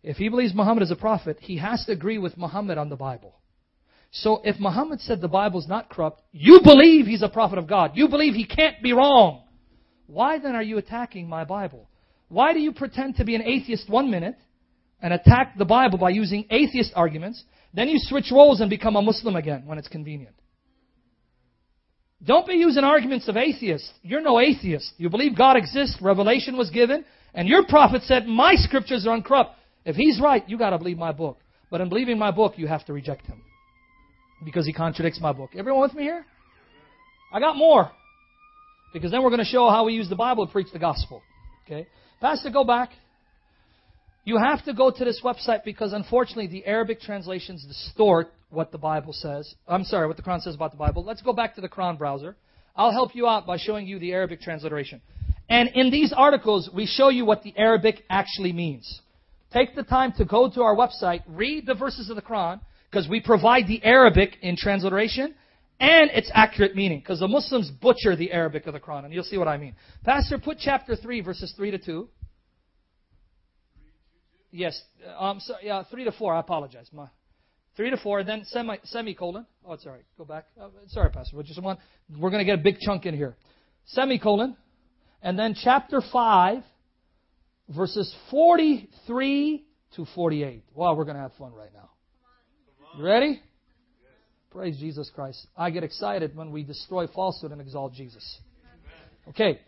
[0.04, 2.96] If he believes Muhammad is a prophet, he has to agree with Muhammad on the
[2.96, 3.36] Bible.
[4.12, 7.68] So if Muhammad said the Bible is not corrupt, you believe he's a prophet of
[7.68, 7.92] God.
[7.96, 9.44] You believe he can't be wrong.
[10.06, 11.90] Why then are you attacking my Bible?
[12.28, 14.36] Why do you pretend to be an atheist one minute
[15.02, 17.44] and attack the Bible by using atheist arguments,
[17.74, 20.36] then you switch roles and become a Muslim again when it's convenient?
[22.26, 23.92] Don't be using arguments of atheists.
[24.02, 24.94] You're no atheist.
[24.98, 29.56] You believe God exists, revelation was given, and your prophet said, My scriptures are uncorrupt.
[29.86, 31.38] If he's right, you gotta believe my book.
[31.70, 33.42] But in believing my book, you have to reject him.
[34.46, 35.52] Because he contradicts my book.
[35.58, 36.26] Everyone with me here?
[37.34, 37.90] I got more.
[38.94, 41.24] Because then we're going to show how we use the Bible to preach the gospel.
[41.66, 41.88] Okay?
[42.22, 42.92] Pastor, go back.
[44.24, 48.78] You have to go to this website because unfortunately the Arabic translations distort what the
[48.78, 49.54] Bible says.
[49.68, 51.04] I'm sorry, what the Quran says about the Bible.
[51.04, 52.36] Let's go back to the Quran browser.
[52.76, 55.02] I'll help you out by showing you the Arabic transliteration.
[55.50, 59.02] And in these articles, we show you what the Arabic actually means.
[59.52, 62.60] Take the time to go to our website, read the verses of the Quran,
[62.90, 65.36] because we provide the Arabic in transliteration
[65.80, 67.00] and its accurate meaning.
[67.00, 69.76] Because the Muslims butcher the Arabic of the Quran, and you'll see what I mean.
[70.04, 72.10] Pastor, put chapter 3, verses 3 to 2.
[74.52, 74.80] Yes,
[75.18, 76.88] um, so, yeah, 3 to 4, I apologize.
[76.94, 77.08] My,
[77.76, 79.46] 3 to 4, then semi, semicolon.
[79.66, 80.04] Oh, right.
[80.18, 80.46] Go back.
[80.60, 81.38] Oh, sorry, Pastor.
[81.38, 81.80] We just want,
[82.18, 83.36] we're going to get a big chunk in here.
[83.86, 84.56] Semicolon.
[85.22, 86.58] And then chapter 5,
[87.70, 90.64] verses 43 to 48.
[90.76, 91.90] Wow, we're going to have fun right now.
[92.98, 93.42] You ready?
[94.52, 95.48] Praise Jesus Christ.
[95.58, 98.40] I get excited when we destroy falsehood and exalt Jesus.
[99.30, 99.62] Okay.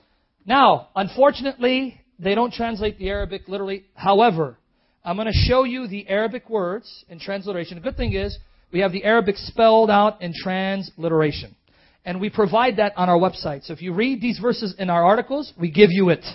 [0.46, 3.86] Now, unfortunately, they don't translate the Arabic literally.
[3.96, 4.60] However,
[5.06, 7.76] I'm going to show you the Arabic words in transliteration.
[7.76, 8.38] The good thing is,
[8.74, 11.56] we have the Arabic spelled out in transliteration.
[12.04, 13.66] And we provide that on our website.
[13.66, 16.26] So if you read these verses in our articles, we give you it.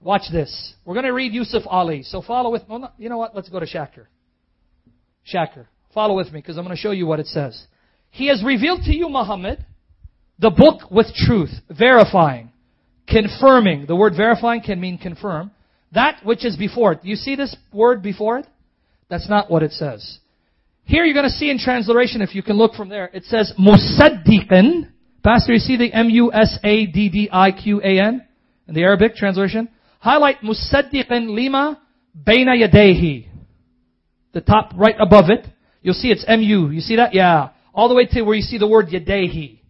[0.00, 0.74] Watch this.
[0.86, 2.02] We're going to read Yusuf Ali.
[2.02, 3.36] So follow with, well, you know what?
[3.36, 4.06] Let's go to Shakir.
[5.32, 5.66] Shakir.
[5.92, 7.66] Follow with me because I'm going to show you what it says.
[8.10, 9.64] He has revealed to you, Muhammad,
[10.38, 12.50] the book with truth, verifying,
[13.06, 13.84] confirming.
[13.86, 15.50] The word verifying can mean confirm.
[15.94, 17.00] That which is before it.
[17.02, 18.46] You see this word before it?
[19.08, 20.18] That's not what it says.
[20.84, 23.52] Here you're going to see in transliteration, if you can look from there, it says
[23.58, 24.88] Musaddiqan.
[25.22, 26.56] Pastor, you see the M-U-S-A-D-D-I-Q-A-N
[28.68, 29.68] in the Arabic translation?
[30.00, 31.80] Highlight Musaddiqan lima
[32.26, 33.28] baina yadehi.
[34.32, 35.46] The top right above it.
[35.82, 36.70] You'll see it's MU.
[36.70, 37.14] You see that?
[37.14, 37.50] Yeah.
[37.74, 39.60] All the way to where you see the word Yadehi.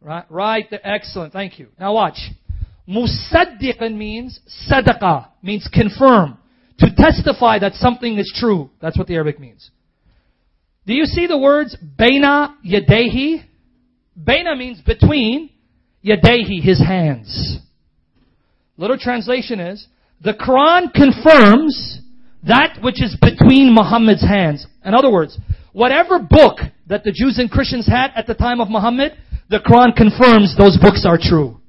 [0.00, 0.24] Right?
[0.28, 0.80] Right there.
[0.84, 1.32] Excellent.
[1.32, 1.68] Thank you.
[1.78, 2.18] Now watch.
[2.88, 4.40] Musaddiqan means
[4.70, 6.38] sadaqah, means confirm.
[6.78, 8.70] To testify that something is true.
[8.80, 9.70] That's what the Arabic means.
[10.86, 13.44] Do you see the words Baina Yadehi?
[14.22, 15.50] Baina means between,
[16.04, 17.58] Yadehi, his hands.
[18.76, 19.86] Little translation is,
[20.22, 22.00] the Quran confirms
[22.46, 24.66] that which is between Muhammad's hands.
[24.84, 25.38] In other words,
[25.72, 29.12] whatever book that the Jews and Christians had at the time of Muhammad,
[29.50, 31.60] the Quran confirms those books are true.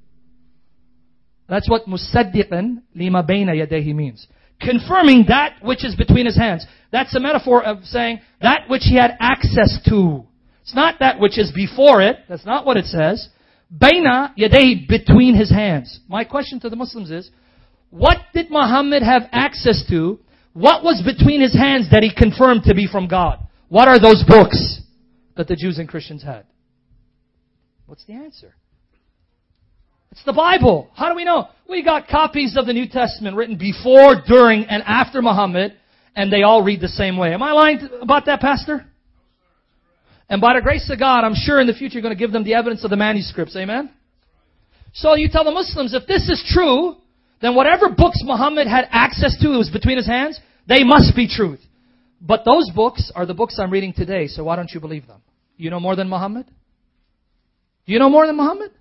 [1.48, 4.28] That's what musaddiqan lima bayna yadehi means.
[4.60, 6.66] Confirming that which is between his hands.
[6.92, 10.26] That's a metaphor of saying that which he had access to.
[10.64, 12.18] It's not that which is before it.
[12.28, 13.30] That's not what it says.
[13.74, 16.00] Bayna yadehi between his hands.
[16.08, 17.30] My question to the Muslims is,
[17.90, 20.20] what did Muhammad have access to
[20.54, 23.40] what was between his hands that he confirmed to be from God?
[23.70, 24.82] What are those books
[25.36, 26.46] that the Jews and Christians had?
[27.86, 28.56] What's the answer?
[30.12, 30.90] It's the Bible.
[30.96, 31.48] How do we know?
[31.70, 35.76] We got copies of the New Testament written before, during, and after Muhammad,
[36.16, 37.34] and they all read the same way.
[37.34, 38.86] Am I lying about that, Pastor?
[40.30, 42.32] And by the grace of God, I'm sure in the future you're going to give
[42.32, 43.56] them the evidence of the manuscripts.
[43.56, 43.92] Amen?
[44.94, 46.96] So you tell the Muslims, if this is true,
[47.42, 51.28] then whatever books Muhammad had access to, it was between his hands, they must be
[51.28, 51.60] truth.
[52.20, 55.22] But those books are the books I'm reading today, so why don't you believe them?
[55.56, 56.46] You know more than Muhammad?
[57.86, 58.72] You know more than Muhammad?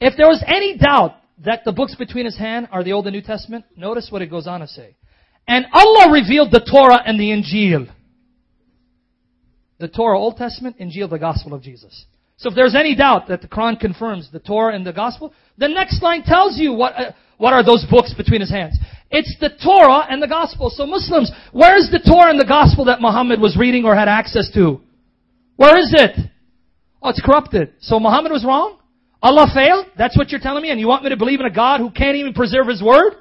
[0.00, 3.14] If there was any doubt that the books between his hand are the Old and
[3.14, 4.96] New Testament, notice what it goes on to say.
[5.46, 7.90] And Allah revealed the Torah and the Injil.
[9.78, 12.04] The Torah, Old Testament, Injil, the Gospel of Jesus.
[12.36, 15.68] So if there's any doubt that the Quran confirms the Torah and the Gospel, the
[15.68, 18.78] next line tells you what, uh, what are those books between his hands.
[19.10, 20.70] It's the Torah and the Gospel.
[20.70, 24.08] So Muslims, where is the Torah and the Gospel that Muhammad was reading or had
[24.08, 24.80] access to?
[25.56, 26.16] Where is it?
[27.02, 27.74] Oh, it's corrupted.
[27.80, 28.78] So Muhammad was wrong?
[29.22, 29.86] Allah failed?
[29.98, 30.70] That's what you're telling me?
[30.70, 33.14] And you want me to believe in a God who can't even preserve His Word?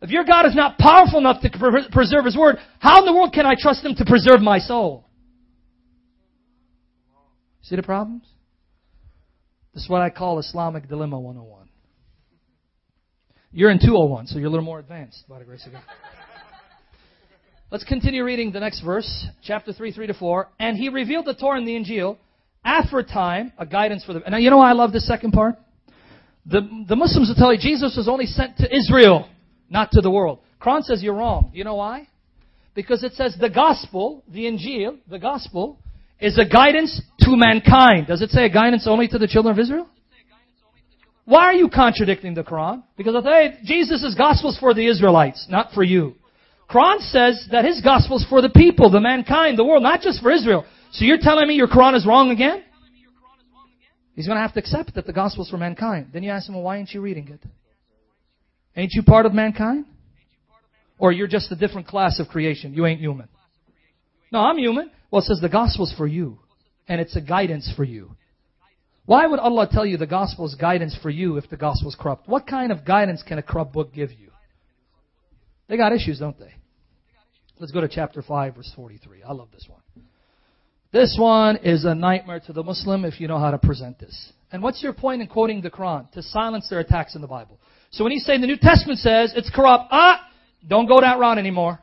[0.00, 1.50] If your God is not powerful enough to
[1.90, 5.04] preserve His Word, how in the world can I trust Him to preserve my soul?
[7.62, 8.24] See the problems?
[9.74, 11.68] This is what I call Islamic Dilemma 101.
[13.50, 15.82] You're in 201, so you're a little more advanced, by the grace of God.
[17.70, 20.48] Let's continue reading the next verse, chapter 3, 3 to 4.
[20.58, 22.16] And he revealed the Torah and the Injil
[22.68, 24.22] after time, a guidance for them.
[24.26, 25.56] And you know why I love this second part?
[26.44, 29.28] The, the Muslims will tell you Jesus was only sent to Israel,
[29.70, 30.40] not to the world.
[30.60, 31.50] Quran says you're wrong.
[31.54, 32.08] You know why?
[32.74, 35.78] Because it says the gospel, the Injil, the gospel,
[36.20, 38.06] is a guidance to mankind.
[38.06, 39.88] Does it say a guidance only to the children of Israel?
[41.24, 42.82] Why are you contradicting the Quran?
[42.96, 46.14] Because I say Jesus' gospel is for the Israelites, not for you.
[46.70, 50.22] Quran says that his gospel is for the people, the mankind, the world, not just
[50.22, 50.64] for Israel.
[50.92, 52.64] So you're telling me your Quran is wrong again?
[54.14, 56.10] He's going to have to accept that the gospel is for mankind.
[56.12, 57.40] Then you ask him, well, why aren't you reading it?
[58.76, 59.86] Ain't you part of mankind?
[60.98, 62.74] Or you're just a different class of creation.
[62.74, 63.28] You ain't human.
[64.32, 64.90] No, I'm human.
[65.10, 66.40] Well, it says the gospel's for you.
[66.88, 68.16] And it's a guidance for you.
[69.06, 71.96] Why would Allah tell you the gospel is guidance for you if the gospel is
[71.98, 72.28] corrupt?
[72.28, 74.30] What kind of guidance can a corrupt book give you?
[75.68, 76.54] They got issues, don't they?
[77.58, 79.22] Let's go to chapter 5, verse 43.
[79.22, 79.77] I love this one.
[80.90, 84.32] This one is a nightmare to the Muslim if you know how to present this.
[84.50, 86.10] And what's your point in quoting the Quran?
[86.12, 87.58] To silence their attacks in the Bible.
[87.90, 90.26] So when you say the New Testament says it's corrupt, ah,
[90.66, 91.78] don't go that route anymore.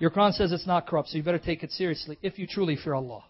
[0.00, 2.76] Your Quran says it's not corrupt, so you better take it seriously if you truly
[2.76, 3.24] fear Allah.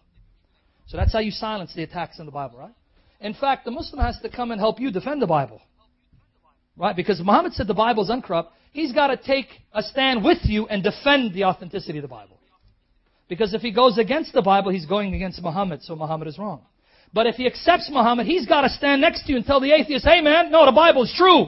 [0.87, 2.73] So that's how you silence the attacks in the Bible, right?
[3.19, 5.61] In fact, the Muslim has to come and help you defend the Bible.
[6.77, 6.95] Right?
[6.95, 8.51] Because Muhammad said the Bible is uncorrupt.
[8.73, 12.34] He's got to take a stand with you and defend the authenticity of the Bible.
[13.27, 16.61] Because if he goes against the Bible, he's going against Muhammad, so Muhammad is wrong.
[17.13, 19.71] But if he accepts Muhammad, he's got to stand next to you and tell the
[19.71, 21.47] atheist, hey man, no, the Bible is true.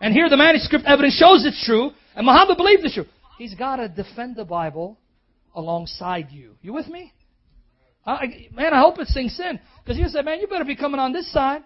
[0.00, 3.06] And here the manuscript evidence shows it's true, and Muhammad believed it's true.
[3.38, 4.98] He's got to defend the Bible
[5.54, 6.56] alongside you.
[6.62, 7.12] You with me?
[8.04, 9.60] I, man, I hope it sinks in.
[9.82, 11.62] Because you said, man, you better be coming on this side,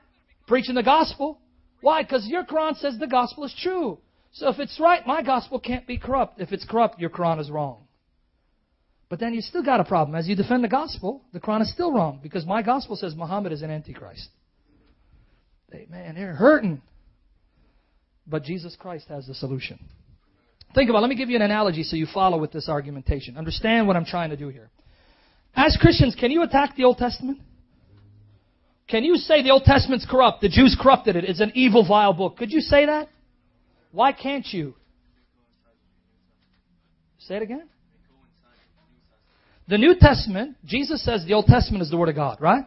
[0.46, 1.38] preaching the gospel.
[1.80, 2.02] Why?
[2.02, 3.98] Because your Quran says the gospel is true.
[4.32, 6.40] So if it's right, my gospel can't be corrupt.
[6.40, 7.85] If it's corrupt, your Quran is wrong.
[9.08, 10.16] But then you still got a problem.
[10.16, 13.52] As you defend the gospel, the Quran is still wrong because my gospel says Muhammad
[13.52, 14.28] is an antichrist.
[15.70, 16.82] They, man, they're hurting.
[18.26, 19.78] But Jesus Christ has the solution.
[20.74, 21.02] Think about it.
[21.02, 23.36] Let me give you an analogy so you follow with this argumentation.
[23.36, 24.70] Understand what I'm trying to do here.
[25.54, 27.38] As Christians, can you attack the Old Testament?
[28.88, 30.42] Can you say the Old Testament's corrupt?
[30.42, 31.24] The Jews corrupted it.
[31.24, 32.36] It's an evil, vile book.
[32.36, 33.08] Could you say that?
[33.90, 34.74] Why can't you?
[37.18, 37.68] Say it again.
[39.68, 42.64] The New Testament, Jesus says the Old Testament is the Word of God, right?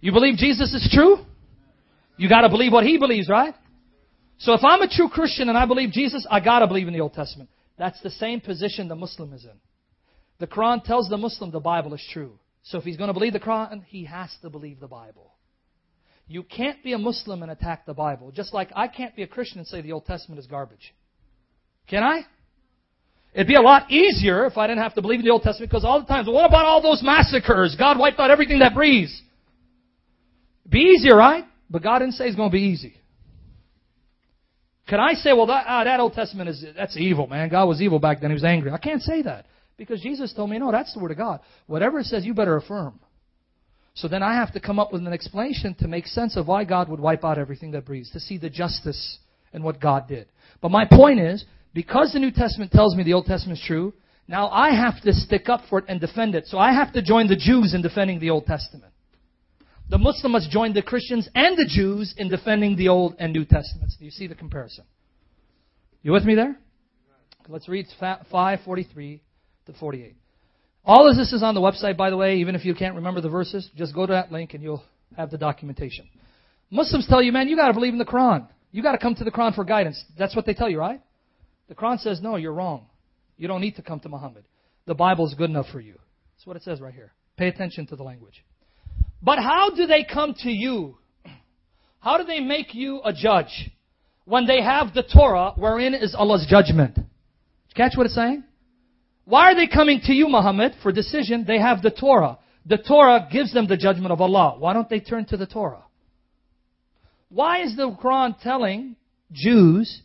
[0.00, 1.16] You believe Jesus is true?
[2.16, 3.54] You gotta believe what He believes, right?
[4.38, 7.00] So if I'm a true Christian and I believe Jesus, I gotta believe in the
[7.00, 7.48] Old Testament.
[7.78, 9.58] That's the same position the Muslim is in.
[10.38, 12.38] The Quran tells the Muslim the Bible is true.
[12.64, 15.32] So if he's to believe the Quran, he has to believe the Bible.
[16.28, 18.30] You can't be a Muslim and attack the Bible.
[18.32, 20.94] Just like I can't be a Christian and say the Old Testament is garbage.
[21.88, 22.22] Can I?
[23.34, 25.70] It'd be a lot easier if I didn't have to believe in the Old Testament
[25.70, 27.74] because all the times, what about all those massacres?
[27.78, 29.22] God wiped out everything that breathes.
[30.68, 31.44] Be easier, right?
[31.70, 32.94] But God didn't say it's going to be easy.
[34.86, 37.48] Can I say, well, that, ah, that Old Testament is, that's evil, man.
[37.48, 38.30] God was evil back then.
[38.30, 38.70] He was angry.
[38.70, 39.46] I can't say that.
[39.78, 41.40] Because Jesus told me, no, that's the Word of God.
[41.66, 43.00] Whatever it says, you better affirm.
[43.94, 46.64] So then I have to come up with an explanation to make sense of why
[46.64, 49.18] God would wipe out everything that breathes, to see the justice
[49.52, 50.28] in what God did.
[50.60, 51.44] But my point is,
[51.74, 53.92] because the New Testament tells me the Old Testament is true,
[54.28, 56.46] now I have to stick up for it and defend it.
[56.46, 58.92] So I have to join the Jews in defending the Old Testament.
[59.88, 63.44] The Muslim must join the Christians and the Jews in defending the Old and New
[63.44, 63.96] Testaments.
[63.98, 64.84] Do you see the comparison?
[66.02, 66.56] You with me there?
[67.48, 69.22] Let's read 543
[69.66, 70.16] to 48.
[70.84, 72.36] All of this is on the website, by the way.
[72.36, 74.82] Even if you can't remember the verses, just go to that link and you'll
[75.16, 76.08] have the documentation.
[76.70, 78.48] Muslims tell you, man, you got to believe in the Quran.
[78.70, 80.02] You got to come to the Quran for guidance.
[80.18, 81.00] That's what they tell you, right?
[81.68, 82.86] The Quran says, no, you're wrong.
[83.36, 84.44] You don't need to come to Muhammad.
[84.86, 85.94] The Bible is good enough for you.
[86.36, 87.12] That's what it says right here.
[87.36, 88.44] Pay attention to the language.
[89.22, 90.96] But how do they come to you?
[92.00, 93.70] How do they make you a judge
[94.24, 96.98] when they have the Torah wherein is Allah's judgment?
[97.74, 98.44] Catch what it's saying?
[99.24, 101.44] Why are they coming to you, Muhammad, for decision?
[101.46, 102.38] They have the Torah.
[102.66, 104.56] The Torah gives them the judgment of Allah.
[104.58, 105.84] Why don't they turn to the Torah?
[107.28, 108.96] Why is the Quran telling
[109.30, 110.02] Jews,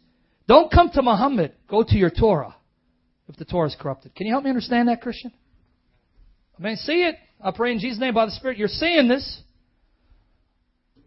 [0.47, 2.55] don't come to Muhammad, go to your Torah
[3.27, 4.15] if the Torah is corrupted?
[4.15, 5.31] Can you help me understand that, Christian?
[6.57, 7.15] I mean, see it.
[7.41, 8.57] I pray in Jesus' name by the Spirit.
[8.57, 9.41] You're seeing this.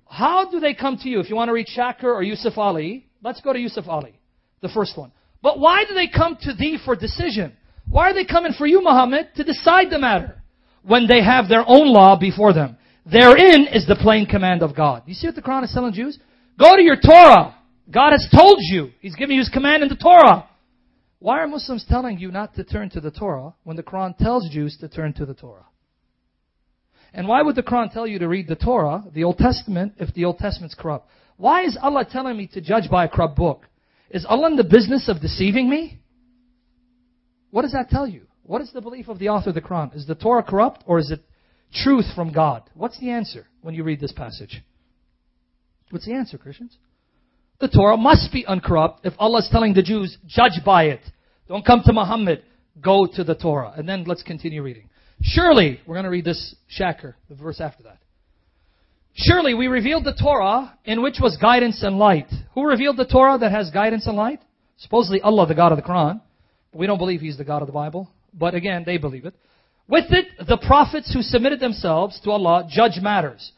[0.06, 1.20] How do they come to you?
[1.20, 4.18] If you want to read Shakir or Yusuf Ali, let's go to Yusuf Ali,
[4.60, 5.12] the first one.
[5.42, 7.56] But why do they come to thee for decision?
[7.88, 10.42] Why are they coming for you, Muhammad, to decide the matter
[10.82, 12.76] when they have their own law before them?
[13.10, 15.04] Therein is the plain command of God.
[15.06, 16.18] You see what the Quran is telling Jews?
[16.58, 17.56] Go to your Torah.
[17.92, 18.90] God has told you.
[19.00, 20.48] He's giving you His command in the Torah.
[21.18, 24.48] Why are Muslims telling you not to turn to the Torah when the Quran tells
[24.48, 25.66] Jews to turn to the Torah?
[27.12, 30.14] And why would the Quran tell you to read the Torah, the Old Testament, if
[30.14, 31.08] the Old Testament's corrupt?
[31.36, 33.66] Why is Allah telling me to judge by a corrupt book?
[34.10, 36.00] Is Allah in the business of deceiving me?
[37.50, 38.26] What does that tell you?
[38.44, 39.94] What is the belief of the author of the Quran?
[39.94, 41.20] Is the Torah corrupt or is it
[41.72, 42.62] truth from God?
[42.74, 44.62] What's the answer when you read this passage?
[45.90, 46.76] What's the answer, Christians?
[47.60, 51.00] The Torah must be uncorrupt if Allah is telling the Jews, judge by it.
[51.46, 52.42] Don't come to Muhammad.
[52.80, 53.74] Go to the Torah.
[53.76, 54.88] And then let's continue reading.
[55.20, 57.98] Surely, we're going to read this Shakir, the verse after that.
[59.14, 62.30] Surely we revealed the Torah in which was guidance and light.
[62.54, 64.40] Who revealed the Torah that has guidance and light?
[64.78, 66.22] Supposedly Allah, the God of the Quran.
[66.72, 68.08] We don't believe He's the God of the Bible.
[68.32, 69.34] But again, they believe it.
[69.88, 73.52] With it, the prophets who submitted themselves to Allah judge matters.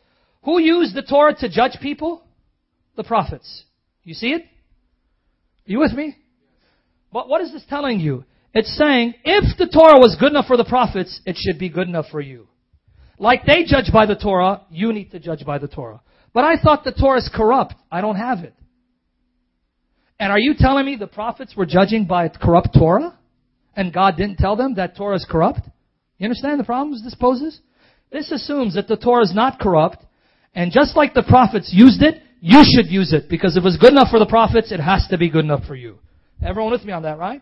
[0.45, 2.24] Who used the Torah to judge people?
[2.97, 3.65] The prophets.
[4.05, 4.43] You see it?
[4.43, 6.16] Are you with me?
[7.12, 8.24] But what is this telling you?
[8.55, 11.89] It's saying, if the Torah was good enough for the prophets, it should be good
[11.89, 12.49] enough for you.
[13.19, 16.01] Like they judge by the Torah, you need to judge by the Torah.
[16.35, 17.74] But I thought the Torah is corrupt.
[17.91, 18.55] I don't have it.
[20.19, 23.19] And are you telling me the prophets were judging by a corrupt Torah?
[23.74, 25.61] And God didn't tell them that Torah is corrupt?
[26.19, 27.59] You understand the problems this poses?
[28.11, 30.05] This assumes that the Torah is not corrupt,
[30.55, 33.28] and just like the prophets used it, you should use it.
[33.31, 35.77] Because if was good enough for the prophets, it has to be good enough for
[35.77, 36.01] you.
[36.44, 37.40] Everyone with me on that, right?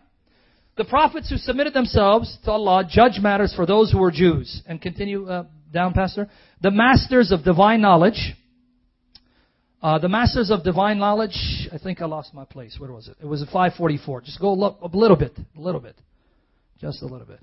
[0.77, 4.61] The prophets who submitted themselves to Allah judge matters for those who were Jews.
[4.67, 6.29] And continue uh, down, Pastor.
[6.61, 8.35] The masters of divine knowledge.
[9.81, 11.35] Uh, the masters of divine knowledge.
[11.73, 12.75] I think I lost my place.
[12.77, 13.17] Where was it?
[13.19, 14.21] It was at 544.
[14.21, 15.35] Just go look a little bit.
[15.57, 15.95] A little bit.
[16.79, 17.39] Just a little bit.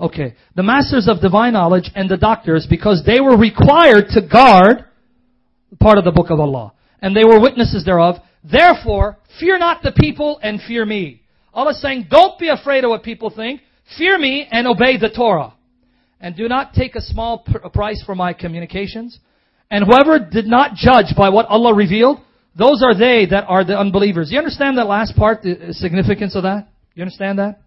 [0.00, 0.36] Okay.
[0.56, 4.86] The masters of divine knowledge and the doctors, because they were required to guard
[5.78, 8.16] part of the book of Allah and they were witnesses thereof.
[8.42, 11.22] Therefore, fear not the people and fear me.
[11.52, 13.60] Allah is saying, don't be afraid of what people think.
[13.96, 15.54] Fear me and obey the Torah.
[16.20, 19.18] And do not take a small price for my communications.
[19.70, 22.18] And whoever did not judge by what Allah revealed,
[22.56, 24.30] those are they that are the unbelievers.
[24.30, 26.68] You understand that last part, the significance of that?
[26.94, 27.60] You understand that?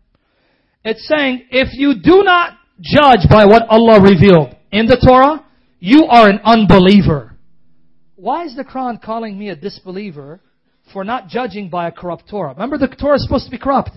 [0.84, 5.45] It's saying, if you do not judge by what Allah revealed in the Torah,
[5.80, 7.27] you are an unbeliever.
[8.18, 10.41] Why is the Quran calling me a disbeliever
[10.91, 12.53] for not judging by a corrupt Torah?
[12.53, 13.91] Remember, the Torah is supposed to be corrupt.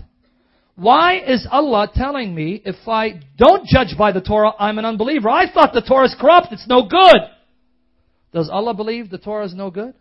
[0.76, 5.30] Why is Allah telling me if I don't judge by the Torah, I'm an unbeliever?
[5.30, 6.48] I thought the Torah is corrupt.
[6.52, 7.22] It's no good.
[8.32, 9.94] Does Allah believe the Torah is no good?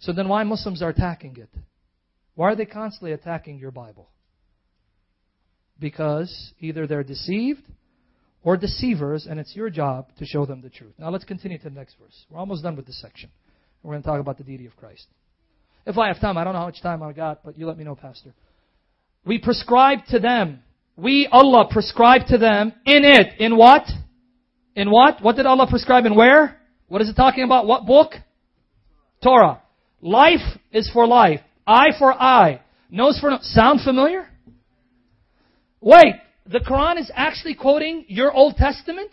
[0.00, 1.50] So then why Muslims are attacking it?
[2.34, 4.08] Why are they constantly attacking your Bible?
[5.78, 7.62] Because either they're deceived
[8.42, 10.94] or deceivers, and it's your job to show them the truth.
[10.98, 12.24] Now let's continue to the next verse.
[12.30, 13.30] We're almost done with this section.
[13.82, 15.06] We're going to talk about the deity of Christ.
[15.86, 17.78] If I have time, I don't know how much time I got, but you let
[17.78, 18.34] me know, Pastor.
[19.24, 20.62] We prescribe to them.
[20.96, 23.40] We, Allah, prescribe to them in it.
[23.40, 23.84] In what?
[24.74, 25.22] In what?
[25.22, 26.58] What did Allah prescribe and where?
[26.88, 27.66] What is it talking about?
[27.66, 28.12] What book?
[29.22, 29.62] Torah.
[30.00, 31.40] Life is for life.
[31.66, 32.60] Eye for eye.
[32.90, 33.40] Nose for nose.
[33.42, 34.26] Sound familiar?
[35.80, 36.14] Wait,
[36.50, 39.10] the Quran is actually quoting your Old Testament?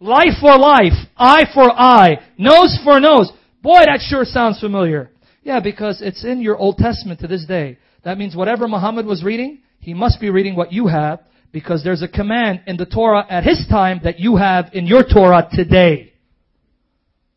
[0.00, 3.30] Life for life, eye for eye, nose for nose.
[3.62, 5.10] Boy, that sure sounds familiar.
[5.42, 7.78] Yeah, because it's in your Old Testament to this day.
[8.02, 11.20] That means whatever Muhammad was reading, he must be reading what you have
[11.52, 15.02] because there's a command in the Torah at his time that you have in your
[15.02, 16.14] Torah today.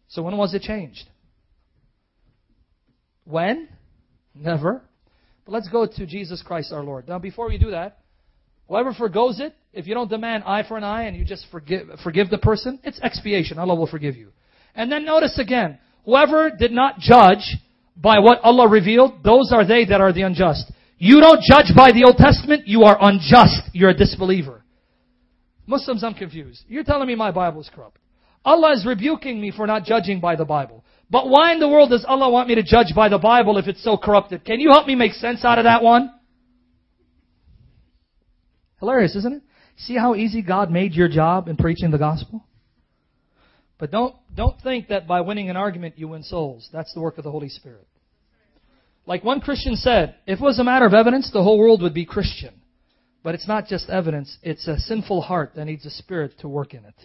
[0.08, 1.04] So when was it changed?
[3.26, 3.68] When?
[4.34, 4.84] Never.
[5.46, 7.08] But let's go to Jesus Christ our Lord.
[7.08, 8.00] Now, before we do that,
[8.68, 11.88] whoever forgoes it, if you don't demand eye for an eye and you just forgive,
[12.04, 13.58] forgive the person, it's expiation.
[13.60, 14.30] Allah will forgive you.
[14.76, 17.58] And then notice again, whoever did not judge
[17.96, 20.72] by what Allah revealed, those are they that are the unjust.
[20.98, 23.70] You don't judge by the Old Testament, you are unjust.
[23.74, 24.64] You're a disbeliever.
[25.66, 26.64] Muslims, I'm confused.
[26.68, 27.98] You're telling me my Bible is corrupt.
[28.46, 30.83] Allah is rebuking me for not judging by the Bible.
[31.14, 33.68] But why in the world does Allah want me to judge by the Bible if
[33.68, 34.44] it's so corrupted?
[34.44, 36.12] Can you help me make sense out of that one?
[38.80, 39.44] Hilarious, isn't it?
[39.78, 42.44] See how easy God made your job in preaching the gospel?
[43.78, 46.68] But don't, don't think that by winning an argument you win souls.
[46.74, 47.88] That's the work of the Holy Spirit.
[49.06, 51.94] Like one Christian said, if it was a matter of evidence, the whole world would
[51.94, 52.56] be Christian.
[53.22, 56.74] But it's not just evidence, it's a sinful heart that needs a spirit to work
[56.74, 56.96] in it.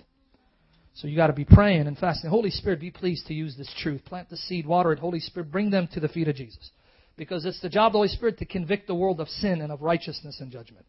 [0.94, 2.30] So you got to be praying and fasting.
[2.30, 4.04] Holy Spirit, be pleased to use this truth.
[4.04, 4.98] Plant the seed, water it.
[4.98, 6.70] Holy Spirit, bring them to the feet of Jesus.
[7.16, 9.70] Because it's the job of the Holy Spirit to convict the world of sin and
[9.70, 10.86] of righteousness and judgment.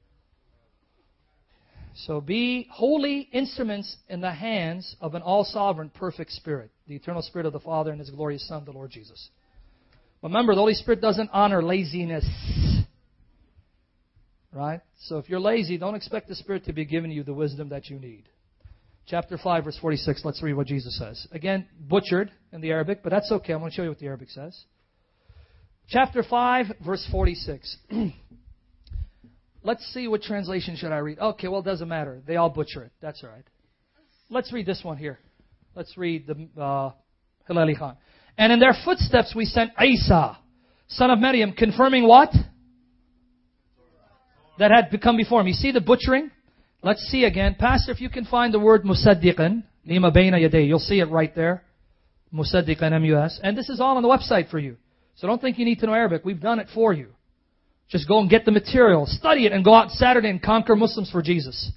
[2.06, 7.22] So be holy instruments in the hands of an all sovereign, perfect Spirit, the eternal
[7.22, 9.30] Spirit of the Father and His glorious Son, the Lord Jesus.
[10.22, 12.26] Remember, the Holy Spirit doesn't honor laziness.
[14.52, 14.82] Right?
[15.04, 17.90] So if you're lazy, don't expect the Spirit to be giving you the wisdom that
[17.90, 18.24] you need.
[19.10, 21.26] Chapter 5, verse 46, let's read what Jesus says.
[21.32, 23.54] Again, butchered in the Arabic, but that's okay.
[23.54, 24.66] I'm going to show you what the Arabic says.
[25.88, 27.78] Chapter 5, verse 46.
[29.64, 31.18] let's see what translation should I read.
[31.18, 32.22] Okay, well, it doesn't matter.
[32.28, 32.92] They all butcher it.
[33.02, 33.44] That's all right.
[34.30, 35.18] Let's read this one here.
[35.74, 36.92] Let's read the uh,
[37.50, 37.98] Hilali Khan.
[38.38, 40.38] And in their footsteps we sent Isa,
[40.88, 42.30] son of Maryam, confirming what?
[44.60, 45.48] That had become before him.
[45.48, 46.30] You see the butchering?
[46.82, 47.58] Let's see again.
[47.60, 51.36] Pastor, if you can find the word musaddiqan, lima bayna yaday, you'll see it right
[51.36, 51.64] there.
[52.34, 53.42] Musaddiqan M-U-S.
[53.44, 54.78] And this is all on the website for you.
[55.16, 56.24] So don't think you need to know Arabic.
[56.24, 57.08] We've done it for you.
[57.90, 61.12] Just go and get the material, study it, and go out Saturday and conquer Muslims
[61.12, 61.72] for Jesus.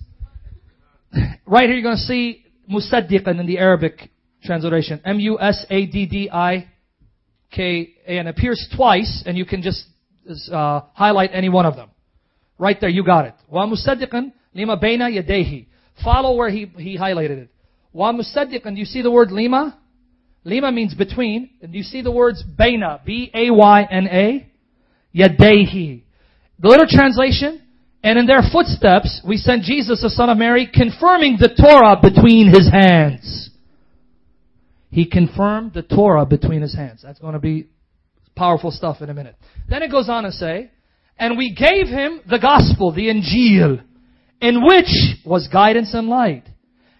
[1.46, 4.10] right here you're going to see musaddiqan in the Arabic
[4.44, 5.00] transliteration.
[5.04, 6.68] M-U-S-A-D-D-I-K-A.
[8.06, 9.84] And appears twice, and you can just
[10.52, 11.90] uh, highlight any one of them.
[12.58, 13.34] Right there, you got it.
[13.48, 15.66] Wa musaddiqan lima baina yadehi.
[16.02, 17.50] Follow where he, he highlighted it.
[17.92, 19.78] Wa musaddiqan, do you see the word lima?
[20.44, 21.50] Lima means between.
[21.60, 23.04] And you see the words baina?
[23.04, 24.50] B-A-Y-N-A?
[25.14, 26.02] Yadehi.
[26.58, 27.62] The literal translation,
[28.02, 32.48] and in their footsteps we sent Jesus, the son of Mary, confirming the Torah between
[32.48, 33.50] his hands.
[34.90, 37.02] He confirmed the Torah between his hands.
[37.02, 37.68] That's going to be
[38.36, 39.36] powerful stuff in a minute.
[39.68, 40.70] Then it goes on to say,
[41.18, 43.82] and we gave him the gospel, the Injil,
[44.41, 44.89] in which
[45.25, 46.43] was guidance and light.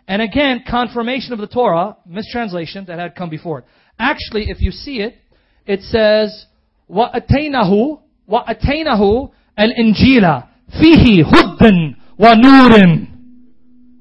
[0.07, 3.65] And again, confirmation of the Torah, mistranslation that had come before it.
[3.99, 5.15] Actually, if you see it,
[5.65, 6.45] it says,
[6.89, 10.43] وَأَتَيْنَهُ وَأَتَيْنَهُ الْإِنْجِيلَ
[10.81, 13.07] فِيهِ هُدًّا وَنُورٍ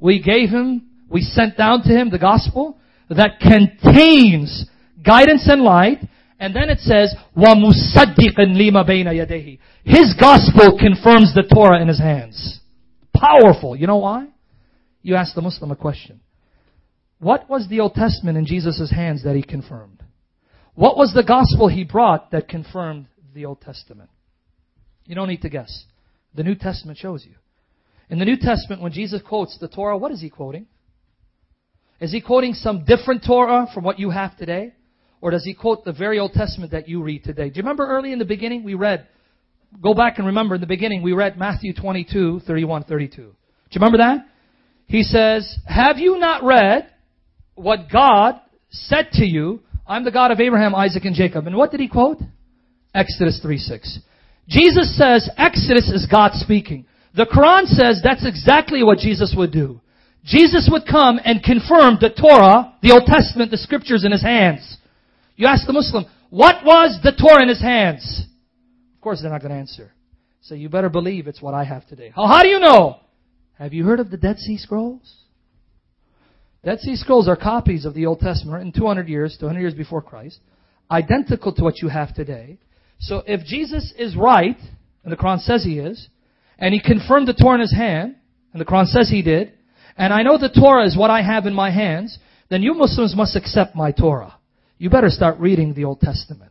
[0.01, 4.67] We gave him, we sent down to him the gospel, that contains
[5.05, 5.99] guidance and light.
[6.39, 11.99] And then it says, وَمُصَدِّقًا لِمَا بَيْنَ يَدَيْهِ His gospel confirms the Torah in his
[11.99, 12.60] hands.
[13.22, 13.76] Powerful.
[13.76, 14.28] You know why?
[15.04, 16.22] You ask the Muslim a question.
[17.20, 20.04] What was the Old Testament in Jesus' hands that he confirmed?
[20.74, 24.10] What was the gospel he brought that confirmed the Old Testament?
[25.06, 25.86] You don't need to guess.
[26.34, 27.36] The New Testament shows you.
[28.10, 30.66] In the New Testament, when Jesus quotes the Torah, what is he quoting?
[32.00, 34.74] Is he quoting some different Torah from what you have today?
[35.22, 37.50] Or does he quote the very Old Testament that you read today?
[37.50, 39.08] Do you remember early in the beginning we read,
[39.80, 43.16] go back and remember in the beginning we read Matthew 22, 31, 32.
[43.16, 43.34] Do you
[43.76, 44.26] remember that?
[44.88, 46.90] He says, have you not read
[47.56, 48.42] what God
[48.72, 51.48] said to you, I'm the God of Abraham, Isaac, and Jacob.
[51.48, 52.20] And what did he quote?
[52.94, 54.00] Exodus 3, 6.
[54.48, 56.86] Jesus says Exodus is God speaking.
[57.16, 59.82] The Quran says that's exactly what Jesus would do.
[60.24, 64.78] Jesus would come and confirm the Torah, the Old Testament, the scriptures in his hands.
[65.36, 68.26] You ask the Muslim, what was the Torah in his hands?
[69.02, 69.92] Of course they're not going to answer.
[70.42, 72.12] So you better believe it's what I have today.
[72.16, 73.00] How, how do you know?
[73.58, 75.12] Have you heard of the Dead Sea Scrolls?
[76.64, 80.04] Dead Sea Scrolls are copies of the Old Testament written 200 years, 200 years before
[80.04, 80.40] Christ,
[80.92, 82.60] identical to what you have today.
[83.00, 84.60] So if Jesus is right,
[85.04, 86.08] and the Quran says he is,
[86.60, 88.18] and he confirmed the Torah in his hand,
[88.54, 89.52] and the Quran says he did,
[89.98, 92.20] and I know the Torah is what I have in my hands,
[92.52, 94.36] then you Muslims must accept my Torah.
[94.78, 96.51] You better start reading the Old Testament.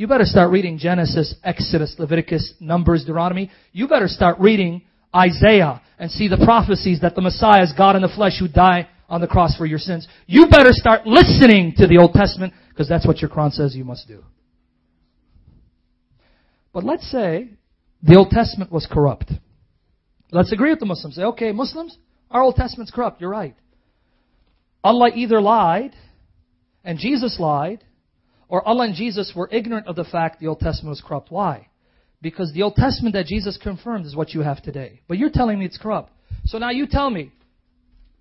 [0.00, 3.50] You better start reading Genesis, Exodus, Leviticus, Numbers, Deuteronomy.
[3.72, 4.80] You better start reading
[5.14, 8.88] Isaiah and see the prophecies that the Messiah is God in the flesh who died
[9.10, 10.08] on the cross for your sins.
[10.26, 13.84] You better start listening to the Old Testament because that's what your Quran says you
[13.84, 14.24] must do.
[16.72, 17.50] But let's say
[18.02, 19.30] the Old Testament was corrupt.
[20.32, 21.16] Let's agree with the Muslims.
[21.16, 21.98] Say, okay, Muslims,
[22.30, 23.20] our Old Testament's corrupt.
[23.20, 23.54] You're right.
[24.82, 25.94] Allah either lied
[26.84, 27.84] and Jesus lied,
[28.50, 31.30] or Allah and Jesus were ignorant of the fact the Old Testament was corrupt.
[31.30, 31.68] Why?
[32.20, 35.00] Because the Old Testament that Jesus confirmed is what you have today.
[35.06, 36.10] But you're telling me it's corrupt.
[36.46, 37.30] So now you tell me,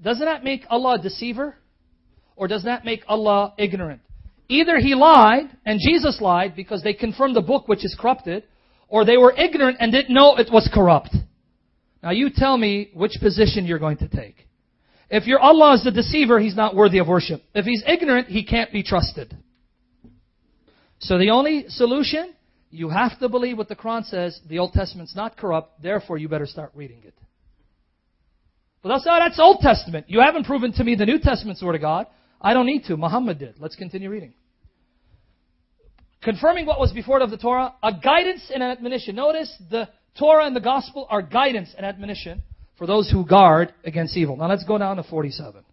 [0.01, 1.55] doesn't that make Allah a deceiver?
[2.35, 4.01] Or does that make Allah ignorant?
[4.47, 8.43] Either he lied and Jesus lied because they confirmed the book which is corrupted,
[8.87, 11.15] or they were ignorant and didn't know it was corrupt.
[12.03, 14.35] Now you tell me which position you're going to take.
[15.09, 17.41] If your Allah is the deceiver, he's not worthy of worship.
[17.55, 19.35] If he's ignorant, he can't be trusted.
[20.99, 22.33] So the only solution,
[22.69, 24.39] you have to believe what the Quran says.
[24.47, 27.13] The Old Testament's not corrupt, therefore you better start reading it.
[28.81, 30.05] But that's, that's Old Testament.
[30.09, 32.07] You haven't proven to me the New Testament's Word of God.
[32.41, 32.95] I don't need to.
[32.95, 33.55] Muhammad did.
[33.59, 34.33] Let's continue reading.
[36.21, 39.15] Confirming what was before it of the Torah, a guidance and an admonition.
[39.15, 42.41] Notice the Torah and the Gospel are guidance and admonition
[42.77, 44.35] for those who guard against evil.
[44.35, 45.63] Now let's go down to 47.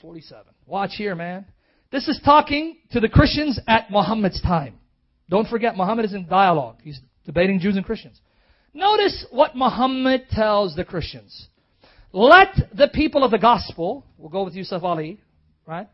[0.00, 0.46] 47.
[0.66, 1.46] Watch here, man.
[1.92, 4.78] This is talking to the Christians at Muhammad's time.
[5.28, 6.78] Don't forget, Muhammad is in dialogue.
[6.82, 8.18] He's debating Jews and Christians.
[8.72, 11.48] Notice what Muhammad tells the Christians.
[12.12, 15.20] Let the people of the gospel, we'll go with Yusuf Ali,
[15.66, 15.86] right?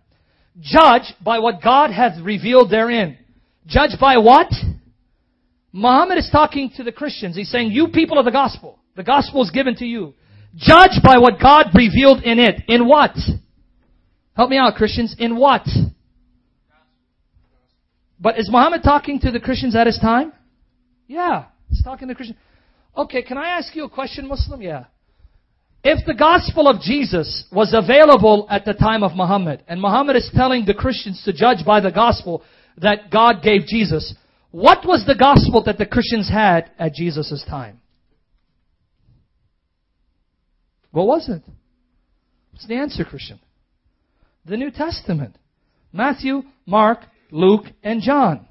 [0.61, 3.19] Judge by what God hath revealed therein.
[3.66, 4.53] Judge by what?
[5.73, 7.37] Muhammad is talking to the Christians.
[7.37, 10.15] He's saying, you people of the gospel, the gospel is given to you.
[10.57, 12.62] Judge by what God revealed in it.
[12.69, 13.16] In what?
[14.35, 15.16] Help me out, Christians.
[15.19, 15.66] In what?
[18.20, 20.32] But is Muhammad talking to the Christians at his time?
[21.07, 22.39] Yeah, he's talking to Christians.
[22.97, 24.61] Okay, can I ask you a question, Muslim?
[24.61, 24.85] Yeah.
[25.85, 30.31] If the gospel of Jesus was available at the time of Muhammad, and Muhammad is
[30.35, 32.43] telling the Christians to judge by the gospel
[32.78, 34.15] that God gave Jesus,
[34.51, 37.81] what was the gospel that the Christians had at Jesus' time?
[40.90, 41.43] What was it?
[42.51, 43.39] What's the answer, Christian?
[44.45, 45.36] The New Testament.
[45.93, 48.46] Matthew, Mark, Luke, and John.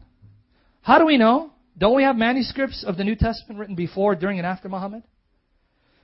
[0.82, 1.52] How do we know?
[1.78, 5.04] Don't we have manuscripts of the New Testament written before, during, and after Muhammad?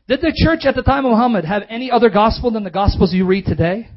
[0.08, 3.14] Did the church at the time of Muhammad have any other gospel than the gospels
[3.14, 3.88] you read today?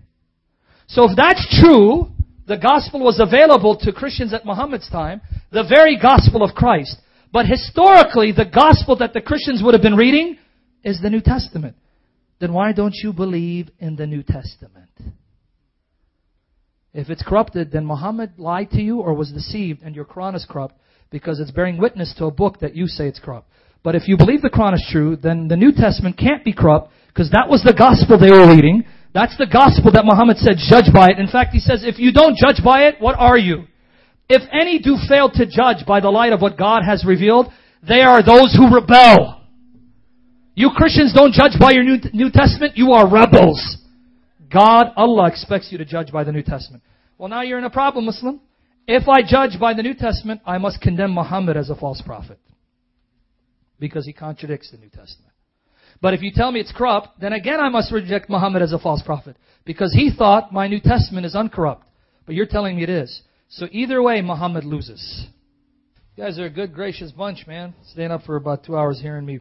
[0.87, 2.13] So if that's true,
[2.47, 5.21] the gospel was available to Christians at Muhammad's time,
[5.51, 6.97] the very gospel of Christ.
[7.33, 10.39] But historically, the gospel that the Christians would have been reading
[10.85, 11.77] is the New Testament.
[12.39, 14.91] Then why don't you believe in the New Testament?
[16.97, 20.47] If it's corrupted, then Muhammad lied to you or was deceived and your Quran is
[20.49, 20.77] corrupt
[21.11, 23.51] because it's bearing witness to a book that you say it's corrupt.
[23.83, 26.91] But if you believe the Quran is true, then the New Testament can't be corrupt
[27.09, 28.85] because that was the gospel they were reading.
[29.13, 31.19] That's the gospel that Muhammad said, judge by it.
[31.19, 33.65] In fact, he says, if you don't judge by it, what are you?
[34.31, 37.53] If any do fail to judge by the light of what God has revealed,
[37.87, 39.43] they are those who rebel.
[40.55, 43.85] You Christians don't judge by your New, New Testament, you are rebels.
[44.51, 46.83] God, Allah expects you to judge by the New Testament.
[47.19, 48.41] Well, now you're in a problem, Muslim.
[48.87, 52.39] If I judge by the New Testament, I must condemn Muhammad as a false prophet.
[53.81, 55.33] Because he contradicts the New Testament.
[56.01, 58.79] But if you tell me it's corrupt, then again I must reject Muhammad as a
[58.79, 59.37] false prophet.
[59.65, 61.87] Because he thought my New Testament is uncorrupt.
[62.27, 63.23] But you're telling me it is.
[63.49, 65.27] So either way, Muhammad loses.
[66.17, 67.75] You guys are a good, gracious bunch, man.
[67.93, 69.41] Staying up for about two hours hearing me.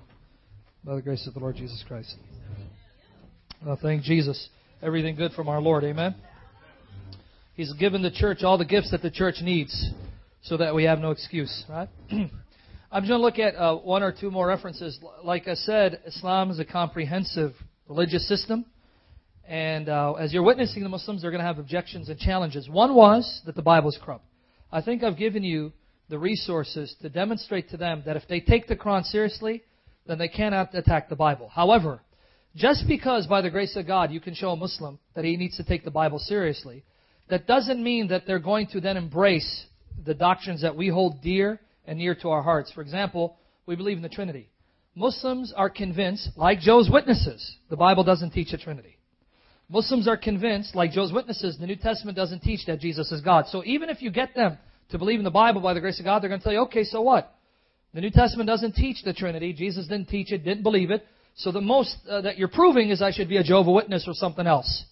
[0.83, 2.15] By the grace of the Lord Jesus Christ.
[3.65, 4.49] Well, thank Jesus.
[4.85, 5.83] Everything good from our Lord.
[5.83, 6.13] Amen.
[7.55, 9.89] He's given the church all the gifts that the church needs
[10.43, 11.89] so that we have no excuse, right?
[12.11, 14.99] I'm just going to look at uh, one or two more references.
[15.23, 17.53] Like I said, Islam is a comprehensive
[17.87, 18.63] religious system.
[19.47, 22.69] And uh, as you're witnessing the Muslims, they're going to have objections and challenges.
[22.69, 24.25] One was that the Bible is corrupt.
[24.71, 25.73] I think I've given you
[26.09, 29.63] the resources to demonstrate to them that if they take the Quran seriously,
[30.05, 31.49] then they cannot attack the Bible.
[31.49, 32.01] However,
[32.55, 35.57] just because by the grace of God you can show a Muslim that he needs
[35.57, 36.83] to take the Bible seriously,
[37.29, 39.65] that doesn't mean that they're going to then embrace
[40.05, 42.71] the doctrines that we hold dear and near to our hearts.
[42.71, 44.49] For example, we believe in the Trinity.
[44.95, 48.97] Muslims are convinced, like Joe's witnesses, the Bible doesn't teach a Trinity.
[49.67, 53.45] Muslims are convinced, like Joe's witnesses, the New Testament doesn't teach that Jesus is God.
[53.47, 54.57] So even if you get them
[54.91, 56.61] to believe in the Bible by the grace of God, they're going to tell you,
[56.61, 57.35] okay, so what?
[57.93, 59.53] The New Testament doesn't teach the Trinity.
[59.53, 61.05] Jesus didn't teach it, didn't believe it.
[61.35, 64.13] So the most uh, that you're proving is I should be a Jehovah Witness or
[64.13, 64.85] something else.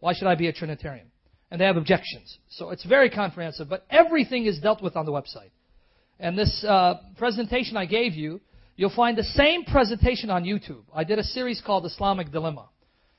[0.00, 1.06] Why should I be a Trinitarian?
[1.50, 2.38] And they have objections.
[2.50, 5.50] So it's very comprehensive, but everything is dealt with on the website.
[6.18, 8.40] And this uh, presentation I gave you,
[8.76, 10.82] you'll find the same presentation on YouTube.
[10.94, 12.68] I did a series called Islamic Dilemma.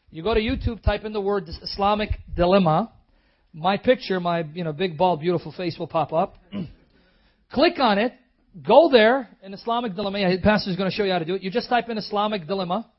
[0.09, 2.91] You go to YouTube, type in the word Islamic Dilemma.
[3.53, 6.35] My picture, my you know big, bald, beautiful face will pop up.
[7.51, 8.13] Click on it.
[8.63, 10.35] Go there in Islamic Dilemma.
[10.35, 11.43] The pastor is going to show you how to do it.
[11.43, 12.89] You just type in Islamic Dilemma.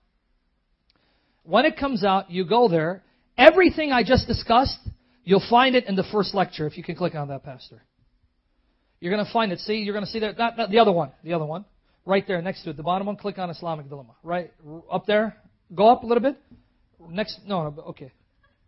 [1.44, 3.02] When it comes out, you go there.
[3.38, 4.78] Everything I just discussed,
[5.24, 7.82] you'll find it in the first lecture if you can click on that, Pastor.
[9.00, 9.60] you're going to find it.
[9.60, 11.64] See, you're going to see that, that, the other one, the other one,
[12.04, 13.16] right there next to it, the bottom one.
[13.16, 14.52] Click on Islamic dilemma, right
[14.90, 15.36] up there.
[15.74, 16.36] Go up a little bit.
[17.08, 18.12] Next, no, no, okay.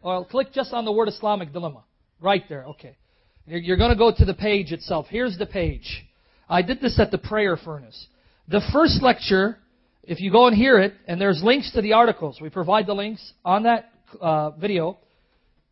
[0.01, 1.85] Well, click just on the word Islamic dilemma,
[2.20, 2.65] right there.
[2.65, 2.97] Okay,
[3.47, 5.06] you're going to go to the page itself.
[5.10, 6.05] Here's the page.
[6.48, 8.06] I did this at the prayer furnace.
[8.48, 9.58] The first lecture,
[10.02, 12.40] if you go and hear it, and there's links to the articles.
[12.40, 14.98] We provide the links on that uh, video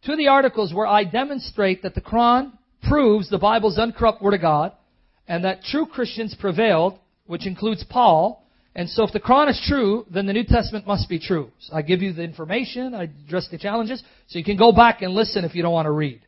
[0.04, 2.52] to the articles where I demonstrate that the Quran
[2.88, 4.72] proves the Bible's uncorrupt Word of God
[5.26, 8.44] and that true Christians prevailed, which includes Paul.
[8.74, 11.50] And so if the Quran is true, then the New Testament must be true.
[11.60, 15.02] So I give you the information, I address the challenges, so you can go back
[15.02, 16.20] and listen if you don't want to read.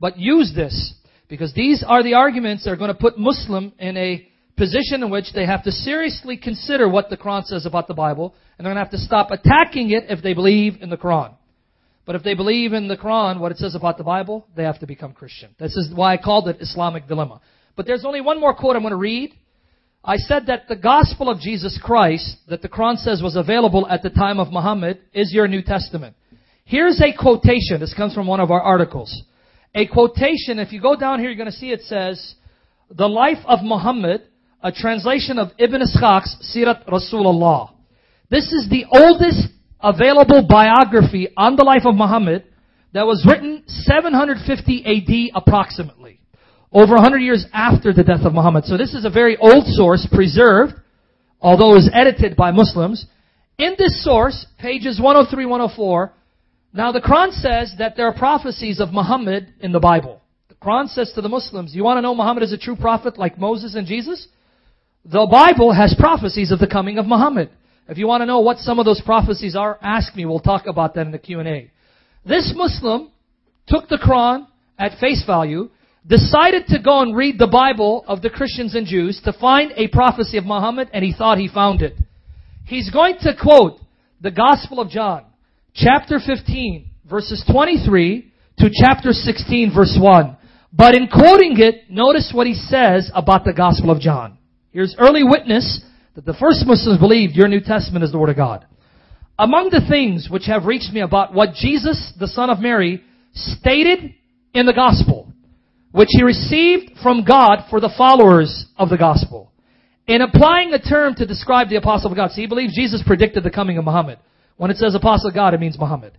[0.00, 0.94] But use this,
[1.28, 5.10] because these are the arguments that are going to put Muslim in a position in
[5.10, 8.74] which they have to seriously consider what the Quran says about the Bible, and they're
[8.74, 11.34] going to have to stop attacking it if they believe in the Quran.
[12.04, 14.80] But if they believe in the Quran, what it says about the Bible, they have
[14.80, 15.50] to become Christian.
[15.58, 17.40] This is why I called it Islamic dilemma.
[17.76, 19.34] But there's only one more quote I'm going to read.
[20.02, 24.02] I said that the gospel of Jesus Christ, that the Quran says was available at
[24.02, 26.16] the time of Muhammad, is your New Testament.
[26.64, 27.78] Here's a quotation.
[27.78, 29.22] This comes from one of our articles.
[29.74, 32.34] A quotation, if you go down here, you're going to see it says,
[32.90, 34.22] The Life of Muhammad,
[34.62, 37.72] a translation of Ibn Ishaq's Sirat Rasulullah.
[38.30, 39.48] This is the oldest
[39.80, 42.44] available biography on the life of Muhammad
[42.92, 46.20] that was written 750 AD approximately.
[46.72, 48.64] Over 100 years after the death of Muhammad.
[48.64, 50.74] So this is a very old source, preserved,
[51.40, 53.06] although it was edited by Muslims.
[53.58, 56.12] In this source, pages 103, 104,
[56.72, 60.20] now the Quran says that there are prophecies of Muhammad in the Bible.
[60.48, 63.18] The Quran says to the Muslims, you want to know Muhammad is a true prophet
[63.18, 64.28] like Moses and Jesus?
[65.04, 67.50] The Bible has prophecies of the coming of Muhammad.
[67.88, 70.26] If you want to know what some of those prophecies are, ask me.
[70.26, 71.70] We'll talk about that in the Q&A.
[72.26, 73.10] This Muslim
[73.66, 74.46] took the Quran
[74.78, 75.70] at face value,
[76.06, 79.88] decided to go and read the Bible of the Christians and Jews to find a
[79.88, 81.94] prophecy of Muhammad, and he thought he found it.
[82.66, 83.78] He's going to quote
[84.20, 85.24] the Gospel of John,
[85.78, 90.36] chapter 15, verses 23 to chapter 16, verse 1.
[90.72, 94.38] But in quoting it, notice what he says about the Gospel of John.
[94.72, 95.80] Here's early witness
[96.14, 98.66] that the first Muslims believed your New Testament is the Word of God.
[99.38, 103.02] Among the things which have reached me about what Jesus, the Son of Mary,
[103.32, 104.14] stated
[104.52, 105.32] in the Gospel,
[105.92, 109.52] which he received from God for the followers of the Gospel.
[110.06, 113.44] In applying a term to describe the Apostle of God, see, he believes Jesus predicted
[113.44, 114.18] the coming of Muhammad.
[114.58, 116.18] When it says Apostle of God, it means Muhammad.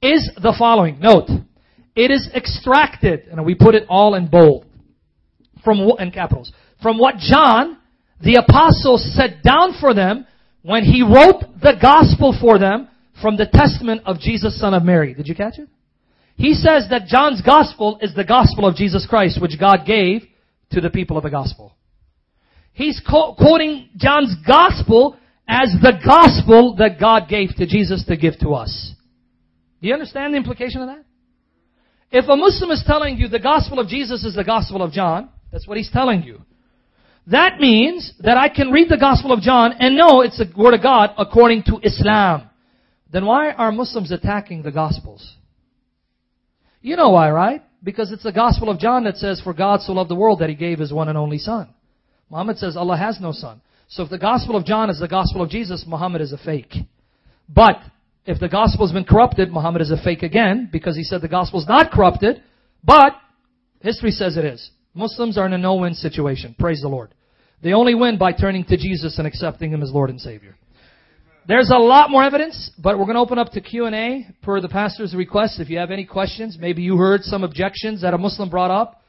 [0.00, 0.98] Is the following.
[1.00, 1.28] Note,
[1.94, 4.64] it is extracted, and we put it all in bold,
[5.62, 6.50] from in capitals,
[6.82, 7.76] from what John,
[8.22, 10.26] the apostle set down for them
[10.62, 12.88] when he wrote the gospel for them
[13.20, 15.12] from the testament of Jesus, son of Mary.
[15.12, 15.68] Did you catch it?
[16.36, 20.22] He says that John's gospel is the gospel of Jesus Christ, which God gave
[20.70, 21.76] to the people of the gospel.
[22.72, 25.18] He's quoting John's gospel
[25.50, 28.94] as the gospel that God gave to Jesus to give to us.
[29.82, 31.04] Do you understand the implication of that?
[32.12, 35.28] If a Muslim is telling you the gospel of Jesus is the gospel of John,
[35.50, 36.42] that's what he's telling you.
[37.26, 40.74] That means that I can read the Gospel of John and know it's the Word
[40.74, 42.48] of God according to Islam.
[43.12, 45.36] Then why are Muslims attacking the Gospels?
[46.80, 47.62] You know why, right?
[47.82, 50.48] Because it's the Gospel of John that says, For God so loved the world that
[50.48, 51.68] He gave His one and only Son.
[52.30, 53.60] Muhammad says Allah has no son.
[53.90, 56.72] So if the Gospel of John is the Gospel of Jesus, Muhammad is a fake.
[57.48, 57.82] But
[58.24, 61.28] if the Gospel has been corrupted, Muhammad is a fake again because he said the
[61.28, 62.40] Gospel is not corrupted,
[62.84, 63.14] but
[63.80, 64.70] history says it is.
[64.94, 66.54] Muslims are in a no-win situation.
[66.56, 67.12] Praise the Lord.
[67.64, 70.54] They only win by turning to Jesus and accepting Him as Lord and Savior.
[71.48, 74.68] There's a lot more evidence, but we're going to open up to Q&A per the
[74.68, 75.58] pastor's request.
[75.58, 79.02] If you have any questions, maybe you heard some objections that a Muslim brought up,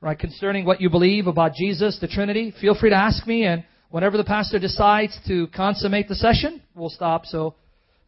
[0.00, 3.64] right, concerning what you believe about Jesus, the Trinity, feel free to ask me, and
[3.92, 7.26] whenever the pastor decides to consummate the session, we'll stop.
[7.26, 7.54] So,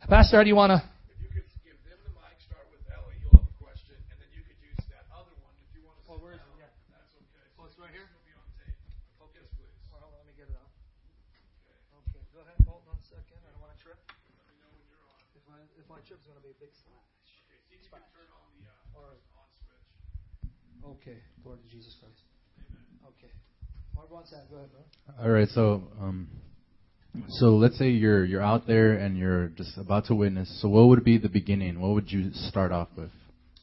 [0.09, 0.83] Pastor, how do you want to
[20.85, 22.17] Okay, Lord Jesus Christ.
[23.05, 23.33] Okay.
[24.15, 24.51] Mark wants that.
[24.51, 25.25] Go ahead, bro.
[25.25, 26.29] All right, so um,
[27.29, 30.61] so let's say you're you're out there and you're just about to witness.
[30.63, 31.81] So what would be the beginning?
[31.81, 33.11] What would you start off with?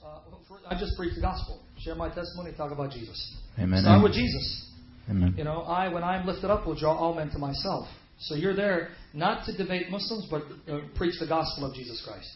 [0.03, 0.19] Uh,
[0.67, 3.37] I just preach the gospel, share my testimony, talk about Jesus.
[3.59, 3.81] Amen.
[3.81, 4.71] Start with Jesus.
[5.09, 5.35] Amen.
[5.37, 7.87] You know, I when I'm lifted up will draw all men to myself.
[8.19, 12.29] So you're there not to debate Muslims, but uh, preach the gospel of Jesus Christ.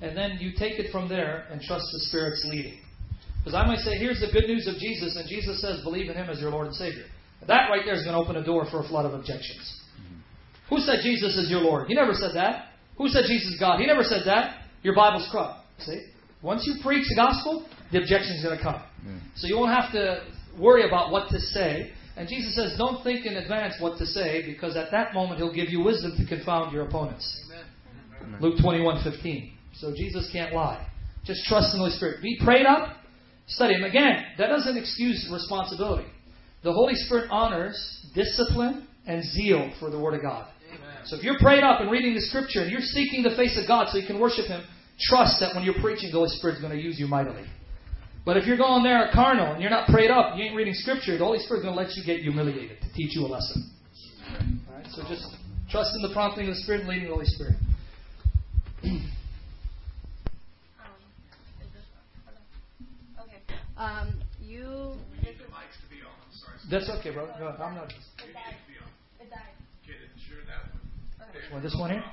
[0.00, 2.78] And then you take it from there and trust the Spirit's leading.
[3.38, 6.14] Because I might say, here's the good news of Jesus, and Jesus says, believe in
[6.14, 7.06] him as your Lord and Savior.
[7.48, 9.80] That right there is going to open a door for a flood of objections.
[10.68, 11.88] Who said Jesus is your Lord?
[11.88, 12.68] He never said that.
[12.96, 13.80] Who said Jesus is God?
[13.80, 14.62] He never said that.
[14.82, 15.60] Your Bible's corrupt.
[15.80, 16.06] See?
[16.42, 18.82] Once you preach the gospel, the objection is going to come.
[19.06, 19.18] Yeah.
[19.36, 20.24] So you won't have to
[20.58, 21.92] worry about what to say.
[22.16, 25.54] And Jesus says, don't think in advance what to say, because at that moment he'll
[25.54, 27.24] give you wisdom to confound your opponents.
[28.40, 29.52] Luke 21, 15.
[29.74, 30.86] So Jesus can't lie.
[31.24, 32.22] Just trust in the Holy Spirit.
[32.22, 32.96] Be prayed up,
[33.46, 33.84] study Him.
[33.84, 36.06] Again, that doesn't excuse responsibility.
[36.62, 40.48] The Holy Spirit honors discipline and zeal for the Word of God.
[41.04, 43.66] So if you're prayed up and reading the Scripture and you're seeking the face of
[43.66, 44.62] God so you can worship Him,
[45.00, 47.44] trust that when you're preaching, the Holy Spirit's going to use you mightily.
[48.24, 51.18] But if you're going there carnal and you're not prayed up, you ain't reading Scripture,
[51.18, 53.70] the Holy Spirit's going to let you get humiliated to teach you a lesson.
[54.68, 54.86] All right?
[54.92, 55.26] So just
[55.68, 57.56] trust in the prompting of the Spirit and leading the Holy Spirit.
[58.84, 59.00] Um,
[61.60, 61.82] is this?
[63.20, 63.42] Okay.
[63.76, 64.94] Um, you.
[66.70, 67.26] That's okay, bro.
[67.38, 67.90] No, I'm not.
[67.90, 68.56] It died.
[69.20, 69.52] It died.
[71.52, 72.04] Well, this one here?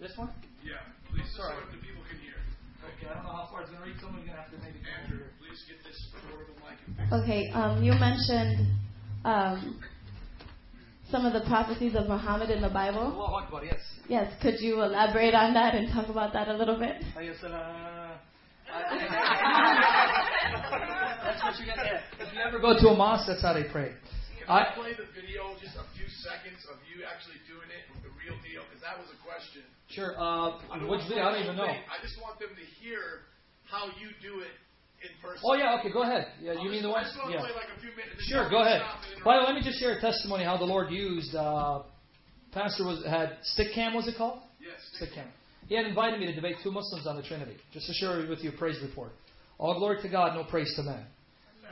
[0.00, 0.30] This one?
[0.64, 0.76] Yeah,
[1.08, 2.36] please, so so the people can hear.
[2.84, 4.00] Okay, I don't know how far it's going to reach.
[4.00, 5.96] Someone's going to have to maybe Andrew, please get this
[6.28, 7.16] portable mic and fix it.
[7.16, 7.42] Okay.
[7.52, 8.68] Um, you mentioned
[9.24, 9.80] um,
[11.10, 13.08] some of the prophecies of Muhammad in the Bible.
[13.08, 13.80] Allahu Akbar, yes.
[14.08, 14.32] Yes.
[14.42, 17.00] Could you elaborate on that and talk about that a little bit?
[17.20, 18.16] Yes, uh,
[18.74, 18.90] That's
[21.42, 21.78] what you get.
[22.18, 23.92] If you ever go to a mosque, that's how they pray.
[24.38, 27.86] Can I- I play the video, just a few seconds of you actually doing it,
[27.94, 28.64] with the real deal?
[28.64, 29.62] Because that was a question.
[29.88, 30.18] Sure.
[30.18, 31.24] Uh, I which video?
[31.24, 31.64] I don't even know.
[31.70, 33.22] I just want them to hear
[33.70, 34.50] how you do it
[35.02, 35.40] in person.
[35.44, 35.78] Oh yeah.
[35.78, 35.90] Okay.
[35.90, 36.28] Go ahead.
[36.40, 36.52] Yeah.
[36.52, 37.00] You I'll mean the one?
[37.00, 37.42] I just want to Yeah.
[37.42, 38.24] like minutes.
[38.26, 38.48] Sure.
[38.50, 38.82] Go ahead.
[39.24, 41.34] By the way, let me just share a testimony how the Lord used.
[41.34, 41.82] Uh,
[42.52, 43.94] Pastor was had Stickam.
[43.94, 44.40] Was it called?
[44.60, 44.78] Yes.
[45.00, 45.26] Stickam.
[45.68, 47.56] He had invited me to debate two Muslims on the Trinity.
[47.72, 49.12] Just to share with you a praise report.
[49.58, 51.06] All glory to God, no praise to man.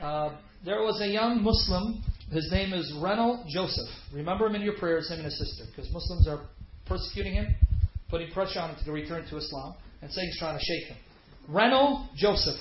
[0.01, 2.01] Uh, there was a young Muslim.
[2.31, 3.89] His name is Renal Joseph.
[4.13, 6.47] Remember him in your prayers, him and his sister, because Muslims are
[6.85, 7.53] persecuting him,
[8.09, 10.97] putting pressure on him to return to Islam, and Satan's trying to shake him.
[11.47, 12.59] Renal Joseph.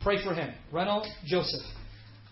[0.00, 0.54] Pray for him.
[0.72, 1.66] Renal Joseph.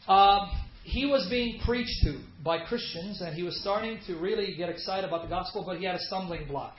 [0.07, 0.51] Um,
[0.85, 5.07] he was being preached to by Christians, and he was starting to really get excited
[5.07, 6.77] about the gospel, but he had a stumbling block.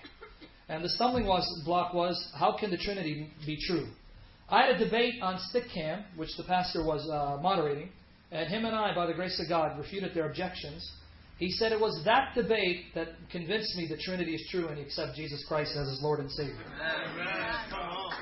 [0.70, 1.26] And the stumbling
[1.66, 3.88] block was, how can the Trinity be true?
[4.50, 7.90] I had a debate on stick cam, which the pastor was uh, moderating,
[8.32, 10.91] and him and I, by the grace of God, refuted their objections.
[11.40, 14.84] He said it was that debate that convinced me the Trinity is true and he
[14.84, 16.58] accepts Jesus Christ as his Lord and Savior.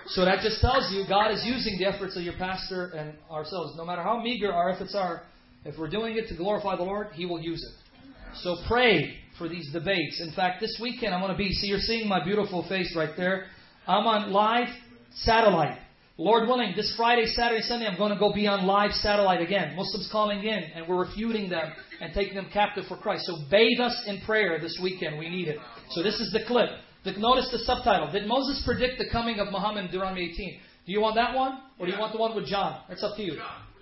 [0.07, 3.75] So that just tells you God is using the efforts of your pastor and ourselves.
[3.75, 5.23] No matter how meager our efforts are,
[5.65, 8.35] if we're doing it to glorify the Lord, He will use it.
[8.35, 10.21] So pray for these debates.
[10.21, 13.11] In fact, this weekend I'm going to be, see, you're seeing my beautiful face right
[13.15, 13.45] there.
[13.87, 14.67] I'm on live
[15.13, 15.77] satellite.
[16.19, 19.75] Lord willing, this Friday, Saturday, Sunday, I'm going to go be on live satellite again.
[19.75, 23.25] Muslims calling in, and we're refuting them and taking them captive for Christ.
[23.27, 25.19] So bathe us in prayer this weekend.
[25.19, 25.57] We need it.
[25.91, 26.69] So this is the clip.
[27.05, 28.11] The, notice the subtitle.
[28.11, 30.59] Did Moses predict the coming of Muhammad in Deuteronomy 18?
[30.87, 32.81] Do you want that one, or do you want the one with John?
[32.89, 33.37] It's up to you.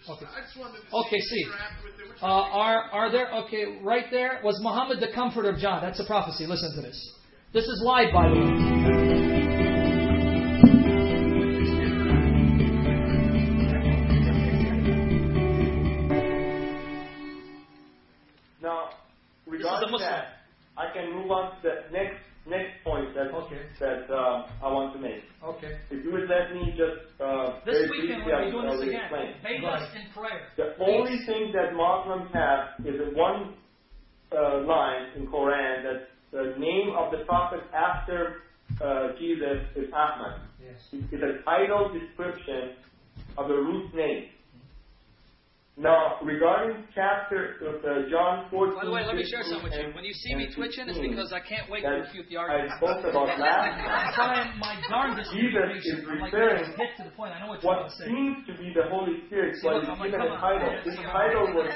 [0.08, 0.26] Okay.
[0.26, 1.44] I just wanted to Okay, see.
[1.46, 2.10] interact with it.
[2.10, 3.32] Which Uh, are are there?
[3.46, 5.82] Okay, right there was Muhammad the comforter of John.
[5.82, 6.46] That's a prophecy.
[6.46, 6.98] Listen to this.
[7.54, 9.66] This is live, by the way.
[18.62, 18.90] Now,
[19.46, 20.10] regarding Muslim.
[20.10, 20.28] that,
[20.78, 22.18] I can move on to the next
[22.48, 23.62] next point that Okay.
[23.80, 25.24] that uh, I want to make.
[25.44, 25.78] Okay.
[25.90, 28.70] If you would let me just uh, This very weekend briefly, we'll I be doing
[28.70, 29.02] this again.
[29.02, 29.30] explain.
[29.44, 30.42] Bathe us in prayer.
[30.58, 33.56] The only thing that Muslims have is a one
[34.32, 38.42] uh, line in Quran that the name of the prophet after
[38.84, 40.42] uh, Jesus is Ahmad.
[40.62, 40.80] Yes.
[40.92, 42.76] It's a title description
[43.38, 44.26] of a root name.
[45.78, 48.80] Now, regarding chapter of uh, John 14.
[48.80, 49.92] By the way, let me share 15, something with you.
[49.92, 52.40] and- When you see me twitching, it's because I can't wait to that refute the
[52.40, 52.72] argument.
[52.72, 53.04] I argument.
[53.04, 56.00] spoke about last I'm trying my darndest to Jesus patient.
[56.00, 57.36] is I'm like, referring get to the point.
[57.36, 58.08] I know what you're what going to say.
[58.08, 60.72] seems to be the Holy Spirit See, was look, I'm like, given a title.
[60.88, 61.68] This title was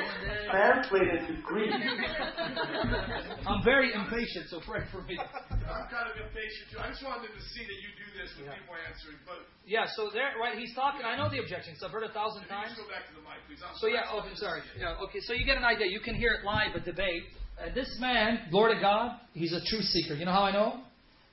[0.47, 1.75] translated to Greek.
[3.51, 5.19] I'm very impatient, so pray for me.
[5.19, 6.79] I'm kind of impatient too.
[6.79, 8.55] I just wanted to see that you do this with Yeah.
[8.63, 9.19] people answering.
[9.27, 10.55] But Yeah, so there, right?
[10.55, 11.03] He's talking.
[11.03, 11.83] I know the objections.
[11.83, 12.79] I've heard a thousand can you times.
[12.79, 13.59] just go back to the mic, please?
[13.59, 14.61] I'm So yeah, okay, sorry.
[14.79, 15.87] Yeah, okay, so you get an idea.
[15.87, 17.23] You can hear it live, a debate.
[17.59, 20.13] Uh, this man, Lord of God, he's a truth seeker.
[20.13, 20.81] You know how I know?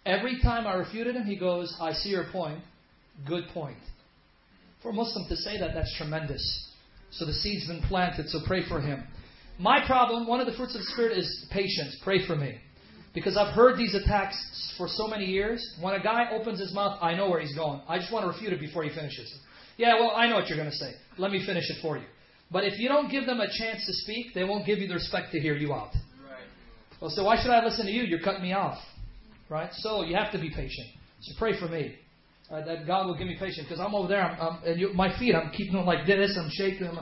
[0.04, 2.60] Every time I refuted him, he goes, "I see your point.
[3.26, 3.78] Good point."
[4.82, 6.42] For a Muslim to say that, that's tremendous.
[7.10, 8.28] So the seed's been planted.
[8.28, 9.04] So pray for him.
[9.58, 11.96] My problem, one of the fruits of the spirit is patience.
[12.04, 12.58] Pray for me.
[13.14, 14.36] Because I've heard these attacks
[14.76, 15.66] for so many years.
[15.80, 17.80] When a guy opens his mouth, I know where he's going.
[17.88, 19.34] I just want to refute it before he finishes.
[19.78, 20.92] Yeah, well, I know what you're going to say.
[21.16, 22.04] Let me finish it for you.
[22.50, 24.94] But if you don't give them a chance to speak, they won't give you the
[24.94, 25.92] respect to hear you out.
[27.00, 28.02] Well, so why should I listen to you?
[28.02, 28.78] You're cutting me off.
[29.48, 29.70] Right?
[29.74, 30.88] So you have to be patient.
[31.20, 31.96] So pray for me.
[32.50, 34.92] Uh, that God will give me patience because I'm over there, I'm, I'm, and you,
[34.92, 36.38] my feet, I'm keeping them like this.
[36.40, 37.00] I'm shaking them.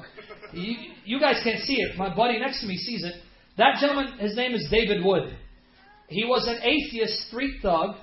[0.55, 1.99] You, you guys can't see it.
[1.99, 3.13] My buddy next to me sees it.
[3.59, 5.37] That gentleman, his name is David Wood.
[6.09, 7.97] He was an atheist street thug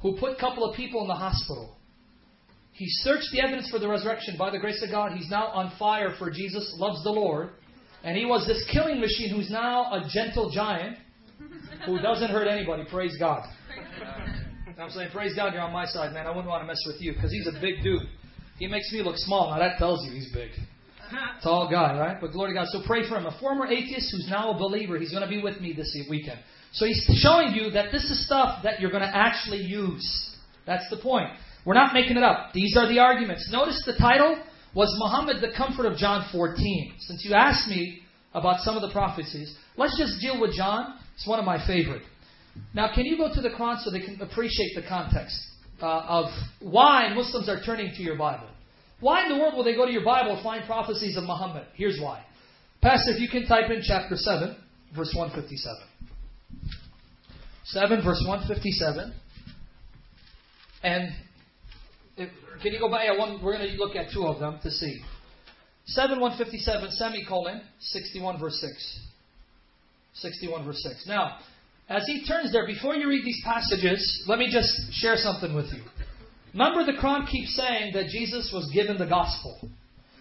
[0.00, 1.76] who put a couple of people in the hospital.
[2.82, 4.34] He searched the evidence for the resurrection.
[4.36, 7.50] By the grace of God, he's now on fire for Jesus, loves the Lord.
[8.02, 10.98] And he was this killing machine who's now a gentle giant
[11.86, 12.82] who doesn't hurt anybody.
[12.90, 13.48] Praise God.
[14.80, 16.26] I'm saying, praise God, you're on my side, man.
[16.26, 18.02] I wouldn't want to mess with you because he's a big dude.
[18.58, 19.50] He makes me look small.
[19.50, 20.50] Now that tells you he's big.
[21.44, 22.20] Tall guy, right?
[22.20, 22.66] But glory to God.
[22.72, 23.26] So pray for him.
[23.26, 24.98] A former atheist who's now a believer.
[24.98, 26.40] He's going to be with me this weekend.
[26.72, 30.34] So he's showing you that this is stuff that you're going to actually use.
[30.66, 31.30] That's the point.
[31.64, 32.52] We're not making it up.
[32.52, 33.48] These are the arguments.
[33.52, 34.42] Notice the title
[34.74, 36.94] was Muhammad the Comfort of John 14.
[36.98, 38.02] Since you asked me
[38.34, 40.98] about some of the prophecies, let's just deal with John.
[41.14, 42.02] It's one of my favorite.
[42.74, 45.36] Now, can you go to the Quran so they can appreciate the context
[45.80, 46.26] uh, of
[46.60, 48.48] why Muslims are turning to your Bible?
[49.00, 51.66] Why in the world will they go to your Bible and find prophecies of Muhammad?
[51.74, 52.24] Here's why.
[52.80, 54.56] Pastor, if you can type in chapter 7,
[54.94, 55.76] verse 157.
[57.64, 59.14] 7, verse 157.
[60.82, 61.12] And
[62.62, 63.04] can you go by?
[63.04, 65.00] Yeah, one, we're going to look at two of them to see.
[65.86, 69.00] 7, 157, semicolon, 61, verse 6.
[70.14, 71.06] 61, verse 6.
[71.06, 71.38] Now,
[71.88, 75.66] as he turns there, before you read these passages, let me just share something with
[75.66, 75.82] you.
[76.52, 79.68] Remember, the Quran keeps saying that Jesus was given the gospel,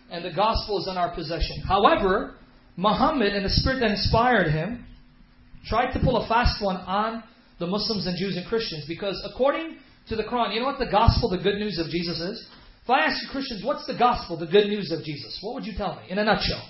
[0.09, 1.61] and the gospel is in our possession.
[1.67, 2.35] However,
[2.77, 4.85] Muhammad and the spirit that inspired him
[5.67, 7.23] tried to pull a fast one on
[7.59, 9.77] the Muslims and Jews and Christians because, according
[10.09, 12.47] to the Quran, you know what the gospel, the good news of Jesus is?
[12.83, 15.37] If I ask you Christians, what's the gospel, the good news of Jesus?
[15.41, 16.67] What would you tell me in a nutshell?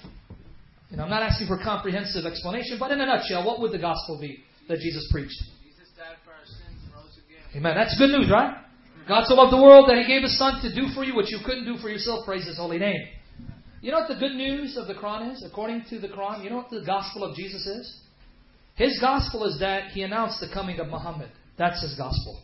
[0.90, 3.72] You know, I'm not asking for a comprehensive explanation, but in a nutshell, what would
[3.72, 5.40] the gospel be that Jesus preached?
[5.64, 7.48] Jesus died for our sins and rose again.
[7.56, 7.76] Amen.
[7.76, 8.60] That's good news, right?
[9.08, 11.30] God so loved the world that He gave His Son to do for you what
[11.30, 12.26] you couldn't do for yourself.
[12.26, 13.08] Praise His holy name.
[13.82, 15.44] You know what the good news of the Quran is?
[15.44, 18.00] According to the Quran, you know what the gospel of Jesus is?
[18.76, 21.32] His gospel is that He announced the coming of Muhammad.
[21.58, 22.44] That's His gospel.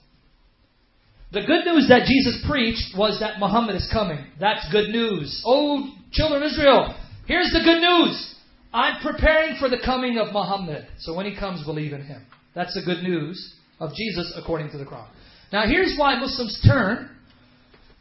[1.31, 4.25] The good news that Jesus preached was that Muhammad is coming.
[4.39, 5.43] That's good news.
[5.45, 6.95] Oh, children of Israel,
[7.27, 8.35] here's the good news.
[8.73, 10.87] I'm preparing for the coming of Muhammad.
[10.99, 12.25] So when he comes, believe in him.
[12.55, 15.07] That's the good news of Jesus according to the Quran.
[15.51, 17.09] Now here's why Muslims turn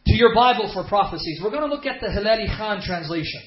[0.06, 1.40] to your Bible for prophecies.
[1.42, 3.42] We're going to look at the Hilali Khan translation.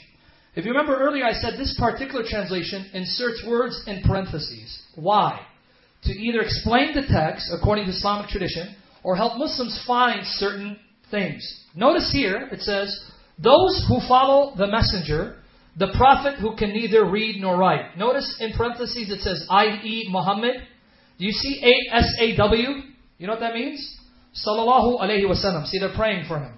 [0.56, 4.82] If you remember earlier, I said this particular translation inserts words in parentheses.
[4.96, 5.40] Why?
[6.04, 10.78] To either explain the text according to Islamic tradition or help Muslims find certain
[11.12, 11.66] things.
[11.76, 15.38] Notice here it says, Those who follow the messenger,
[15.78, 17.98] the prophet who can neither read nor write.
[17.98, 20.08] Notice in parentheses it says, i.e.
[20.10, 20.56] Muhammad.
[21.18, 22.70] Do you see A-S-A-W?
[23.18, 23.98] You know what that means?
[24.46, 25.66] Sallallahu alayhi wasallam.
[25.66, 26.54] See, they're praying for him.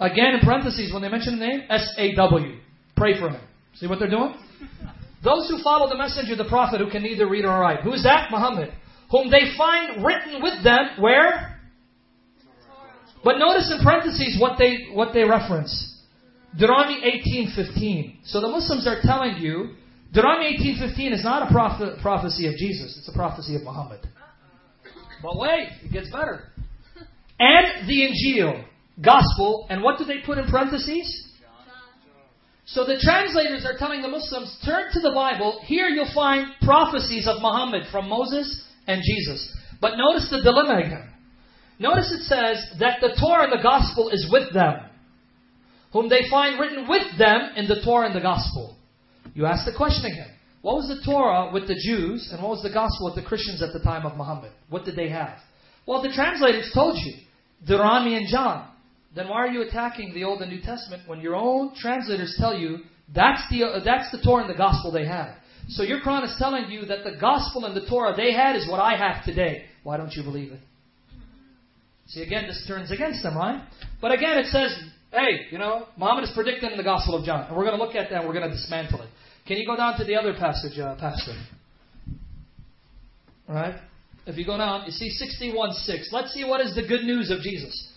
[0.00, 2.58] Again, in parentheses, when they mention the name, S-A-W.
[2.96, 3.40] Pray for him.
[3.74, 4.34] See what they're doing?
[5.24, 7.80] Those who follow the messenger, the prophet who can neither read nor write.
[7.80, 8.30] Who is that?
[8.30, 8.72] Muhammad.
[9.10, 11.58] Whom they find written with them, where?
[13.24, 15.96] But notice in parentheses what they, what they reference.
[16.52, 18.18] Deuteronomy 18.15.
[18.24, 19.74] So the Muslims are telling you,
[20.12, 24.00] Deuteronomy 18.15 is not a prophet, prophecy of Jesus, it's a prophecy of Muhammad.
[25.22, 26.44] But wait, it gets better.
[27.40, 28.64] And the Injil,
[29.02, 31.26] Gospel, and what do they put in parentheses?
[32.66, 35.60] So the translators are telling the Muslims, turn to the Bible.
[35.64, 39.54] Here you'll find prophecies of Muhammad from Moses and Jesus.
[39.80, 41.08] But notice the dilemma again.
[41.78, 44.80] Notice it says that the Torah and the Gospel is with them,
[45.92, 48.76] whom they find written with them in the Torah and the Gospel.
[49.34, 50.34] You ask the question again.
[50.62, 53.62] What was the Torah with the Jews and what was the Gospel with the Christians
[53.62, 54.50] at the time of Muhammad?
[54.68, 55.38] What did they have?
[55.86, 57.14] Well, the translators told you
[57.64, 58.68] Deuteronomy and John.
[59.14, 62.58] Then why are you attacking the Old and New Testament when your own translators tell
[62.58, 62.80] you
[63.14, 65.36] that's the, uh, that's the Torah and the Gospel they had?
[65.68, 68.66] So your Quran is telling you that the Gospel and the Torah they had is
[68.68, 69.64] what I have today.
[69.82, 70.60] Why don't you believe it?
[72.06, 73.62] See, again, this turns against them, right?
[74.00, 74.74] But again, it says,
[75.12, 77.46] hey, you know, Muhammad is predicted in the Gospel of John.
[77.48, 79.08] And we're going to look at that and we're going to dismantle it.
[79.46, 81.34] Can you go down to the other passage, uh, Pastor?
[83.46, 83.74] Right?
[84.26, 86.12] If you go down, you see 61.6.
[86.12, 87.92] Let's see what is the good news of Jesus.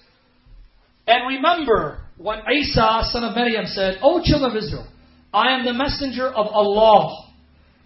[1.07, 4.87] And remember what Isa, son of Maryam, said, O children of Israel,
[5.33, 7.30] I am the messenger of Allah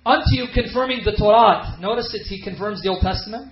[0.06, 1.78] unto you confirming the Torah.
[1.80, 3.52] Notice it, he confirms the Old Testament.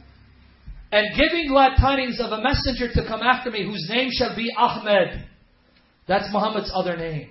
[0.93, 4.53] and giving glad tidings of a messenger to come after me, whose name shall be
[4.55, 5.25] Ahmed.
[6.07, 7.29] That's Muhammad's other name.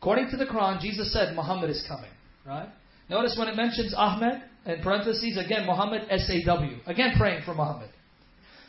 [0.00, 2.10] According to the Quran, Jesus said Muhammad is coming.
[2.46, 2.68] Right?
[3.10, 6.78] Notice when it mentions Ahmed, in parentheses, again, Muhammad, S-A-W.
[6.86, 7.90] Again, praying for Muhammad.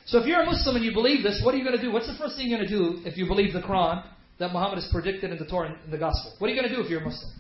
[0.05, 1.91] So if you're a Muslim and you believe this, what are you going to do?
[1.93, 4.03] What's the first thing you're going to do if you believe the Quran
[4.39, 6.33] that Muhammad is predicted in the Torah and the Gospel?
[6.39, 7.31] What are you going to do if you're a Muslim?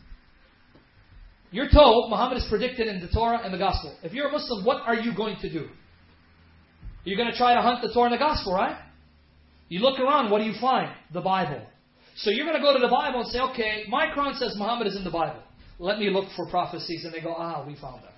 [1.55, 3.95] You're told Muhammad is predicted in the Torah and the Gospel.
[4.03, 5.69] If you're a Muslim, what are you going to do?
[7.05, 8.77] You're going to try to hunt the Torah and the Gospel, right?
[9.69, 10.91] You look around, what do you find?
[11.13, 11.65] The Bible.
[12.17, 14.87] So you're going to go to the Bible and say, okay, my Quran says Muhammad
[14.87, 15.41] is in the Bible.
[15.79, 17.05] Let me look for prophecies.
[17.05, 18.11] And they go, ah, we found them.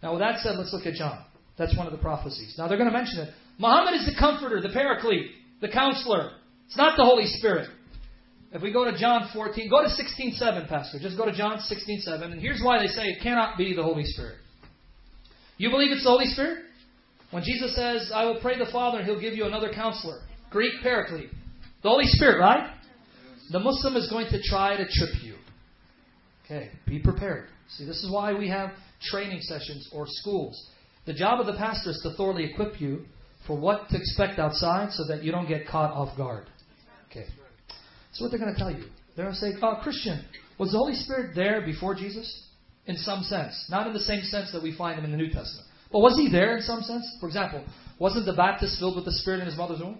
[0.00, 1.24] Now, with that said, let's look at John.
[1.58, 2.54] That's one of the prophecies.
[2.56, 3.34] Now, they're going to mention it.
[3.58, 5.26] Muhammad is the comforter, the paraclete,
[5.60, 6.30] the counselor.
[6.68, 7.68] It's not the Holy Spirit.
[8.50, 10.98] If we go to John 14, go to 16.7, Pastor.
[10.98, 12.32] Just go to John 16.7.
[12.32, 14.36] And here's why they say it cannot be the Holy Spirit.
[15.58, 16.64] You believe it's the Holy Spirit?
[17.30, 20.20] When Jesus says, I will pray the Father and He'll give you another counselor.
[20.50, 21.30] Greek paraclete.
[21.82, 22.74] The Holy Spirit, right?
[23.50, 25.34] The Muslim is going to try to trip you.
[26.44, 27.48] Okay, be prepared.
[27.68, 28.70] See, this is why we have
[29.02, 30.70] training sessions or schools.
[31.04, 33.04] The job of the pastor is to thoroughly equip you
[33.46, 36.46] for what to expect outside so that you don't get caught off guard.
[38.12, 38.84] So what they're going to tell you.
[39.16, 40.24] They're going to say, oh, Christian,
[40.58, 42.44] was the Holy Spirit there before Jesus?
[42.86, 43.66] In some sense.
[43.68, 45.66] Not in the same sense that we find him in the New Testament.
[45.92, 47.04] But was he there in some sense?
[47.20, 47.64] For example,
[47.98, 49.98] wasn't the Baptist filled with the Spirit in his mother's womb?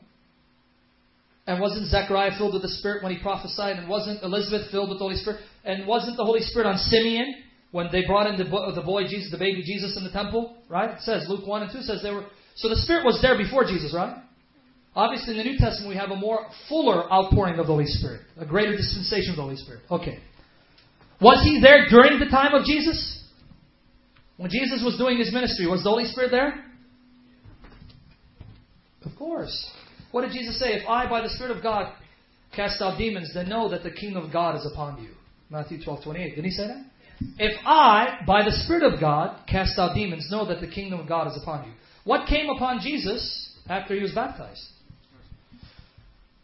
[1.46, 3.78] And wasn't Zechariah filled with the Spirit when he prophesied?
[3.78, 5.40] And wasn't Elizabeth filled with the Holy Spirit?
[5.64, 7.36] And wasn't the Holy Spirit on Simeon
[7.72, 10.56] when they brought in the, bo- the boy Jesus, the baby Jesus in the temple?
[10.68, 10.90] Right?
[10.90, 12.26] It says, Luke 1 and 2 says they were.
[12.56, 14.16] So the Spirit was there before Jesus, right?
[14.98, 18.22] Obviously, in the New Testament, we have a more fuller outpouring of the Holy Spirit,
[18.36, 19.82] a greater dispensation of the Holy Spirit.
[19.88, 20.18] Okay.
[21.20, 23.22] Was he there during the time of Jesus?
[24.38, 26.64] When Jesus was doing his ministry, was the Holy Spirit there?
[29.04, 29.70] Of course.
[30.10, 30.72] What did Jesus say?
[30.72, 31.92] If I, by the Spirit of God,
[32.52, 35.10] cast out demons, then know that the kingdom of God is upon you.
[35.48, 36.34] Matthew 12, 28.
[36.34, 36.84] Did he say that?
[37.38, 41.08] If I, by the Spirit of God, cast out demons, know that the kingdom of
[41.08, 41.72] God is upon you.
[42.02, 44.72] What came upon Jesus after he was baptized?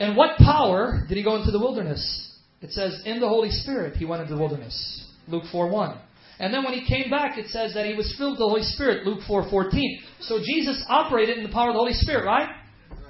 [0.00, 2.32] And what power did he go into the wilderness?
[2.60, 5.06] It says, in the Holy Spirit he went into the wilderness.
[5.28, 5.98] Luke 4 1.
[6.40, 8.62] And then when he came back, it says that he was filled with the Holy
[8.62, 10.00] Spirit, Luke 4 14.
[10.20, 12.48] So Jesus operated in the power of the Holy Spirit, right?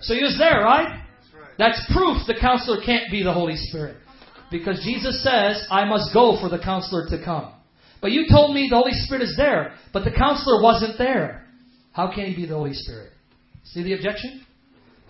[0.01, 1.03] So he was there, right?
[1.59, 3.97] That's proof the counselor can't be the Holy Spirit.
[4.51, 7.53] Because Jesus says, I must go for the counselor to come.
[8.03, 11.47] But you told me the Holy Spirit is there, but the counselor wasn't there.
[11.93, 13.13] How can he be the Holy Spirit?
[13.65, 14.45] See the objection?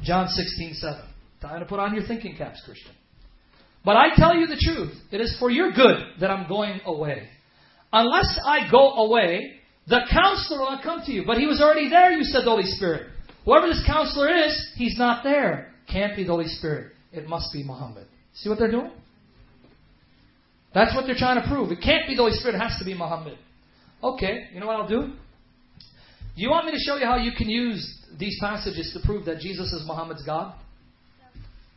[0.02, 1.00] John 16 7.
[1.44, 2.92] Time to put on your thinking caps, Christian.
[3.84, 4.94] But I tell you the truth.
[5.12, 7.28] It is for your good that I'm going away.
[7.92, 9.56] Unless I go away,
[9.86, 11.24] the counselor will not come to you.
[11.26, 13.08] But he was already there, you said the Holy Spirit.
[13.44, 15.74] Whoever this counselor is, he's not there.
[15.86, 16.92] Can't be the Holy Spirit.
[17.12, 18.06] It must be Muhammad.
[18.32, 18.90] See what they're doing?
[20.72, 21.70] That's what they're trying to prove.
[21.70, 22.54] It can't be the Holy Spirit.
[22.54, 23.36] It has to be Muhammad.
[24.02, 25.02] Okay, you know what I'll do?
[25.02, 29.26] Do you want me to show you how you can use these passages to prove
[29.26, 30.54] that Jesus is Muhammad's God?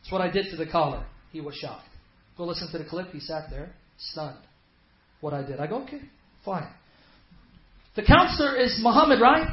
[0.00, 1.04] That's what I did to the caller.
[1.32, 1.88] He was shocked.
[2.36, 3.10] Go listen to the clip.
[3.10, 4.38] He sat there, stunned.
[5.20, 5.58] What I did.
[5.60, 6.00] I go, okay,
[6.44, 6.68] fine.
[7.96, 9.48] The counselor is Muhammad, right?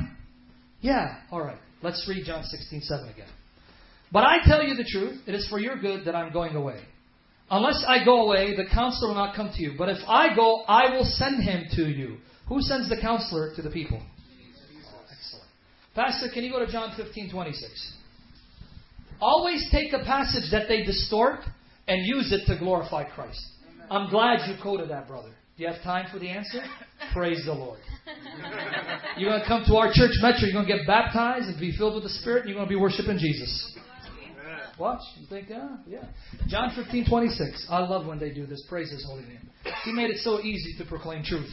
[0.81, 1.57] Yeah, all right.
[1.81, 3.27] Let's read John 16, 7 again.
[4.11, 6.80] But I tell you the truth, it is for your good that I'm going away.
[7.49, 9.73] Unless I go away, the counselor will not come to you.
[9.77, 12.17] But if I go, I will send him to you.
[12.47, 14.01] Who sends the counselor to the people?
[15.11, 15.47] excellent.
[15.95, 17.93] Pastor, can you go to John 15, 26?
[19.21, 21.39] Always take a passage that they distort
[21.87, 23.41] and use it to glorify Christ.
[23.89, 25.29] I'm glad you quoted that, brother.
[25.57, 26.59] Do you have time for the answer?
[27.13, 27.79] Praise the Lord.
[29.17, 31.75] You're going to come to our church metro, you're going to get baptized and be
[31.77, 33.77] filled with the Spirit, and you're going to be worshiping Jesus.
[34.77, 34.99] Watch.
[35.17, 36.03] You think, yeah, yeah.
[36.47, 37.67] John 15, 26.
[37.69, 38.65] I love when they do this.
[38.67, 39.49] Praise His holy name.
[39.85, 41.49] He made it so easy to proclaim truth.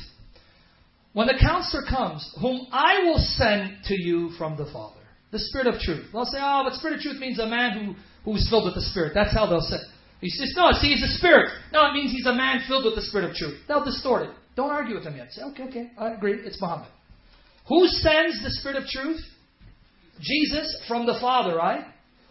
[1.13, 5.02] When the counselor comes, whom I will send to you from the Father,
[5.33, 6.07] the Spirit of truth.
[6.13, 8.87] They'll say, oh, but Spirit of truth means a man who, who's filled with the
[8.93, 9.13] Spirit.
[9.15, 9.79] That's how they'll say
[10.23, 11.51] he says, no, see, he's a spirit.
[11.73, 13.59] No, it means he's a man filled with the spirit of truth.
[13.67, 14.31] They'll distort it.
[14.55, 15.33] Don't argue with them yet.
[15.33, 16.35] Say, okay, okay, I agree.
[16.45, 16.87] It's Muhammad.
[17.69, 19.21] Who sends the spirit of truth?
[20.21, 21.85] Jesus from the Father, right?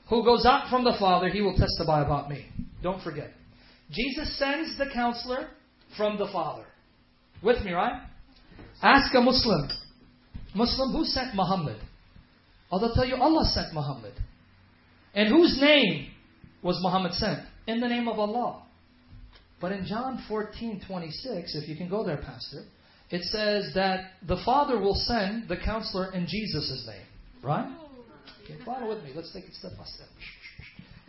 [0.09, 2.47] Who goes out from the Father, he will testify about me.
[2.81, 3.31] Don't forget.
[3.91, 5.49] Jesus sends the counselor
[5.97, 6.63] from the Father.
[7.43, 8.01] With me, right?
[8.81, 9.67] Ask a Muslim.
[10.55, 11.81] Muslim, who sent Muhammad?
[12.71, 14.13] Oh, they'll tell you Allah sent Muhammad.
[15.13, 16.11] And whose name
[16.63, 17.39] was Muhammad sent?
[17.67, 18.63] in the name of Allah.
[19.59, 22.63] But in John 14, 26, if you can go there, Pastor,
[23.09, 27.05] it says that the Father will send the counselor in Jesus' name.
[27.43, 27.69] Right?
[28.43, 29.11] Okay, follow with me.
[29.15, 30.07] Let's take it step by step.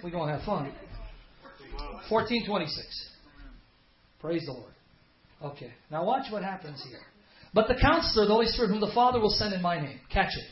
[0.02, 0.72] We're going to have fun.
[2.08, 3.10] 1426.
[4.20, 4.72] Praise the Lord.
[5.42, 7.00] Okay, now watch what happens here.
[7.54, 9.98] But the counselor, the Holy Spirit, whom the Father will send in my name.
[10.12, 10.44] Catch it.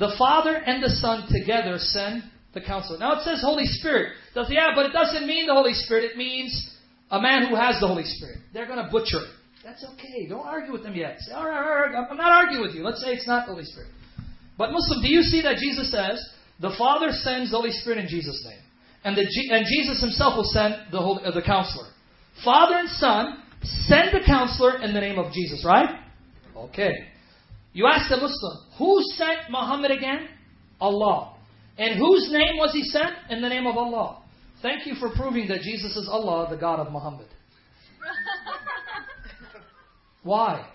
[0.00, 2.24] The Father and the Son together send
[2.54, 2.98] the counselor.
[2.98, 4.14] Now it says Holy Spirit.
[4.34, 6.04] Does yeah, but it doesn't mean the Holy Spirit.
[6.04, 6.74] It means
[7.10, 8.38] a man who has the Holy Spirit.
[8.54, 9.30] They're going to butcher it.
[9.62, 10.26] That's okay.
[10.26, 11.20] Don't argue with them yet.
[11.20, 12.82] Say, all right, all right, I'm not arguing with you.
[12.82, 13.90] Let's say it's not the Holy Spirit.
[14.56, 16.18] But Muslim, do you see that Jesus says
[16.60, 18.60] the Father sends the Holy Spirit in Jesus' name,
[19.04, 19.22] and the
[19.52, 21.88] and Jesus Himself will send the Holy, uh, the Counselor.
[22.42, 26.00] Father and Son send the Counselor in the name of Jesus, right?
[26.56, 26.92] Okay.
[27.72, 30.28] You ask the Muslim, who sent Muhammad again?
[30.80, 31.36] Allah.
[31.78, 33.14] And whose name was he sent?
[33.30, 34.22] In the name of Allah.
[34.60, 37.28] Thank you for proving that Jesus is Allah, the God of Muhammad.
[40.22, 40.68] Why?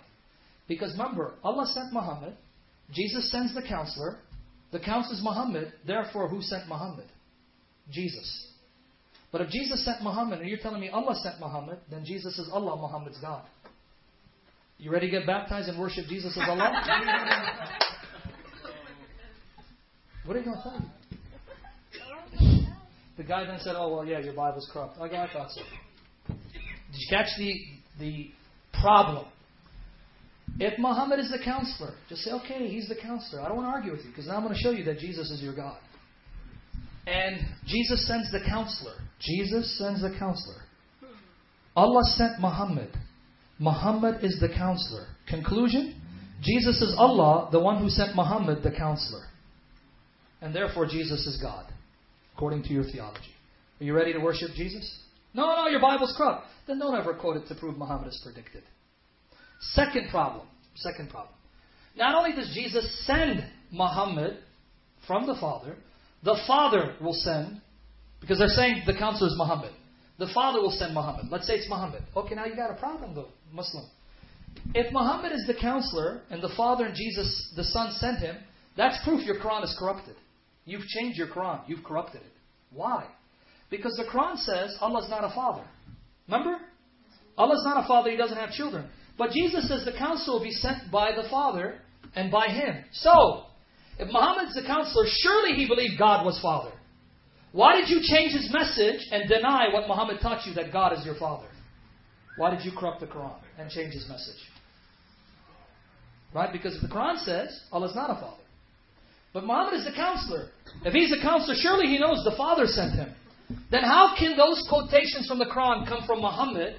[0.68, 2.36] Because remember, Allah sent Muhammad,
[2.92, 4.18] Jesus sends the counselor,
[4.72, 7.06] the counselor is Muhammad, therefore who sent Muhammad?
[7.92, 8.48] Jesus.
[9.32, 12.50] But if Jesus sent Muhammad and you're telling me Allah sent Muhammad, then Jesus is
[12.52, 13.44] Allah, Muhammad's God.
[14.78, 16.72] You ready to get baptized and worship Jesus as Allah?
[20.26, 20.86] what are you going to tell you?
[23.18, 25.62] The guy then said, "Oh well, yeah, your Bible's corrupt." Okay, I thought so.
[26.28, 26.38] Did
[26.92, 27.54] you catch the
[28.00, 28.32] the
[28.82, 29.26] problem?
[30.60, 33.72] If Muhammad is the counselor, just say, "Okay, he's the counselor." I don't want to
[33.72, 35.78] argue with you because now I'm going to show you that Jesus is your God.
[37.08, 38.96] And Jesus sends the counselor.
[39.20, 40.62] Jesus sends the counselor.
[41.76, 42.90] Allah sent Muhammad.
[43.60, 45.08] Muhammad is the counselor.
[45.28, 46.02] Conclusion
[46.42, 49.24] Jesus is Allah, the one who sent Muhammad, the counselor.
[50.42, 51.66] And therefore, Jesus is God,
[52.36, 53.34] according to your theology.
[53.80, 55.00] Are you ready to worship Jesus?
[55.34, 56.46] No, no, your Bible's corrupt.
[56.68, 58.64] Then don't ever quote it to prove Muhammad is predicted.
[59.74, 60.48] Second problem.
[60.76, 61.34] Second problem.
[61.98, 64.38] Not only does Jesus send Muhammad
[65.08, 65.76] from the Father,
[66.24, 67.62] the Father will send,
[68.20, 69.72] because they're saying the counselor is Muhammad.
[70.18, 71.26] The Father will send Muhammad.
[71.30, 72.04] Let's say it's Muhammad.
[72.16, 73.86] Okay, now you got a problem though, Muslim.
[74.74, 78.38] If Muhammad is the counselor and the Father and Jesus, the Son, sent him,
[78.78, 80.16] that's proof your Quran is corrupted.
[80.66, 81.62] You've changed your Quran.
[81.68, 82.32] You've corrupted it.
[82.72, 83.06] Why?
[83.70, 85.66] Because the Quran says Allah's not a father.
[86.28, 86.58] Remember?
[87.38, 88.10] Allah's not a father.
[88.10, 88.90] He doesn't have children.
[89.18, 91.80] But Jesus says the counselor will be sent by the Father
[92.16, 92.84] and by him.
[92.92, 93.44] So,
[93.98, 96.72] if Muhammad's the counselor, surely he believed God was Father.
[97.56, 101.06] Why did you change his message and deny what Muhammad taught you that God is
[101.06, 101.48] your Father?
[102.36, 104.44] Why did you corrupt the Quran and change his message?
[106.34, 106.52] Right?
[106.52, 108.44] Because the Quran says Allah is not a father.
[109.32, 110.50] But Muhammad is the counselor.
[110.84, 113.16] If he's the counselor, surely he knows the Father sent him.
[113.72, 116.76] Then how can those quotations from the Quran come from Muhammad?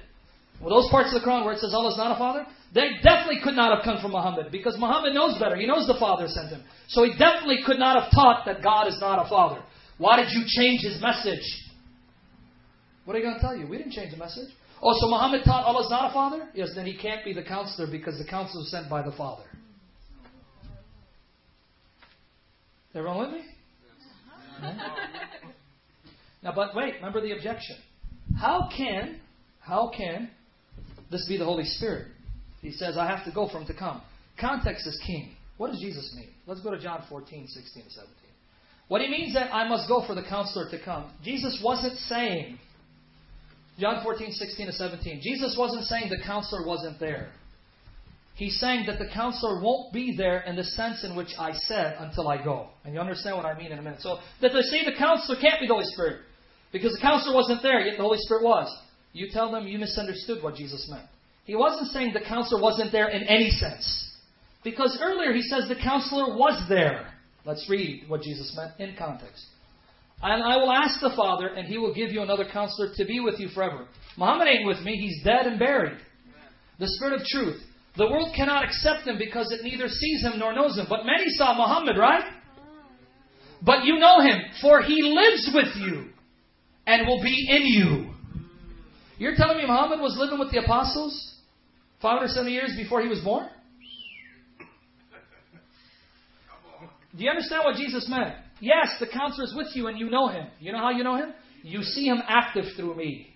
[0.61, 2.45] Well, those parts of the Quran where it says Allah is not a father,
[2.75, 5.55] they definitely could not have come from Muhammad because Muhammad knows better.
[5.55, 6.61] He knows the Father sent him.
[6.87, 9.61] So he definitely could not have taught that God is not a father.
[9.97, 11.43] Why did you change his message?
[13.05, 13.67] What are you going to tell you?
[13.67, 14.49] We didn't change the message.
[14.81, 16.49] Oh, so Muhammad taught Allah is not a father?
[16.53, 19.45] Yes, then he can't be the counselor because the counselor is sent by the Father.
[22.93, 23.41] Everyone with me?
[26.43, 27.77] Now, but wait, remember the objection.
[28.39, 29.19] How can,
[29.59, 30.29] how can
[31.11, 32.07] this be the Holy Spirit?
[32.61, 34.01] He says, I have to go for him to come.
[34.39, 35.35] Context is king.
[35.57, 36.29] What does Jesus mean?
[36.45, 38.26] Let's go to John 14, 16, and 17.
[38.87, 41.11] What he means that I must go for the counselor to come.
[41.23, 42.57] Jesus wasn't saying,
[43.79, 45.21] John 14, 16 and 17.
[45.21, 47.31] Jesus wasn't saying the counselor wasn't there.
[48.35, 51.97] He's saying that the counselor won't be there in the sense in which I said
[51.99, 52.67] until I go.
[52.85, 54.01] And you understand what I mean in a minute.
[54.01, 56.21] So that they say the counselor can't be the Holy Spirit.
[56.71, 58.67] Because the counselor wasn't there, yet the Holy Spirit was.
[59.13, 61.07] You tell them you misunderstood what Jesus meant.
[61.45, 64.15] He wasn't saying the counselor wasn't there in any sense.
[64.63, 67.13] Because earlier he says the counselor was there.
[67.47, 69.45] Let's read what Jesus meant in context.
[70.21, 73.21] And I will ask the Father, and he will give you another counselor to be
[73.21, 73.87] with you forever.
[74.17, 75.97] Muhammad ain't with me, he's dead and buried.
[76.77, 77.61] The Spirit of truth.
[77.95, 80.87] The world cannot accept him because it neither sees him nor knows him.
[80.89, 82.25] But many saw Muhammad, right?
[83.63, 86.09] But you know him, for he lives with you
[86.85, 88.13] and will be in you.
[89.17, 91.35] You're telling me Muhammad was living with the apostles
[92.01, 93.47] 570 years before he was born?
[97.17, 98.35] Do you understand what Jesus meant?
[98.59, 100.47] Yes, the counselor is with you and you know him.
[100.59, 101.33] You know how you know him?
[101.63, 103.33] You see him active through me.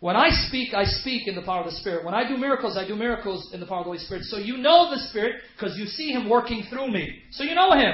[0.00, 2.04] When I speak, I speak in the power of the Spirit.
[2.04, 4.24] When I do miracles, I do miracles in the power of the Holy Spirit.
[4.24, 7.20] So you know the Spirit because you see him working through me.
[7.32, 7.92] So you know him.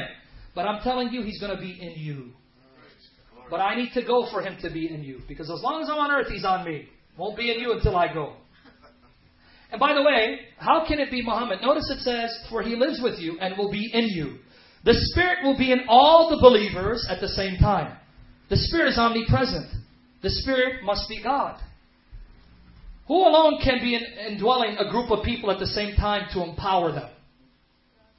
[0.54, 2.32] But I'm telling you, he's going to be in you.
[3.50, 5.20] But I need to go for him to be in you.
[5.26, 6.88] Because as long as I'm on earth, he's on me.
[7.16, 8.34] Won't be in you until I go.
[9.70, 11.60] And by the way, how can it be Muhammad?
[11.62, 14.38] Notice it says, For he lives with you and will be in you.
[14.84, 17.96] The Spirit will be in all the believers at the same time.
[18.50, 19.66] The Spirit is omnipresent.
[20.22, 21.60] The Spirit must be God.
[23.08, 23.98] Who alone can be
[24.28, 27.10] indwelling a group of people at the same time to empower them?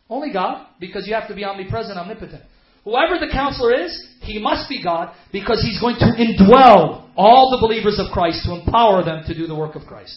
[0.10, 2.44] Only God, because you have to be omnipresent, omnipotent.
[2.84, 7.66] Whoever the counselor is, he must be God because he's going to indwell all the
[7.66, 10.16] believers of Christ to empower them to do the work of Christ.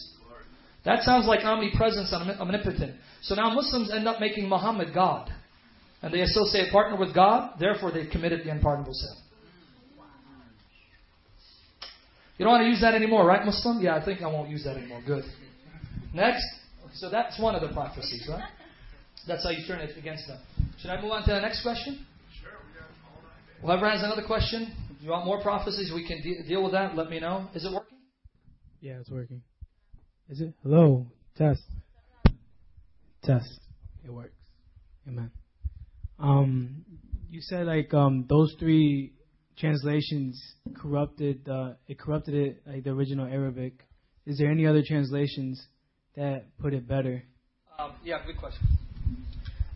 [0.85, 2.95] That sounds like omnipresence and omnipotent.
[3.21, 5.31] So now Muslims end up making Muhammad God.
[6.01, 9.15] And they associate partner with God, therefore they've committed the unpardonable sin.
[12.37, 13.81] You don't want to use that anymore, right, Muslim?
[13.81, 15.01] Yeah, I think I won't use that anymore.
[15.05, 15.25] Good.
[16.13, 16.45] Next.
[16.95, 18.49] So that's one of the prophecies, right?
[19.27, 20.39] That's how you turn it against them.
[20.79, 22.05] Should I move on to the next question?
[22.41, 22.51] Sure.
[23.61, 26.95] Whoever has another question, if you want more prophecies, we can de- deal with that.
[26.95, 27.47] Let me know.
[27.53, 27.97] Is it working?
[28.79, 29.41] Yeah, it's working.
[30.29, 30.53] Is it?
[30.63, 31.05] Hello.
[31.35, 31.61] Test.
[33.21, 33.59] Test.
[34.05, 34.31] It works.
[35.07, 35.31] Amen.
[36.19, 36.85] Um,
[37.29, 39.13] you said like um those three
[39.57, 40.41] translations
[40.75, 43.85] corrupted uh, it corrupted it like the original Arabic.
[44.25, 45.65] Is there any other translations
[46.15, 47.23] that put it better?
[47.77, 48.67] Um, yeah, good question.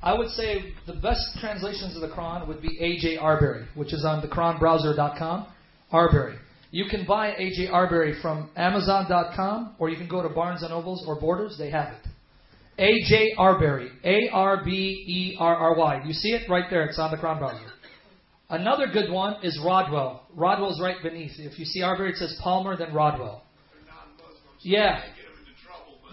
[0.02, 3.18] I would say the best translations of the Quran would be A.J.
[3.18, 5.48] Arberry, which is on the QuranBrowser.com.
[5.94, 6.38] Arberry.
[6.72, 7.68] You can buy A.J.
[7.68, 11.56] Arberry from Amazon.com, or you can go to Barnes and Nobles or Borders.
[11.58, 12.08] They have it.
[12.78, 13.36] A.J.
[13.38, 13.90] Arberry.
[14.04, 16.04] A R B E R R Y.
[16.06, 16.86] You see it right there.
[16.86, 17.74] It's on the Quran Browser.
[18.50, 20.28] Another good one is Rodwell.
[20.36, 21.34] Rodwell's right beneath.
[21.38, 23.44] If you see Arberry, it says Palmer, then Rodwell.
[24.62, 25.02] Yeah.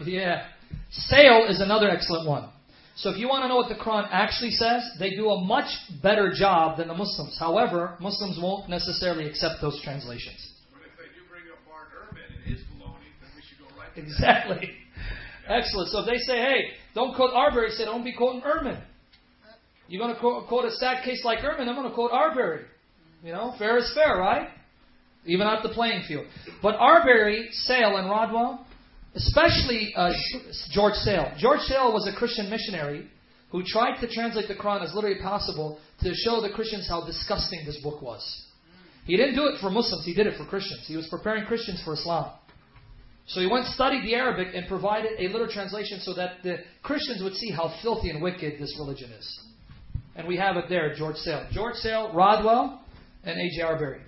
[0.04, 0.46] Yeah.
[0.90, 2.50] Sale is another excellent one.
[2.96, 5.68] So if you want to know what the Quran actually says, they do a much
[6.02, 7.36] better job than the Muslims.
[7.38, 10.52] However, Muslims won't necessarily accept those translations.
[10.72, 13.66] But if they do bring up Bart Ehrman and his baloney, then we should go
[13.78, 14.79] right Exactly.
[15.48, 15.90] Excellent.
[15.90, 18.82] So if they say, hey, don't quote Arberry, say, don't be quoting Ehrman.
[19.88, 22.64] You're going to quote, quote a sad case like Ehrman, I'm going to quote Arberry.
[23.24, 24.48] You know, fair is fair, right?
[25.26, 26.26] Even out the playing field.
[26.62, 28.66] But Arberry, Sale, and Rodwell,
[29.14, 30.12] especially uh,
[30.70, 31.32] George Sale.
[31.38, 33.08] George Sale was a Christian missionary
[33.50, 37.64] who tried to translate the Quran as literally possible to show the Christians how disgusting
[37.66, 38.46] this book was.
[39.04, 40.84] He didn't do it for Muslims, he did it for Christians.
[40.86, 42.30] He was preparing Christians for Islam.
[43.30, 46.58] So he went and studied the Arabic and provided a literal translation so that the
[46.82, 49.40] Christians would see how filthy and wicked this religion is.
[50.16, 51.46] And we have it there, George Sale.
[51.52, 52.82] George Sale, Rodwell,
[53.22, 53.62] and A.J.
[53.62, 54.00] Arberry.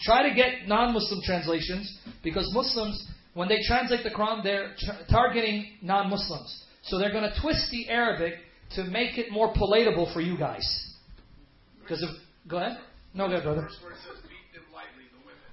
[0.00, 5.00] Try to get non Muslim translations because Muslims, when they translate the Quran, they're tra-
[5.10, 6.64] targeting non Muslims.
[6.84, 8.34] So they're going to twist the Arabic
[8.76, 10.64] to make it more palatable for you guys.
[11.82, 12.08] Because of.
[12.48, 12.78] Go ahead.
[13.12, 13.68] No, go ahead, brother.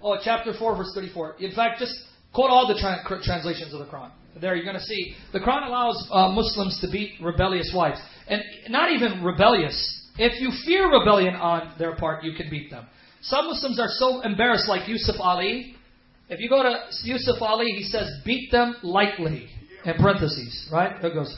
[0.02, 1.36] Oh, chapter 4, verse 34.
[1.42, 1.94] In fact, just
[2.34, 4.12] quote all the tra- translations of the Quran.
[4.40, 5.16] There, you're going to see.
[5.34, 8.00] The Quran allows uh, Muslims to beat rebellious wives.
[8.28, 10.08] And not even rebellious.
[10.18, 12.86] If you fear rebellion on their part, you can beat them.
[13.22, 15.76] Some Muslims are so embarrassed, like Yusuf Ali.
[16.30, 19.50] If you go to Yusuf Ali, he says, beat them lightly.
[19.86, 21.02] In parentheses, right?
[21.02, 21.36] There goes.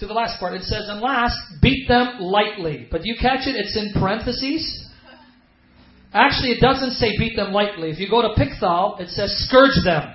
[0.00, 2.88] To the last part, it says, and last, beat them lightly.
[2.90, 3.56] But you catch it?
[3.56, 4.85] It's in parentheses.
[6.16, 7.90] Actually, it doesn't say beat them lightly.
[7.90, 10.14] If you go to Pickthall, it says scourge them.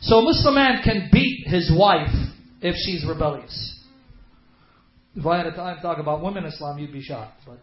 [0.00, 2.14] So a Muslim man can beat his wife
[2.62, 3.78] if she's rebellious.
[5.14, 7.42] If I had a time to talk about women Islam, you'd be shocked.
[7.46, 7.58] But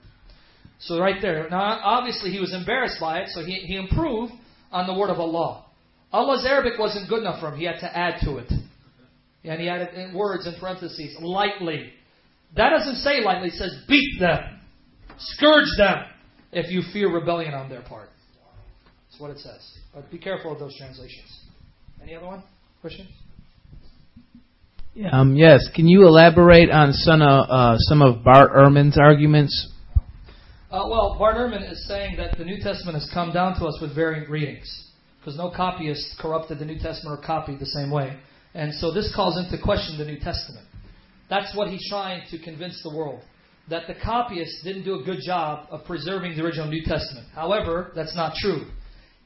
[0.78, 1.50] so right there.
[1.50, 4.34] Now, obviously, he was embarrassed by it, so he, he improved
[4.72, 5.66] on the word of Allah.
[6.12, 7.58] Allah's Arabic wasn't good enough for him.
[7.58, 8.52] He had to add to it.
[9.44, 11.94] And he added in words in parentheses, lightly.
[12.56, 13.48] That doesn't say lightly.
[13.48, 14.60] It says beat them.
[15.18, 16.06] Scourge them
[16.52, 18.10] if you fear rebellion on their part.
[19.10, 19.78] That's what it says.
[19.94, 21.40] But be careful of those translations.
[22.02, 22.44] Any other one?
[22.82, 23.10] Questions?
[25.12, 25.68] Um, yes.
[25.76, 29.72] Can you elaborate on some of, uh, some of Bart Ehrman's arguments?
[30.72, 33.80] Uh, well, Bart Ehrman is saying that the New Testament has come down to us
[33.82, 38.18] with varying readings because no copyist corrupted the New Testament or copied the same way.
[38.54, 40.66] And so this calls into question the New Testament.
[41.30, 43.22] That's what he's trying to convince the world
[43.70, 47.28] that the copyists didn't do a good job of preserving the original New Testament.
[47.34, 48.66] However, that's not true.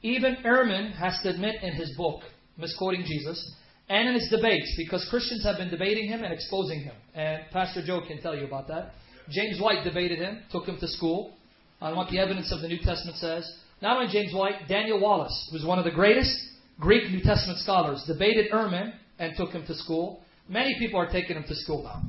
[0.02, 2.20] Even Ehrman has to admit in his book,
[2.58, 3.54] misquoting Jesus,
[3.88, 6.94] and in his debates, because Christians have been debating him and exposing him.
[7.14, 8.92] And Pastor Joe can tell you about that.
[9.30, 11.34] James White debated him, took him to school
[11.80, 13.50] on what the evidence of the New Testament says.
[13.80, 16.34] Not only James White, Daniel Wallace, who's one of the greatest
[16.80, 20.22] Greek New Testament scholars, debated Ehrman and took him to school.
[20.48, 22.02] Many people are taking him to school now.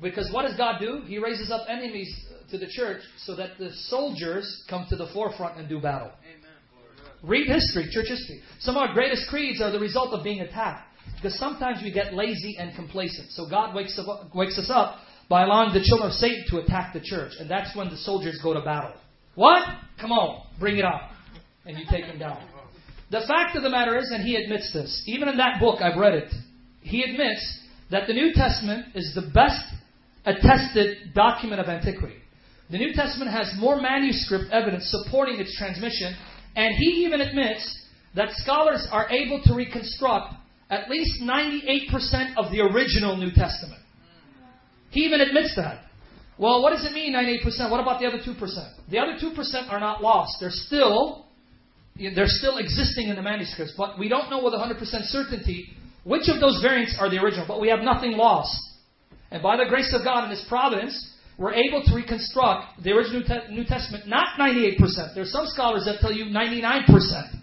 [0.00, 1.02] Because what does God do?
[1.06, 2.08] He raises up enemies
[2.50, 6.10] to the church so that the soldiers come to the forefront and do battle.
[7.22, 8.40] Read history, church history.
[8.60, 10.86] Some of our greatest creeds are the result of being attacked.
[11.16, 13.30] Because sometimes we get lazy and complacent.
[13.32, 14.96] So God wakes, up, wakes us up
[15.28, 17.32] by allowing the children of Satan to attack the church.
[17.38, 18.94] And that's when the soldiers go to battle.
[19.34, 19.62] What?
[20.00, 21.10] Come on, bring it up.
[21.66, 22.42] And you take them down.
[23.10, 25.98] The fact of the matter is, and he admits this, even in that book, I've
[25.98, 26.32] read it,
[26.80, 29.62] he admits that the New Testament is the best
[30.24, 32.16] attested document of antiquity.
[32.70, 36.14] The New Testament has more manuscript evidence supporting its transmission,
[36.54, 40.34] and he even admits that scholars are able to reconstruct
[40.68, 43.80] at least 98% of the original New Testament.
[44.90, 45.84] He even admits that.
[46.38, 47.70] Well, what does it mean, 98%?
[47.70, 48.38] What about the other 2%?
[48.90, 50.36] The other 2% are not lost.
[50.40, 51.26] They're still,
[51.96, 55.68] they're still existing in the manuscripts, but we don't know with 100% certainty
[56.04, 58.56] which of those variants are the original, but we have nothing lost.
[59.30, 63.22] And by the grace of God and His providence, we're able to reconstruct the original
[63.50, 65.14] New Testament, not 98%.
[65.14, 67.36] There are some scholars that tell you 99%.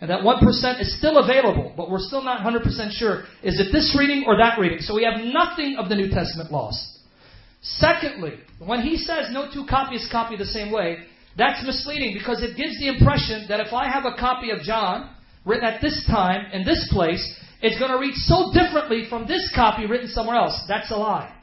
[0.00, 3.24] And that 1% is still available, but we're still not 100% sure.
[3.42, 4.78] Is it this reading or that reading?
[4.80, 6.98] So we have nothing of the New Testament lost.
[7.62, 11.04] Secondly, when he says no two copies copy the same way,
[11.36, 15.14] that's misleading because it gives the impression that if I have a copy of John
[15.44, 19.50] written at this time in this place, it's going to read so differently from this
[19.54, 20.58] copy written somewhere else.
[20.68, 21.34] That's a lie.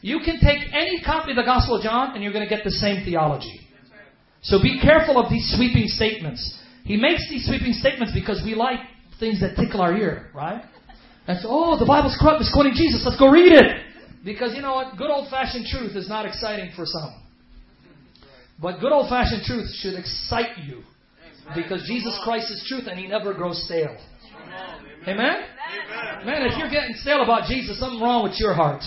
[0.00, 2.64] You can take any copy of the Gospel of John and you're going to get
[2.64, 3.60] the same theology.
[4.42, 6.58] So be careful of these sweeping statements.
[6.84, 8.78] He makes these sweeping statements because we like
[9.18, 10.62] things that tickle our ear, right?
[11.26, 12.40] So, oh, the Bible's corrupt.
[12.40, 13.02] It's quoting Jesus.
[13.04, 13.84] Let's go read it.
[14.24, 14.96] Because you know what?
[14.96, 17.20] Good old fashioned truth is not exciting for some.
[18.60, 20.82] But good old fashioned truth should excite you.
[21.54, 23.96] Because Jesus Christ is truth and he never grows stale.
[25.06, 25.40] Amen?
[26.24, 28.82] Man, if you're getting stale about Jesus, something wrong with your heart.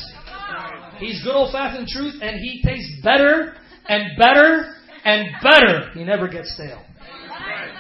[1.00, 3.54] He's good old fashioned truth and he tastes better
[3.88, 5.90] and better and better.
[5.94, 6.84] He never gets stale.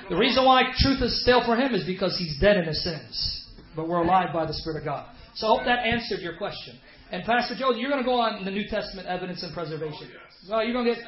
[0.09, 3.47] The reason why truth is stale for him is because he's dead in his sins.
[3.75, 5.15] But we're alive by the Spirit of God.
[5.35, 6.75] So I hope that answered your question.
[7.11, 10.09] And Pastor Joe, you're going to go on the New Testament evidence and preservation.
[10.49, 11.03] Well, you're going to get.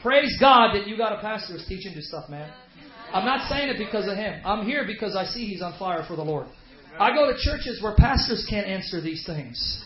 [0.00, 2.50] Praise God that you got a pastor who's teaching this stuff, man.
[3.12, 4.40] I'm not saying it because of him.
[4.44, 6.46] I'm here because I see he's on fire for the Lord.
[6.98, 9.84] I go to churches where pastors can't answer these things.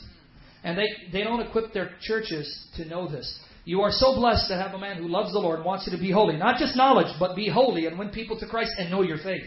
[0.63, 3.41] And they, they don't equip their churches to know this.
[3.65, 5.97] You are so blessed to have a man who loves the Lord and wants you
[5.97, 6.37] to be holy.
[6.37, 9.45] Not just knowledge, but be holy and win people to Christ and know your faith.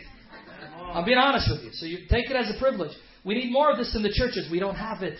[0.93, 1.72] I'm being honest with you.
[1.73, 2.91] So you take it as a privilege.
[3.23, 4.47] We need more of this in the churches.
[4.51, 5.19] We don't have it.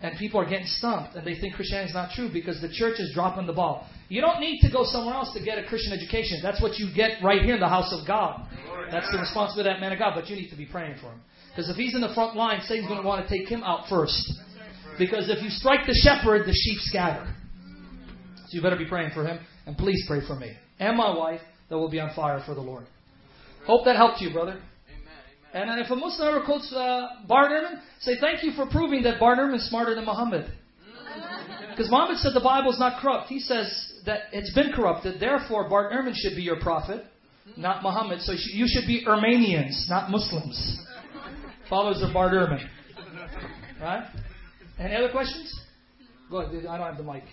[0.00, 3.00] And people are getting stumped and they think Christianity is not true because the church
[3.00, 3.88] is dropping the ball.
[4.08, 6.38] You don't need to go somewhere else to get a Christian education.
[6.42, 8.48] That's what you get right here in the house of God.
[8.90, 11.12] That's the responsibility of that man of God, but you need to be praying for
[11.12, 11.20] him.
[11.50, 13.88] Because if he's in the front line, Satan's going to want to take him out
[13.88, 14.32] first.
[14.98, 17.34] Because if you strike the shepherd, the sheep scatter.
[18.46, 19.40] So you better be praying for him.
[19.66, 22.60] And please pray for me and my wife that will be on fire for the
[22.60, 22.86] Lord.
[23.66, 24.60] Hope that helped you, brother.
[25.52, 27.08] And if a Muslim ever quotes uh,
[28.00, 30.50] say thank you for proving that Ehrman is smarter than Muhammad.
[31.70, 33.28] Because Muhammad said the Bible is not corrupt.
[33.28, 35.20] He says that it's been corrupted.
[35.20, 37.04] Therefore, Bart Ehrman should be your prophet,
[37.56, 38.20] not Muhammad.
[38.22, 40.84] So you should be Ehrmanians, not Muslims.
[41.68, 42.66] Followers of Bart Ehrman.
[43.80, 44.04] Right?
[44.78, 45.54] Any other questions?
[46.30, 46.66] Go ahead.
[46.66, 47.24] I don't have the mic.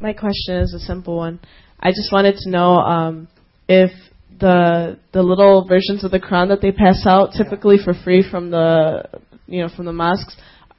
[0.00, 1.40] My question is a simple one.
[1.80, 3.28] I just wanted to know um,
[3.68, 3.90] if
[4.38, 8.50] the the little versions of the Quran that they pass out, typically for free from
[8.50, 9.08] the
[9.48, 10.36] you know from the mosques,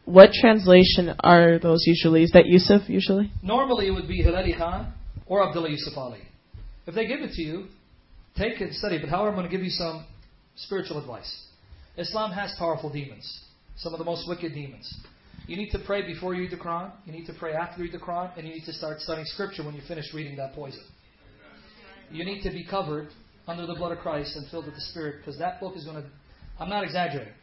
[0.09, 2.23] what translation are those usually?
[2.23, 3.31] Is that Yusuf usually?
[3.43, 4.93] Normally it would be Hilali Khan
[5.27, 6.21] or Abdullah Yusuf Ali.
[6.87, 7.65] If they give it to you,
[8.35, 8.97] take it and study.
[8.99, 10.05] But however, I'm going to give you some
[10.55, 11.45] spiritual advice.
[11.97, 13.43] Islam has powerful demons,
[13.77, 14.91] some of the most wicked demons.
[15.47, 16.91] You need to pray before you read the Quran.
[17.05, 19.25] You need to pray after you read the Quran, and you need to start studying
[19.25, 20.83] Scripture when you finish reading that poison.
[22.11, 23.09] You need to be covered
[23.47, 25.97] under the blood of Christ and filled with the Spirit, because that book is going
[25.97, 26.09] to.
[26.59, 27.33] I'm not exaggerating.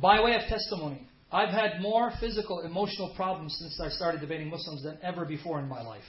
[0.00, 4.82] By way of testimony, I've had more physical, emotional problems since I started debating Muslims
[4.82, 6.04] than ever before in my life.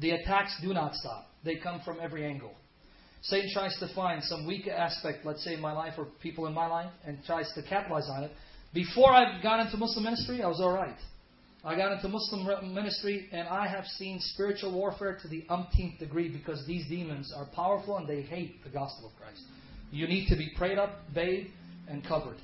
[0.00, 1.28] The attacks do not stop.
[1.44, 2.52] They come from every angle.
[3.22, 6.52] Satan tries to find some weak aspect, let's say in my life or people in
[6.52, 8.32] my life, and tries to capitalize on it.
[8.74, 10.96] Before I got into Muslim ministry, I was all right.
[11.64, 16.28] I got into Muslim ministry, and I have seen spiritual warfare to the umpteenth degree
[16.28, 19.40] because these demons are powerful and they hate the gospel of Christ.
[19.90, 21.50] You need to be prayed up, bathed,
[21.88, 22.36] and covered.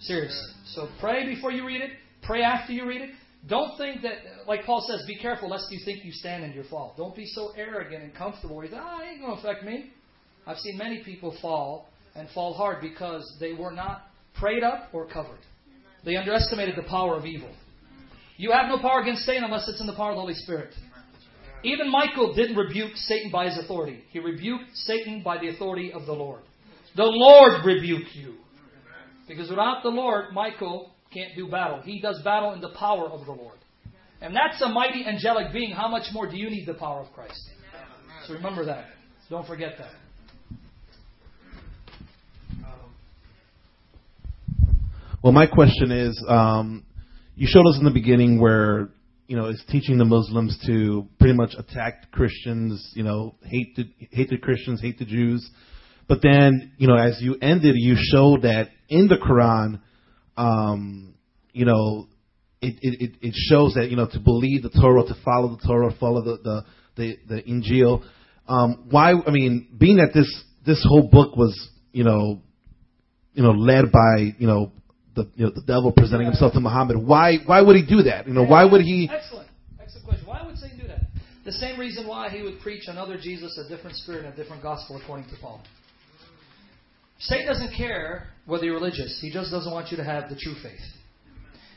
[0.00, 0.52] Seriously.
[0.66, 1.90] So pray before you read it.
[2.22, 3.10] Pray after you read it.
[3.48, 4.14] Don't think that,
[4.48, 6.94] like Paul says, be careful lest you think you stand in your fall.
[6.96, 8.62] Don't be so arrogant and comfortable.
[8.62, 9.90] You think, ah, it ain't going to affect me.
[10.46, 14.02] I've seen many people fall and fall hard because they were not
[14.34, 15.38] prayed up or covered.
[16.04, 17.50] They underestimated the power of evil.
[18.36, 20.74] You have no power against Satan unless it's in the power of the Holy Spirit.
[21.62, 24.02] Even Michael didn't rebuke Satan by his authority.
[24.10, 26.42] He rebuked Satan by the authority of the Lord.
[26.96, 28.34] The Lord rebuke you.
[29.28, 31.80] Because without the Lord, Michael can't do battle.
[31.82, 33.58] He does battle in the power of the Lord.
[34.20, 35.72] And that's a mighty angelic being.
[35.72, 37.40] How much more do you need the power of Christ?
[38.26, 38.86] So remember that.
[39.28, 39.90] Don't forget that.
[45.22, 46.84] Well, my question is, um,
[47.34, 48.90] you showed us in the beginning where
[49.26, 53.84] you know it's teaching the Muslims to pretty much attack Christians, you know, hate the
[54.12, 55.48] hate the Christians, hate the Jews.
[56.08, 59.80] But then, you know, as you ended, you showed that in the Quran,
[60.36, 61.14] um,
[61.52, 62.08] you know,
[62.60, 65.92] it, it, it shows that you know to believe the Torah, to follow the Torah,
[65.98, 66.64] follow the the
[66.96, 68.02] the, the Injil.
[68.48, 69.12] Um, why?
[69.12, 72.40] I mean, being that this this whole book was you know
[73.34, 74.72] you know led by you know
[75.14, 78.26] the you know the devil presenting himself to Muhammad, why why would he do that?
[78.26, 79.08] You know, why would he?
[79.12, 79.48] Excellent,
[79.80, 80.26] excellent question.
[80.26, 81.00] Why would Satan do that?
[81.44, 84.62] The same reason why he would preach another Jesus, a different spirit, and a different
[84.62, 85.62] gospel according to Paul.
[87.18, 89.18] Satan doesn't care whether you're religious.
[89.20, 90.80] He just doesn't want you to have the true faith.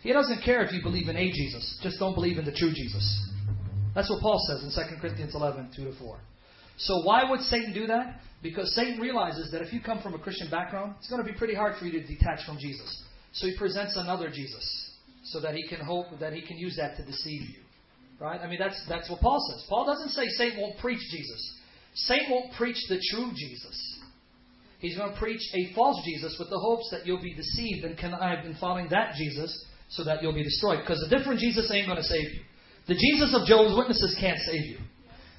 [0.01, 1.79] He doesn't care if you believe in a Jesus.
[1.83, 3.29] Just don't believe in the true Jesus.
[3.93, 6.19] That's what Paul says in 2 Corinthians 11, 2 to 4.
[6.77, 8.21] So why would Satan do that?
[8.41, 11.37] Because Satan realizes that if you come from a Christian background, it's going to be
[11.37, 13.03] pretty hard for you to detach from Jesus.
[13.33, 14.91] So he presents another Jesus
[15.25, 17.59] so that he can hope that he can use that to deceive you.
[18.19, 18.39] Right?
[18.41, 19.65] I mean that's that's what Paul says.
[19.69, 21.55] Paul doesn't say Satan won't preach Jesus.
[21.93, 23.88] Satan won't preach the true Jesus.
[24.79, 27.97] He's going to preach a false Jesus with the hopes that you'll be deceived and
[27.97, 30.79] connived in following that Jesus so that you'll be destroyed.
[30.81, 32.41] Because a different Jesus ain't going to save you.
[32.87, 34.77] The Jesus of Jehovah's Witnesses can't save you.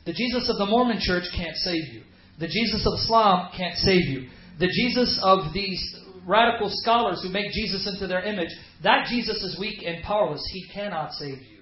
[0.05, 2.03] The Jesus of the Mormon Church can't save you.
[2.39, 4.29] The Jesus of Islam can't save you.
[4.59, 5.81] The Jesus of these
[6.27, 8.51] radical scholars who make Jesus into their image,
[8.83, 10.43] that Jesus is weak and powerless.
[10.53, 11.61] He cannot save you.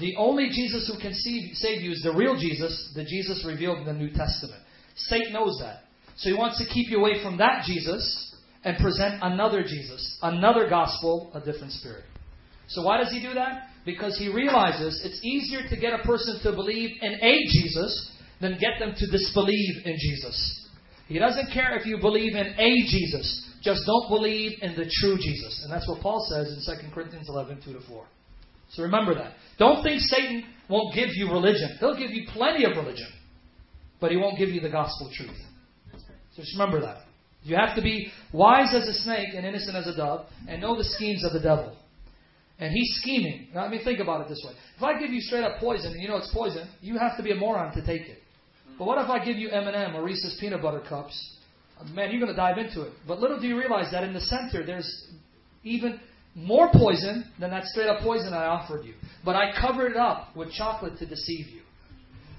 [0.00, 3.84] The only Jesus who can save you is the real Jesus, the Jesus revealed in
[3.84, 4.62] the New Testament.
[4.96, 5.84] Satan knows that.
[6.16, 8.34] So he wants to keep you away from that Jesus
[8.64, 12.04] and present another Jesus, another gospel, a different spirit.
[12.68, 13.68] So why does he do that?
[13.84, 18.58] Because he realizes it's easier to get a person to believe in a Jesus than
[18.58, 20.68] get them to disbelieve in Jesus.
[21.08, 23.48] He doesn't care if you believe in a Jesus.
[23.62, 25.60] Just don't believe in the true Jesus.
[25.62, 28.04] And that's what Paul says in 2 Corinthians 11, 2 to 4.
[28.70, 29.34] So remember that.
[29.58, 31.76] Don't think Satan won't give you religion.
[31.78, 33.08] He'll give you plenty of religion.
[34.00, 35.38] But he won't give you the gospel truth.
[36.34, 37.02] So just remember that.
[37.44, 40.76] You have to be wise as a snake and innocent as a dove and know
[40.76, 41.76] the schemes of the devil.
[42.58, 43.48] And he's scheming.
[43.54, 44.52] Now, I mean, think about it this way.
[44.76, 47.22] If I give you straight up poison and you know it's poison, you have to
[47.22, 48.18] be a moron to take it.
[48.78, 51.38] But what if I give you M&M or Reese's peanut butter cups?
[51.92, 52.92] Man, you're going to dive into it.
[53.08, 55.08] But little do you realize that in the center, there's
[55.64, 55.98] even
[56.34, 58.94] more poison than that straight up poison I offered you.
[59.24, 61.62] But I covered it up with chocolate to deceive you.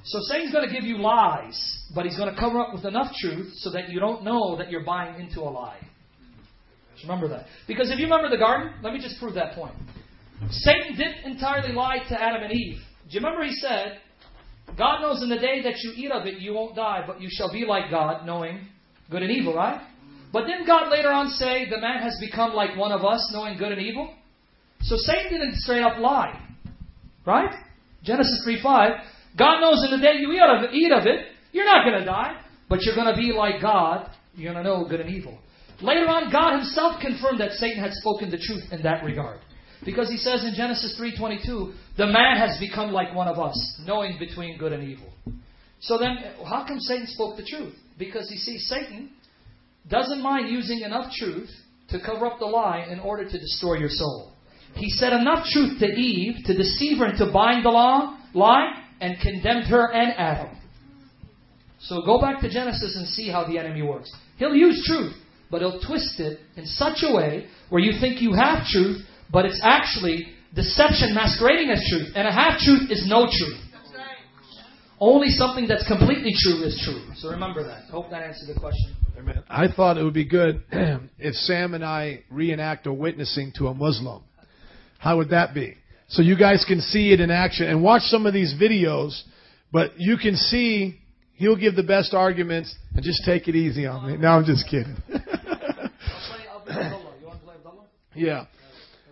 [0.06, 3.14] So Satan's going to give you lies, but he's going to cover up with enough
[3.22, 5.80] truth so that you don't know that you're buying into a lie.
[6.94, 7.46] Just remember that.
[7.68, 9.74] Because if you remember the garden, let me just prove that point.
[10.50, 12.78] Satan didn't entirely lie to Adam and Eve.
[13.10, 14.00] Do you remember he said,
[14.78, 17.30] God knows in the day that you eat of it, you won't die, but you
[17.32, 18.68] shall be like God, knowing
[19.10, 19.82] good and evil, right?
[20.34, 23.58] But didn't God later on say, the man has become like one of us, knowing
[23.58, 24.14] good and evil?
[24.82, 26.40] So Satan didn't straight up lie.
[27.26, 27.54] Right?
[28.04, 28.92] Genesis 3 5.
[29.38, 32.40] God knows in the day you eat of it, you're not going to die,
[32.70, 34.10] but you're going to be like God.
[34.36, 35.38] You're going to know good and evil.
[35.82, 39.40] Later on, God Himself confirmed that Satan had spoken the truth in that regard.
[39.86, 44.18] Because he says in Genesis 3:22, the man has become like one of us, knowing
[44.18, 45.12] between good and evil.
[45.82, 47.76] So then, how come Satan spoke the truth?
[48.00, 49.10] Because you see, Satan
[49.90, 51.50] doesn't mind using enough truth
[51.90, 54.32] to cover up the lie in order to destroy your soul.
[54.76, 59.20] He said enough truth to Eve to deceive her into buying the law, lie and
[59.22, 60.58] condemned her and Adam.
[61.80, 64.14] So go back to Genesis and see how the enemy works.
[64.38, 65.14] He'll use truth,
[65.52, 69.46] but he'll twist it in such a way where you think you have truth, but
[69.46, 72.14] it's actually deception masquerading as truth.
[72.16, 73.60] And a half truth is no truth.
[75.00, 77.04] Only something that's completely true is true.
[77.18, 77.84] So remember that.
[77.90, 78.96] I hope that answered the question.
[79.50, 80.64] I thought it would be good
[81.20, 84.24] if Sam and I reenact a witnessing to a Muslim.
[85.00, 85.76] How would that be?
[86.14, 89.20] So you guys can see it in action and watch some of these videos,
[89.72, 91.00] but you can see
[91.34, 94.18] he'll give the best arguments and just take it easy on me.
[94.18, 94.96] No, I'm just kidding.
[98.14, 98.46] yeah.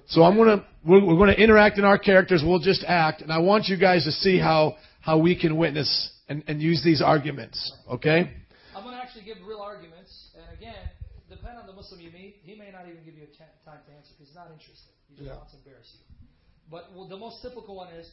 [0.09, 2.43] So I'm gonna we're, we're gonna interact in our characters.
[2.45, 6.11] We'll just act, and I want you guys to see how how we can witness
[6.29, 7.73] and, and use these arguments.
[7.89, 8.31] Okay?
[8.75, 10.87] I'm gonna actually give real arguments, and again,
[11.27, 12.35] depend on the Muslim you meet.
[12.43, 14.93] He may not even give you a time to answer because he's not interested.
[15.09, 15.37] He just yeah.
[15.37, 16.10] wants to embarrass you.
[16.71, 18.09] But the most typical one is,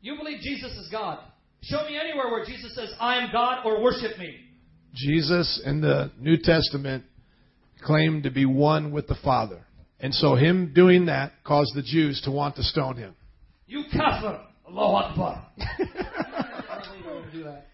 [0.00, 1.18] you believe Jesus is God.
[1.62, 4.34] Show me anywhere where Jesus says, I am God or worship me.
[4.94, 7.04] Jesus in the New Testament
[7.84, 9.66] claimed to be one with the Father.
[9.98, 13.14] And so him doing that caused the Jews to want to stone him.
[13.66, 14.40] You kafir!
[14.68, 15.46] Allahu Akbar.
[15.58, 17.66] Apparently they wouldn't do that.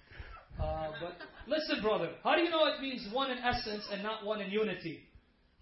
[0.60, 1.12] Uh, but
[1.46, 4.50] listen, brother, how do you know it means one in essence and not one in
[4.50, 5.00] unity?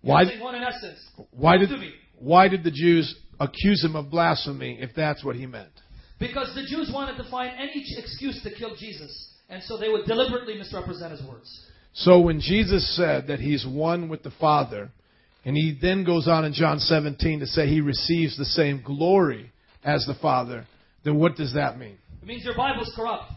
[0.03, 0.99] You're Why- one in essence.
[1.33, 1.91] Why Prove did to me.
[2.19, 5.73] why did the Jews accuse him of blasphemy if that's what he meant?
[6.19, 10.07] Because the Jews wanted to find any excuse to kill Jesus, and so they would
[10.07, 11.69] deliberately misrepresent his words.
[11.93, 14.91] So when Jesus said that he's one with the Father,
[15.45, 19.53] and he then goes on in John 17 to say he receives the same glory
[19.85, 20.67] as the Father,
[21.05, 21.99] then what does that mean?
[22.23, 23.31] It means your Bible's corrupt.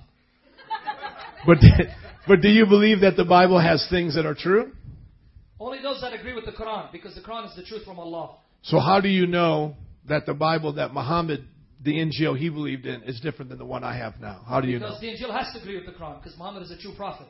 [1.45, 1.57] But
[2.27, 4.71] but do you believe that the Bible has things that are true?
[5.59, 8.37] Only those that agree with the Quran, because the Quran is the truth from Allah.
[8.63, 9.75] So how do you know
[10.07, 11.45] that the Bible that Muhammad,
[11.83, 14.41] the Injil he believed in, is different than the one I have now?
[14.47, 14.87] How do you know?
[14.87, 17.27] Because the Injil has to agree with the Quran, because Muhammad is a true prophet.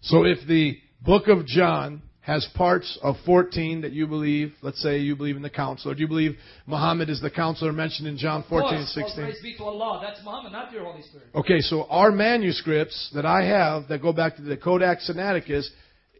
[0.00, 4.98] So if the book of John has parts of 14 that you believe, let's say
[4.98, 8.44] you believe in the counselor, do you believe Muhammad is the counselor mentioned in John
[8.48, 9.24] 14 and Of course, 16?
[9.24, 10.00] praise be to Allah.
[10.02, 11.28] That's Muhammad, not your Holy Spirit.
[11.34, 15.68] Okay, so our manuscripts that I have that go back to the Codex Sinaiticus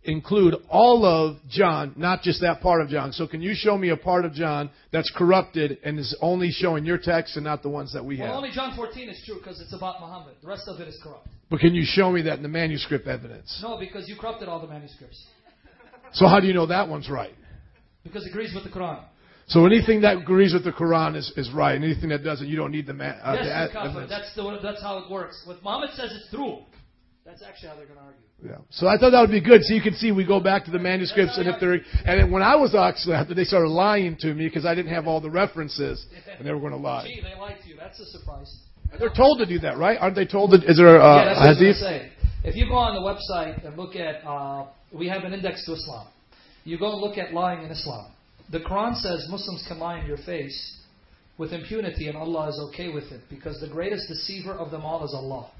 [0.04, 3.12] include all of John, not just that part of John.
[3.12, 6.84] So can you show me a part of John that's corrupted and is only showing
[6.84, 8.24] your text and not the ones that we have.
[8.24, 8.44] Well, have?
[8.44, 10.34] only John 14 is true because it's about Muhammad.
[10.40, 11.28] The rest of it is corrupt.
[11.50, 13.58] But can you show me that in the manuscript evidence?
[13.62, 15.24] No, because you corrupted all the manuscripts.
[16.12, 17.34] So how do you know that one's right?
[18.02, 19.02] Because it agrees with the Quran.
[19.48, 22.56] So anything that agrees with the Quran is, is right, and anything that doesn't, you
[22.56, 25.42] don't need the, ma- uh, yes, the ad- That's, the, that's how it works.
[25.46, 26.58] What Muhammad says it's true.
[27.28, 28.22] That's actually how they're going to argue.
[28.42, 28.64] Yeah.
[28.70, 29.62] So I thought that would be good.
[29.62, 32.30] So you can see we go back to the manuscripts, and if they're and then
[32.30, 35.28] when I was actually they started lying to me because I didn't have all the
[35.28, 36.06] references,
[36.38, 37.06] and they were going to lie.
[37.06, 37.76] Gee, they lied to you.
[37.76, 38.50] That's a surprise.
[38.98, 39.98] They're told to do that, right?
[40.00, 40.64] Aren't they told that?
[40.64, 41.80] Is there uh, yeah, that's what I was hadith?
[41.82, 42.48] going to say.
[42.48, 45.74] If you go on the website and look at, uh, we have an index to
[45.74, 46.06] Islam.
[46.64, 48.10] You go and look at lying in Islam.
[48.50, 50.78] The Quran says Muslims can lie in your face
[51.36, 55.04] with impunity, and Allah is okay with it because the greatest deceiver of them all
[55.04, 55.50] is Allah.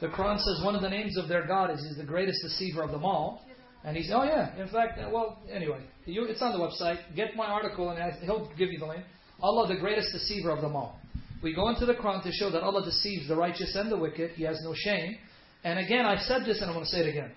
[0.00, 2.82] The Quran says one of the names of their God is He's the greatest deceiver
[2.82, 3.42] of them all.
[3.86, 6.98] And he's, oh yeah, in fact, uh, well, anyway, you, it's on the website.
[7.14, 9.04] Get my article and I- he'll give you the link.
[9.40, 10.98] Allah, the greatest deceiver of them all.
[11.40, 14.32] We go into the Quran to show that Allah deceives the righteous and the wicked.
[14.32, 15.16] He has no shame.
[15.62, 17.30] And again, I've said this and I want to say it again.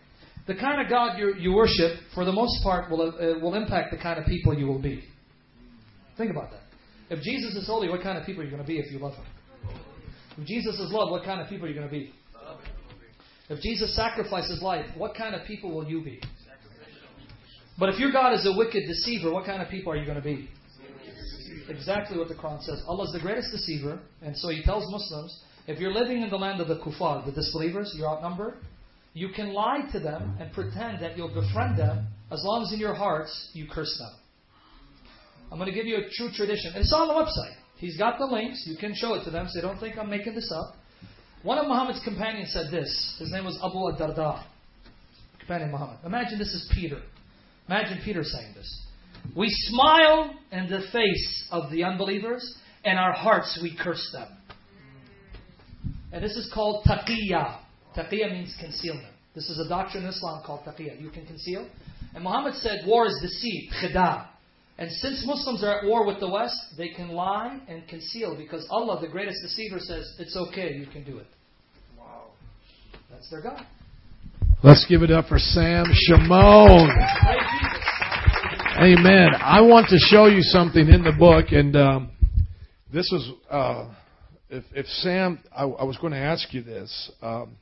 [0.47, 3.91] The kind of God you, you worship, for the most part, will, uh, will impact
[3.91, 5.03] the kind of people you will be.
[6.17, 6.61] Think about that.
[7.11, 8.97] If Jesus is holy, what kind of people are you going to be if you
[8.97, 9.25] love Him?
[10.39, 12.11] If Jesus is love, what kind of people are you going to be?
[13.49, 16.21] If Jesus sacrificed His life, what kind of people will you be?
[17.79, 20.17] But if your God is a wicked deceiver, what kind of people are you going
[20.17, 20.49] to be?
[21.69, 22.83] Exactly what the Quran says.
[22.87, 26.37] Allah is the greatest deceiver, and so He tells Muslims, if you're living in the
[26.37, 28.55] land of the kuffar, the disbelievers, you're outnumbered,
[29.13, 32.79] you can lie to them and pretend that you'll befriend them as long as in
[32.79, 34.19] your hearts you curse them.
[35.51, 36.73] I'm going to give you a true tradition.
[36.75, 37.55] It's on the website.
[37.77, 38.65] He's got the links.
[38.67, 40.75] You can show it to them, so don't think I'm making this up.
[41.43, 43.15] One of Muhammad's companions said this.
[43.17, 44.43] His name was Abu ad-Darda.
[45.39, 45.97] Companion Muhammad.
[46.05, 47.01] Imagine this is Peter.
[47.67, 48.85] Imagine Peter saying this.
[49.35, 54.27] We smile in the face of the unbelievers, and our hearts we curse them.
[56.11, 57.59] And this is called taqiyya.
[57.95, 59.13] Taqiyya means concealment.
[59.35, 61.01] This is a doctrine in Islam called taqiyya.
[61.01, 61.67] You can conceal.
[62.15, 64.27] And Muhammad said war is deceit, khida.
[64.79, 68.65] And since Muslims are at war with the West, they can lie and conceal because
[68.69, 71.27] Allah, the greatest deceiver, says, it's okay, you can do it.
[71.97, 72.27] Wow.
[73.11, 73.65] That's their God.
[74.63, 76.89] Let's give it up for Sam Shamoun.
[78.77, 79.29] Amen.
[79.41, 82.11] I want to show you something in the book, and um,
[82.93, 83.93] this was uh,
[84.49, 85.39] if, if Sam.
[85.53, 87.57] I, I was going to ask you this um,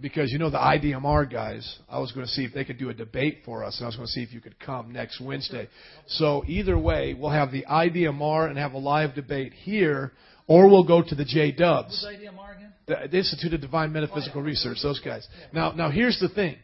[0.00, 1.78] because you know the IDMR guys.
[1.88, 3.88] I was going to see if they could do a debate for us, and I
[3.88, 5.68] was going to see if you could come next Wednesday.
[6.06, 10.12] So either way, we'll have the IDMR and have a live debate here,
[10.46, 12.06] or we'll go to the J Dubs.
[12.08, 12.72] IDMR again?
[12.90, 15.26] the, the Institute of Divine Metaphysical Research, those guys.
[15.52, 16.56] Now, now here's the thing: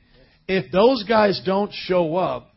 [0.48, 2.50] if those guys don't show up,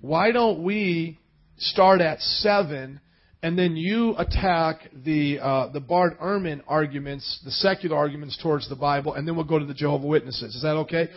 [0.00, 1.18] why don't we
[1.58, 3.00] start at seven,
[3.46, 8.74] and then you attack the uh, the Bart Ehrman arguments, the secular arguments towards the
[8.74, 10.56] Bible, and then we'll go to the Jehovah Witnesses.
[10.56, 11.08] Is that okay?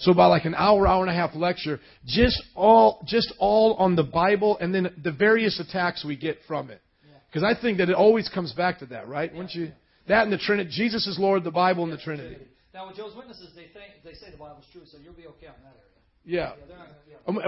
[0.00, 3.96] So by like an hour, hour and a half lecture, just all just all on
[3.96, 6.82] the Bible, and then the various attacks we get from it.
[7.30, 9.32] Because I think that it always comes back to that, right?
[9.32, 9.72] Wouldn't you?
[10.08, 10.68] That and the Trinity.
[10.70, 12.36] Jesus is Lord, the Bible, and the Trinity.
[12.74, 15.46] Now, with Joe's Witnesses, they think they say the Bible's true, so you'll be okay
[15.46, 15.87] on that area.
[16.24, 16.52] Yeah.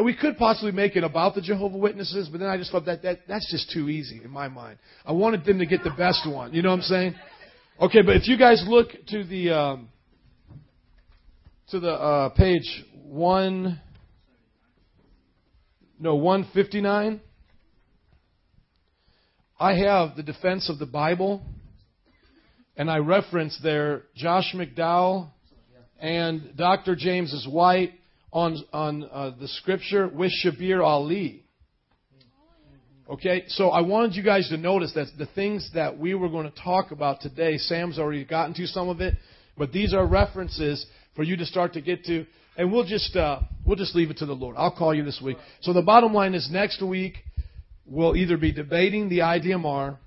[0.02, 3.02] We could possibly make it about the Jehovah Witnesses, but then I just thought that,
[3.02, 4.78] that that's just too easy in my mind.
[5.06, 6.52] I wanted them to get the best one.
[6.52, 7.14] You know what I'm saying?
[7.80, 9.88] Okay, but if you guys look to the um,
[11.70, 13.80] to the uh, page one,
[15.98, 17.20] no, 159.
[19.58, 21.42] I have the defense of the Bible,
[22.76, 25.28] and I reference there Josh McDowell
[26.00, 26.96] and Dr.
[26.96, 27.92] James's White
[28.32, 31.44] on on uh, the scripture with Shabir Ali.
[33.08, 36.48] Okay, so I wanted you guys to notice that the things that we were going
[36.48, 39.14] to talk about today, Sam's already gotten to some of it,
[39.58, 40.86] but these are references
[41.16, 42.24] for you to start to get to,
[42.56, 44.54] and we'll just uh, we'll just leave it to the Lord.
[44.56, 45.38] I'll call you this week.
[45.60, 47.14] So the bottom line is next week
[47.84, 49.98] we'll either be debating the IDMR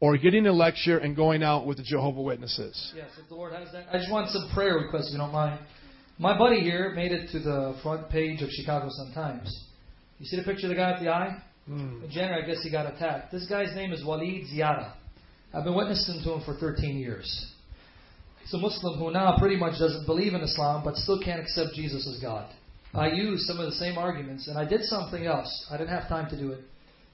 [0.00, 2.92] or getting a lecture and going out with the Jehovah Witnesses.
[2.94, 3.86] Yes, if the Lord has that.
[3.90, 5.58] I just want some prayer requests, if you don't mind.
[6.18, 9.64] My buddy here made it to the front page of Chicago Sun Times.
[10.20, 11.42] You see the picture of the guy with the eye?
[11.68, 12.04] Mm.
[12.04, 13.32] In January, I guess he got attacked.
[13.32, 14.92] This guy's name is Walid Ziada.
[15.52, 17.52] I've been witnessing to him for 13 years.
[18.42, 21.74] He's a Muslim who now pretty much doesn't believe in Islam, but still can't accept
[21.74, 22.48] Jesus as God.
[22.92, 25.66] I used some of the same arguments, and I did something else.
[25.68, 26.60] I didn't have time to do it.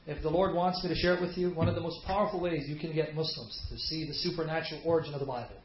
[0.06, 2.38] If the Lord wants me to share it with you, one of the most powerful
[2.38, 5.56] ways you can get Muslims to see the supernatural origin of the Bible,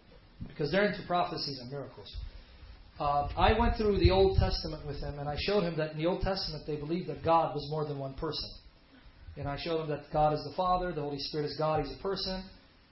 [0.47, 2.15] because they're into prophecies and miracles.
[2.99, 5.98] Uh, I went through the Old Testament with him, and I showed him that in
[5.98, 8.49] the Old Testament they believed that God was more than one person.
[9.38, 11.93] And I showed him that God is the Father, the Holy Spirit is God, He's
[11.93, 12.43] a person,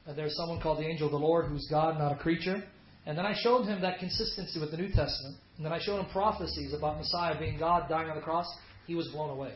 [0.06, 2.64] and there's someone called the angel of the Lord who's God, not a creature.
[3.06, 5.38] And then I showed him that consistency with the New Testament.
[5.58, 8.46] And then I showed him prophecies about Messiah being God, dying on the cross.
[8.88, 9.54] He was blown away.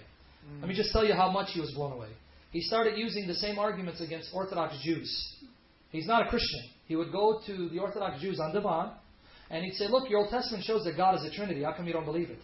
[0.49, 0.61] Mm.
[0.61, 2.09] Let me just tell you how much he was blown away.
[2.51, 5.35] He started using the same arguments against Orthodox Jews.
[5.91, 6.61] He's not a Christian.
[6.87, 8.91] He would go to the Orthodox Jews on Devon,
[9.49, 11.63] and he'd say, Look, your Old Testament shows that God is a Trinity.
[11.63, 12.39] How come you don't believe it?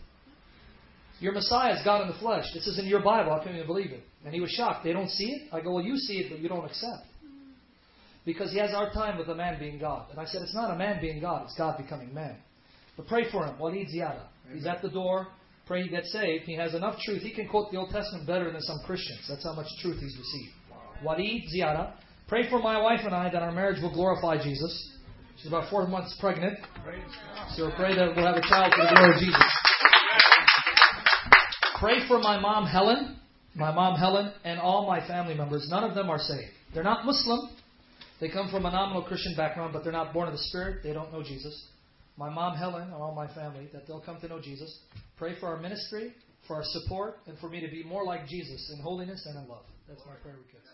[1.20, 2.46] Your Messiah is God in the flesh.
[2.54, 3.32] This is in your Bible.
[3.32, 4.04] How come you don't believe it?
[4.26, 4.84] And he was shocked.
[4.84, 5.54] They don't see it?
[5.54, 7.08] I go, Well, you see it, but you don't accept.
[8.26, 10.08] Because he has our time with a man being God.
[10.12, 12.38] And I said, It's not a man being God, it's God becoming man.
[12.96, 13.58] But pray for him.
[13.60, 14.28] Walid Ziyada.
[14.54, 15.28] He's at the door.
[15.66, 16.44] Pray he gets saved.
[16.44, 17.22] He has enough truth.
[17.22, 19.26] He can quote the Old Testament better than some Christians.
[19.30, 20.54] That's how much truth he's received.
[21.04, 21.94] Walid Ziyada.
[22.28, 24.93] Pray for my wife and I that our marriage will glorify Jesus.
[25.44, 26.58] She's about four months pregnant.
[27.58, 29.44] So pray that we'll have a child for the glory of Jesus.
[31.82, 33.20] Pray for my mom Helen,
[33.54, 35.68] my mom Helen, and all my family members.
[35.70, 36.48] None of them are saved.
[36.74, 37.50] They're not Muslim.
[38.22, 40.82] They come from a nominal Christian background, but they're not born of the Spirit.
[40.82, 41.68] They don't know Jesus.
[42.16, 44.80] My mom Helen and all my family, that they'll come to know Jesus.
[45.18, 46.14] Pray for our ministry,
[46.48, 49.50] for our support, and for me to be more like Jesus in holiness and in
[49.50, 49.66] love.
[49.90, 50.73] That's my prayer request.